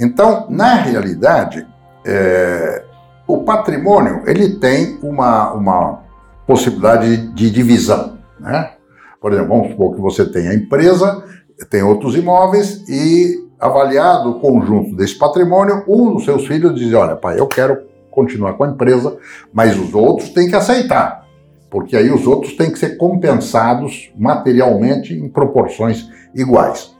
Então, 0.00 0.46
na 0.48 0.74
realidade, 0.74 1.66
é, 2.06 2.84
o 3.26 3.42
patrimônio 3.42 4.22
ele 4.26 4.56
tem 4.56 4.98
uma, 5.02 5.52
uma 5.52 6.00
possibilidade 6.46 7.28
de 7.34 7.50
divisão, 7.50 8.16
né? 8.40 8.72
Por 9.20 9.32
exemplo, 9.32 9.50
vamos 9.50 9.70
supor 9.70 9.94
que 9.94 10.00
você 10.00 10.24
tem 10.30 10.48
a 10.48 10.54
empresa, 10.54 11.24
tem 11.70 11.82
outros 11.82 12.14
imóveis 12.14 12.88
e 12.88 13.48
avaliado 13.58 14.30
o 14.30 14.40
conjunto 14.40 14.94
desse 14.94 15.18
patrimônio, 15.18 15.84
um 15.88 16.14
dos 16.14 16.24
seus 16.24 16.46
filhos 16.46 16.78
diz: 16.78 16.92
Olha, 16.94 17.16
pai, 17.16 17.38
eu 17.38 17.46
quero 17.46 17.82
continuar 18.10 18.54
com 18.54 18.64
a 18.64 18.68
empresa, 18.68 19.16
mas 19.52 19.78
os 19.78 19.94
outros 19.94 20.30
têm 20.30 20.48
que 20.48 20.56
aceitar, 20.56 21.26
porque 21.70 21.96
aí 21.96 22.10
os 22.10 22.26
outros 22.26 22.54
têm 22.54 22.70
que 22.70 22.78
ser 22.78 22.96
compensados 22.96 24.10
materialmente 24.16 25.14
em 25.14 25.28
proporções 25.28 26.08
iguais. 26.34 26.94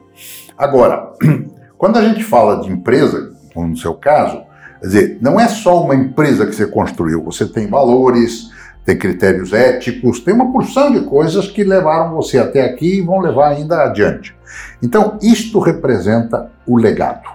Agora, 0.57 1.12
quando 1.79 1.99
a 1.99 2.03
gente 2.03 2.25
fala 2.25 2.61
de 2.61 2.71
empresa, 2.71 3.33
como 3.55 3.69
no 3.69 3.77
seu 3.77 3.95
caso, 3.95 4.43
quer 4.81 4.87
dizer, 4.87 5.19
não 5.21 5.39
é 5.39 5.49
só 5.49 5.83
uma 5.83 5.95
empresa 5.95 6.47
que 6.47 6.55
você 6.55 6.66
construiu, 6.66 7.23
você 7.23 7.47
tem 7.47 7.69
valores, 7.69 8.51
tem 8.89 8.97
critérios 8.97 9.53
éticos, 9.53 10.18
tem 10.18 10.32
uma 10.32 10.51
porção 10.51 10.91
de 10.91 11.03
coisas 11.03 11.47
que 11.47 11.62
levaram 11.62 12.14
você 12.14 12.39
até 12.39 12.64
aqui 12.64 12.97
e 12.97 13.03
vão 13.03 13.18
levar 13.18 13.51
ainda 13.51 13.82
adiante. 13.82 14.34
Então, 14.82 15.18
isto 15.20 15.59
representa 15.59 16.51
o 16.66 16.78
legado. 16.78 17.28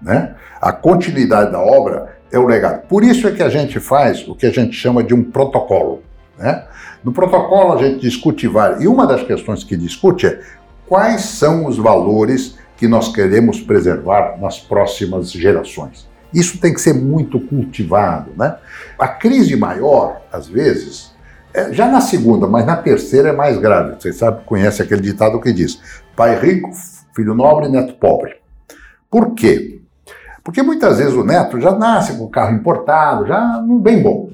Né? 0.00 0.34
A 0.62 0.72
continuidade 0.72 1.52
da 1.52 1.60
obra 1.60 2.16
é 2.32 2.38
o 2.38 2.46
legado. 2.46 2.86
Por 2.88 3.04
isso 3.04 3.28
é 3.28 3.32
que 3.32 3.42
a 3.42 3.50
gente 3.50 3.78
faz 3.78 4.26
o 4.26 4.34
que 4.34 4.46
a 4.46 4.50
gente 4.50 4.72
chama 4.72 5.04
de 5.04 5.12
um 5.12 5.22
protocolo. 5.22 6.02
Né? 6.38 6.64
No 7.04 7.12
protocolo, 7.12 7.74
a 7.74 7.82
gente 7.82 8.00
discute 8.00 8.48
várias. 8.48 8.82
E 8.82 8.88
uma 8.88 9.06
das 9.06 9.22
questões 9.22 9.62
que 9.62 9.76
discute 9.76 10.26
é 10.26 10.40
quais 10.86 11.20
são 11.20 11.66
os 11.66 11.76
valores 11.76 12.56
que 12.78 12.88
nós 12.88 13.14
queremos 13.14 13.60
preservar 13.60 14.38
nas 14.40 14.58
próximas 14.58 15.30
gerações. 15.30 16.08
Isso 16.34 16.58
tem 16.58 16.74
que 16.74 16.80
ser 16.80 16.94
muito 16.94 17.38
cultivado. 17.40 18.32
Né? 18.36 18.56
A 18.98 19.08
crise 19.08 19.56
maior, 19.56 20.20
às 20.32 20.48
vezes, 20.48 21.14
é, 21.54 21.72
já 21.72 21.88
na 21.88 22.00
segunda, 22.00 22.48
mas 22.48 22.66
na 22.66 22.76
terceira 22.76 23.28
é 23.28 23.32
mais 23.32 23.56
grave. 23.58 23.94
Você 23.98 24.12
sabe, 24.12 24.44
conhece 24.44 24.82
aquele 24.82 25.00
ditado 25.00 25.40
que 25.40 25.52
diz: 25.52 25.80
pai 26.16 26.38
rico, 26.38 26.70
filho 27.14 27.34
nobre, 27.34 27.68
neto 27.68 27.94
pobre. 27.94 28.34
Por 29.08 29.34
quê? 29.34 29.80
Porque 30.42 30.62
muitas 30.62 30.98
vezes 30.98 31.14
o 31.14 31.24
neto 31.24 31.60
já 31.60 31.72
nasce 31.72 32.18
com 32.18 32.28
carro 32.28 32.54
importado, 32.54 33.26
já 33.26 33.64
bem 33.80 34.02
bom. 34.02 34.30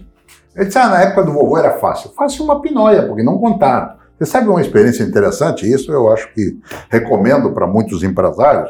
Ele 0.57 0.64
disse: 0.64 0.78
ah, 0.78 0.88
na 0.88 1.03
época 1.03 1.24
do 1.24 1.32
vovô 1.32 1.59
era 1.59 1.72
fácil. 1.72 2.11
Fácil 2.16 2.44
uma 2.44 2.61
pinóia, 2.62 3.07
porque 3.07 3.22
não 3.22 3.38
contaram. 3.38 4.01
Você 4.18 4.26
sabe 4.26 4.48
uma 4.48 4.61
experiência 4.61 5.03
interessante? 5.03 5.70
Isso 5.70 5.92
eu 5.92 6.12
acho 6.12 6.32
que 6.34 6.59
recomendo 6.90 7.53
para 7.53 7.66
muitos 7.66 8.03
empresários. 8.03 8.68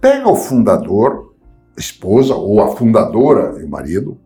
Pega 0.00 0.28
o 0.28 0.36
fundador, 0.36 1.27
esposa 1.78 2.34
ou 2.34 2.60
a 2.60 2.76
fundadora 2.76 3.60
e 3.60 3.64
o 3.64 3.68
marido 3.68 4.18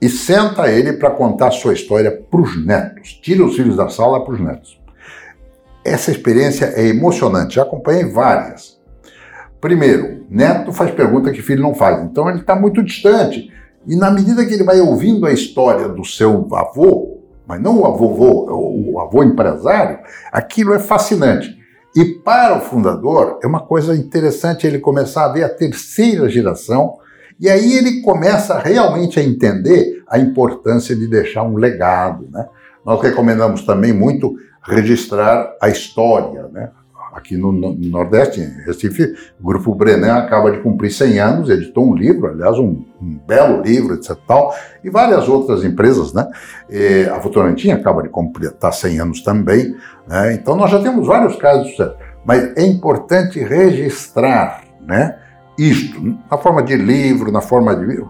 e 0.00 0.08
senta 0.08 0.70
ele 0.70 0.94
para 0.94 1.10
contar 1.10 1.50
sua 1.50 1.74
história 1.74 2.10
para 2.10 2.40
os 2.40 2.64
netos. 2.64 3.12
Tira 3.22 3.44
os 3.44 3.54
filhos 3.54 3.76
da 3.76 3.88
sala 3.88 4.24
para 4.24 4.32
os 4.32 4.40
netos. 4.40 4.80
Essa 5.84 6.10
experiência 6.10 6.72
é 6.74 6.86
emocionante, 6.86 7.56
já 7.56 7.62
acompanhei 7.62 8.04
várias. 8.04 8.80
Primeiro, 9.60 10.24
neto 10.30 10.72
faz 10.72 10.90
pergunta 10.90 11.30
que 11.30 11.42
filho 11.42 11.62
não 11.62 11.74
faz, 11.74 12.02
então 12.02 12.28
ele 12.30 12.40
está 12.40 12.56
muito 12.56 12.82
distante. 12.82 13.52
E 13.86 13.94
na 13.94 14.10
medida 14.10 14.44
que 14.44 14.54
ele 14.54 14.64
vai 14.64 14.80
ouvindo 14.80 15.26
a 15.26 15.32
história 15.32 15.88
do 15.88 16.04
seu 16.04 16.48
avô, 16.54 17.18
mas 17.46 17.60
não 17.60 17.80
o 17.80 17.86
avô, 17.86 18.06
o 18.92 19.00
avô 19.00 19.22
empresário, 19.22 19.98
aquilo 20.32 20.72
é 20.72 20.78
fascinante. 20.78 21.59
E 21.94 22.04
para 22.04 22.56
o 22.56 22.60
fundador, 22.60 23.40
é 23.42 23.46
uma 23.46 23.60
coisa 23.60 23.94
interessante 23.96 24.66
ele 24.66 24.78
começar 24.78 25.24
a 25.24 25.32
ver 25.32 25.44
a 25.44 25.48
terceira 25.48 26.28
geração, 26.28 26.98
e 27.38 27.48
aí 27.48 27.72
ele 27.72 28.00
começa 28.02 28.58
realmente 28.58 29.18
a 29.18 29.22
entender 29.22 30.02
a 30.06 30.18
importância 30.18 30.94
de 30.94 31.06
deixar 31.06 31.42
um 31.42 31.56
legado. 31.56 32.28
Né? 32.30 32.46
Nós 32.84 33.00
recomendamos 33.00 33.62
também 33.62 33.92
muito 33.92 34.36
registrar 34.62 35.56
a 35.60 35.68
história, 35.68 36.48
né? 36.52 36.70
Aqui 37.12 37.36
no, 37.36 37.52
no, 37.52 37.74
Nordeste, 37.74 38.40
em 38.40 38.64
Recife, 38.64 39.14
o 39.40 39.46
Grupo 39.46 39.74
Brenan 39.74 40.14
acaba 40.14 40.50
de 40.50 40.58
cumprir 40.58 40.90
100 40.90 41.18
anos, 41.18 41.50
editou 41.50 41.88
um 41.88 41.94
livro, 41.94 42.28
aliás, 42.28 42.58
um, 42.58 42.84
um 43.00 43.18
belo 43.26 43.62
livro, 43.62 43.94
etc. 43.94 44.16
Tal, 44.26 44.54
e 44.82 44.90
várias 44.90 45.28
outras 45.28 45.64
empresas, 45.64 46.12
né? 46.12 46.28
E 46.68 47.08
a 47.08 47.18
Votorantim 47.18 47.70
acaba 47.70 48.02
de 48.02 48.08
completar 48.08 48.72
100 48.72 49.00
anos 49.00 49.22
também, 49.22 49.74
né? 50.06 50.34
Então 50.34 50.56
nós 50.56 50.70
já 50.70 50.80
temos 50.80 51.06
vários 51.06 51.36
casos 51.36 51.76
mas 52.24 52.56
é 52.56 52.66
importante 52.66 53.40
registrar, 53.40 54.62
né? 54.80 55.16
Isto, 55.58 56.16
na 56.30 56.38
forma 56.38 56.62
de 56.62 56.74
livro, 56.74 57.30
na 57.30 57.42
forma 57.42 57.76
de, 57.76 58.02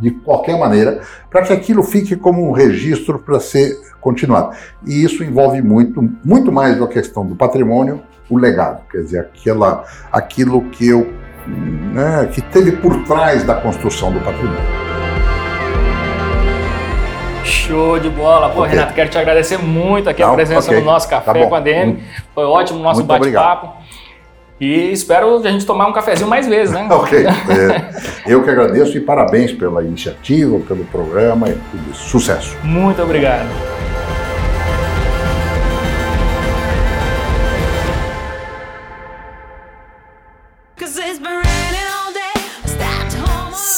de 0.00 0.10
qualquer 0.10 0.58
maneira, 0.58 1.02
para 1.30 1.42
que 1.42 1.52
aquilo 1.52 1.82
fique 1.82 2.16
como 2.16 2.48
um 2.48 2.52
registro 2.52 3.18
para 3.18 3.38
ser 3.38 3.76
continuado. 4.00 4.56
E 4.86 5.04
isso 5.04 5.22
envolve 5.22 5.60
muito, 5.60 6.02
muito 6.24 6.50
mais 6.50 6.80
a 6.80 6.86
questão 6.86 7.26
do 7.26 7.36
patrimônio, 7.36 8.00
o 8.28 8.38
legado, 8.38 8.82
quer 8.90 8.98
dizer, 8.98 9.20
aquela, 9.20 9.84
aquilo 10.12 10.62
que 10.70 10.88
eu 10.88 11.12
né, 11.46 12.28
que 12.32 12.42
teve 12.42 12.72
por 12.72 13.04
trás 13.04 13.44
da 13.44 13.54
construção 13.54 14.12
do 14.12 14.20
patrimônio. 14.20 14.60
Show 17.44 17.98
de 17.98 18.10
bola. 18.10 18.48
Pô, 18.50 18.60
okay. 18.60 18.74
Renato, 18.74 18.94
quero 18.94 19.10
te 19.10 19.18
agradecer 19.18 19.58
muito 19.58 20.10
aqui 20.10 20.22
Não, 20.22 20.32
a 20.32 20.34
presença 20.34 20.68
okay. 20.68 20.80
no 20.80 20.86
nosso 20.86 21.08
café 21.08 21.32
tá 21.32 21.48
com 21.48 21.54
a 21.54 21.60
DM. 21.60 22.02
Foi 22.34 22.44
ótimo 22.44 22.80
o 22.80 22.82
nosso 22.82 23.04
bate-papo. 23.04 23.84
E 24.58 24.90
espero 24.90 25.36
a 25.36 25.50
gente 25.50 25.66
tomar 25.66 25.86
um 25.86 25.92
cafezinho 25.92 26.28
mais 26.28 26.48
vezes, 26.48 26.74
né? 26.74 26.88
ok. 26.90 27.26
É, 27.26 27.90
eu 28.26 28.42
que 28.42 28.50
agradeço 28.50 28.96
e 28.96 29.00
parabéns 29.00 29.52
pela 29.52 29.82
iniciativa, 29.84 30.58
pelo 30.60 30.84
programa 30.86 31.48
e 31.48 31.52
tudo 31.52 31.90
isso. 31.90 32.08
Sucesso. 32.08 32.56
Muito 32.64 33.02
obrigado. 33.02 33.75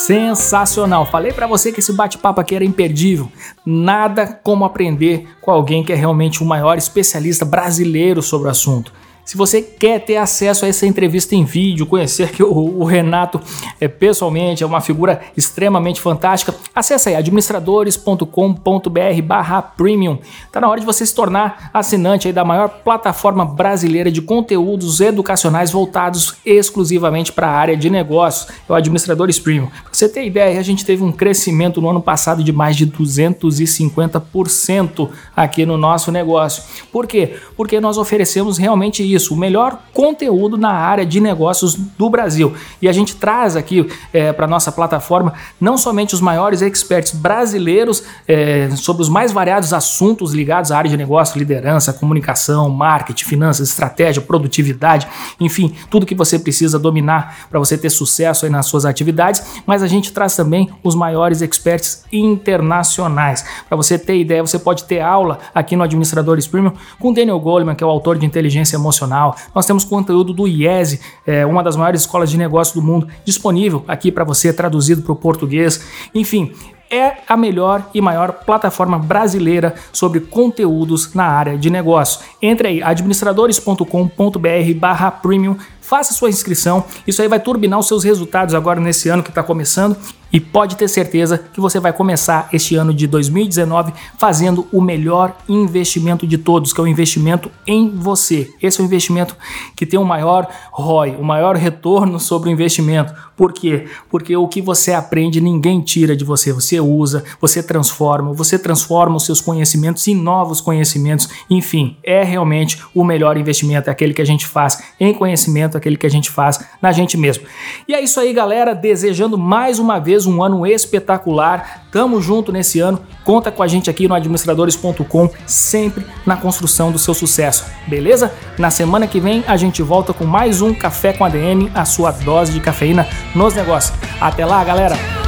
Sensacional. 0.09 1.05
Falei 1.05 1.35
para 1.35 1.47
você 1.47 1.71
que 1.71 1.81
esse 1.81 1.93
bate-papo 1.93 2.41
aqui 2.41 2.55
era 2.55 2.65
imperdível. 2.65 3.31
Nada 3.67 4.27
como 4.27 4.65
aprender 4.65 5.29
com 5.39 5.51
alguém 5.51 5.85
que 5.85 5.93
é 5.93 5.95
realmente 5.95 6.43
o 6.43 6.47
maior 6.47 6.79
especialista 6.79 7.45
brasileiro 7.45 8.23
sobre 8.23 8.49
o 8.49 8.51
assunto. 8.51 8.91
Se 9.29 9.37
você 9.37 9.61
quer 9.61 10.01
ter 10.01 10.17
acesso 10.17 10.65
a 10.65 10.69
essa 10.69 10.87
entrevista 10.87 11.35
em 11.35 11.45
vídeo, 11.45 11.85
conhecer 11.85 12.33
que 12.33 12.43
o, 12.43 12.83
Renato 12.85 13.39
é, 13.79 13.87
pessoalmente 13.87 14.65
é 14.65 14.67
uma 14.67 14.81
figura 14.81 15.21
extremamente 15.37 16.01
fantástica, 16.01 16.55
acesse 16.75 17.11
aí 17.11 17.15
administradores.com.br 17.15 19.23
barra 19.23 19.61
premium. 19.61 20.19
Tá 20.51 20.63
na 20.63 20.69
hora 20.71 20.81
de 20.81 20.87
você 20.87 21.05
se 21.05 21.15
tornar 21.15 21.69
assinante 21.75 22.27
aí 22.27 22.33
da 22.33 22.43
maior 22.43 22.71
plataforma 22.83 23.45
brasileira 23.45 24.11
de 24.11 24.23
conteúdos 24.23 24.99
educacionais 24.99 25.71
voltados 25.71 26.37
exclusivamente 26.43 27.31
para 27.31 27.49
a 27.49 27.55
área 27.55 27.77
de 27.77 27.91
negócios, 27.91 28.51
é 28.67 28.73
o 28.73 28.75
Administradores 28.75 29.39
Premium. 29.39 29.67
Pra 29.67 29.93
você 29.93 30.09
ter 30.09 30.25
ideia, 30.25 30.59
a 30.59 30.63
gente 30.63 30.87
teve 30.87 31.05
um 31.05 31.13
crescimento 31.13 31.83
no 31.83 31.91
ano 31.91 32.01
passado 32.01 32.43
de 32.43 32.51
mais 32.51 32.77
de 32.77 32.87
250% 32.87 35.11
aqui 35.37 35.67
no 35.67 35.77
nosso 35.77 36.11
negócio. 36.11 36.63
Por 36.91 37.07
quê? 37.07 37.37
Porque 37.55 37.79
nós 37.79 37.99
oferecemos 37.99 38.57
realmente 38.57 39.03
isso 39.03 39.18
isso, 39.19 39.35
o 39.35 39.37
melhor 39.37 39.79
conteúdo 39.93 40.57
na 40.57 40.71
área 40.71 41.05
de 41.05 41.21
negócios 41.21 41.75
do 41.75 42.09
Brasil. 42.09 42.55
E 42.81 42.89
a 42.89 42.93
gente 42.93 43.17
traz 43.17 43.57
aqui 43.57 43.87
é, 44.13 44.33
para 44.33 44.47
nossa 44.47 44.73
plataforma 44.73 45.35
não 45.61 45.77
somente 45.77 46.15
os 46.15 46.21
maiores 46.21 46.63
experts 46.63 47.13
brasileiros 47.13 48.03
é, 48.27 48.71
sobre 48.77 49.03
os 49.03 49.09
mais 49.09 49.33
variados 49.33 49.73
assuntos 49.73 50.33
ligados 50.33 50.73
à 50.73 50.79
área 50.79 50.91
de 50.91 50.97
negócio, 50.97 51.39
liderança, 51.39 51.93
comunicação, 51.93 52.71
marketing, 52.71 53.25
finanças, 53.25 53.69
estratégia, 53.69 54.23
produtividade, 54.23 55.07
enfim, 55.39 55.75
tudo 55.91 56.07
que 56.07 56.15
você 56.15 56.39
precisa 56.39 56.79
dominar 56.79 57.49
para 57.51 57.59
você 57.59 57.77
ter 57.77 57.91
sucesso 57.91 58.47
aí 58.47 58.51
nas 58.51 58.67
suas 58.67 58.85
atividades, 58.85 59.63
mas 59.67 59.83
a 59.83 59.87
gente 59.87 60.13
traz 60.13 60.37
também 60.37 60.71
os 60.83 60.95
maiores 60.95 61.43
experts 61.43 62.05
internacionais. 62.13 63.45
Para 63.69 63.77
você 63.77 63.99
ter 63.99 64.17
ideia, 64.17 64.43
você 64.43 64.59
pode 64.59 64.85
ter 64.85 65.01
aula 65.01 65.39
aqui 65.55 65.77
no 65.77 65.83
Administradores 65.83 66.47
Premium 66.47 66.73
com 66.99 67.13
Daniel 67.13 67.41
Goleman, 67.41 67.75
que 67.75 67.83
é 67.83 67.87
o 67.87 67.91
autor 67.91 68.17
de 68.19 68.25
Inteligência 68.25 68.77
Emocional 68.77 69.08
nós 69.09 69.67
temos 69.67 69.85
conteúdo 69.85 70.33
do 70.33 70.47
IESE, 70.47 71.01
é, 71.27 71.45
uma 71.47 71.63
das 71.63 71.77
maiores 71.77 72.03
escolas 72.03 72.31
de 72.31 72.37
negócio 72.37 72.75
do 72.75 72.87
mundo, 72.87 73.09
disponível 73.25 73.85
aqui 73.89 74.13
para 74.13 74.25
você, 74.25 74.53
traduzido 74.53 75.03
para 75.03 75.13
o 75.13 75.17
português. 75.17 75.83
Enfim, 76.15 76.53
é 76.91 77.19
a 77.29 77.37
melhor 77.37 77.91
e 77.93 78.01
maior 78.01 78.33
plataforma 78.33 78.99
brasileira 78.99 79.75
sobre 79.93 80.21
conteúdos 80.21 81.13
na 81.15 81.25
área 81.25 81.59
de 81.59 81.69
negócio. 81.71 82.21
Entre 82.41 82.69
aí, 82.69 82.83
administradores.com.br/premium 82.83 85.57
faça 85.89 86.13
sua 86.13 86.29
inscrição. 86.29 86.85
Isso 87.07 87.23
aí 87.23 87.29
vai 87.29 87.41
turbinar 87.41 87.79
os 87.79 87.89
seus 87.89 88.05
resultados 88.05 88.55
agora 88.55 88.79
nesse 88.79 89.09
ano 89.09 89.23
que 89.23 89.31
está 89.31 89.43
começando 89.43 89.97
e 90.33 90.39
pode 90.39 90.77
ter 90.77 90.89
certeza 90.89 91.39
que 91.39 91.61
você 91.61 91.81
vai 91.81 91.93
começar 91.93 92.49
este 92.53 92.77
ano 92.77 92.93
de 92.93 93.07
2019 93.07 93.93
fazendo 94.19 94.67
o 94.73 94.81
melhor 94.81 95.37
investimento 95.49 96.27
de 96.27 96.37
todos, 96.37 96.73
que 96.73 96.81
é 96.81 96.85
o 96.85 96.87
investimento 96.87 97.51
em 97.67 97.91
você. 97.91 98.51
Esse 98.61 98.81
é 98.81 98.85
o 98.85 98.87
investimento 98.87 99.35
que 99.75 99.87
tem 99.87 99.99
o 99.99 100.05
maior 100.05 100.47
ROI, 100.71 101.17
o 101.19 101.25
maior 101.25 101.57
retorno 101.57 102.21
sobre 102.21 102.51
o 102.51 102.53
investimento. 102.53 103.15
Por 103.37 103.53
quê? 103.53 103.87
Porque 104.11 104.37
o 104.37 104.49
que 104.49 104.61
você 104.61 104.93
aprende 104.93 105.41
ninguém 105.41 105.81
tira 105.81 106.17
de 106.17 106.25
você. 106.25 106.53
Você 106.53 106.81
usa, 106.81 107.25
você 107.41 107.63
transforma, 107.63 108.33
você 108.33 108.59
transforma 108.59 109.17
os 109.17 109.25
seus 109.25 109.41
conhecimentos 109.41 110.07
em 110.09 110.15
novos 110.15 110.61
conhecimentos. 110.61 111.29
Enfim, 111.49 111.97
é 112.03 112.23
realmente 112.23 112.83
o 112.95 113.05
melhor 113.05 113.37
investimento, 113.39 113.89
é 113.89 113.93
aquele 113.93 114.13
que 114.13 114.23
a 114.23 114.27
gente 114.27 114.47
faz 114.47 114.83
em 115.01 115.15
conhecimento, 115.15 115.78
aquele 115.79 115.97
que 115.97 116.07
a 116.07 116.11
gente 116.11 116.31
faz 116.31 116.61
na 116.81 116.93
gente 116.93 117.17
mesmo. 117.17 117.45
E 117.87 117.95
é 117.95 118.01
isso 118.01 118.21
aí, 118.21 118.33
galera. 118.33 118.75
Desejando 118.75 119.39
mais 119.39 119.79
uma 119.79 119.99
vez 119.99 120.27
um 120.27 120.43
ano 120.43 120.67
espetacular. 120.67 121.85
Tamo 121.91 122.21
junto 122.21 122.53
nesse 122.53 122.81
ano. 122.81 123.01
Conta 123.25 123.51
com 123.51 123.63
a 123.63 123.69
gente 123.69 123.89
aqui 123.89 124.07
no 124.09 124.15
administradores.com, 124.15 125.31
sempre 125.47 126.05
na 126.27 126.37
construção 126.37 126.93
do 126.93 126.99
seu 126.99 127.15
sucesso. 127.15 127.65
Beleza? 127.87 128.33
Na 128.59 128.71
semana 128.71 129.07
que 129.07 129.21
vem 129.21 129.45
a 129.47 129.57
gente 129.57 129.83
volta 129.83 130.13
com 130.13 130.25
mais 130.25 130.61
um 130.61 130.75
Café 130.75 131.13
com 131.13 131.25
ADM, 131.25 131.71
a 131.75 131.85
sua 131.85 132.11
dose 132.11 132.53
de 132.53 132.61
cafeína 132.61 133.07
nos 133.35 133.55
negócios. 133.55 133.97
Até 134.21 134.45
lá, 134.45 134.63
galera! 134.65 135.28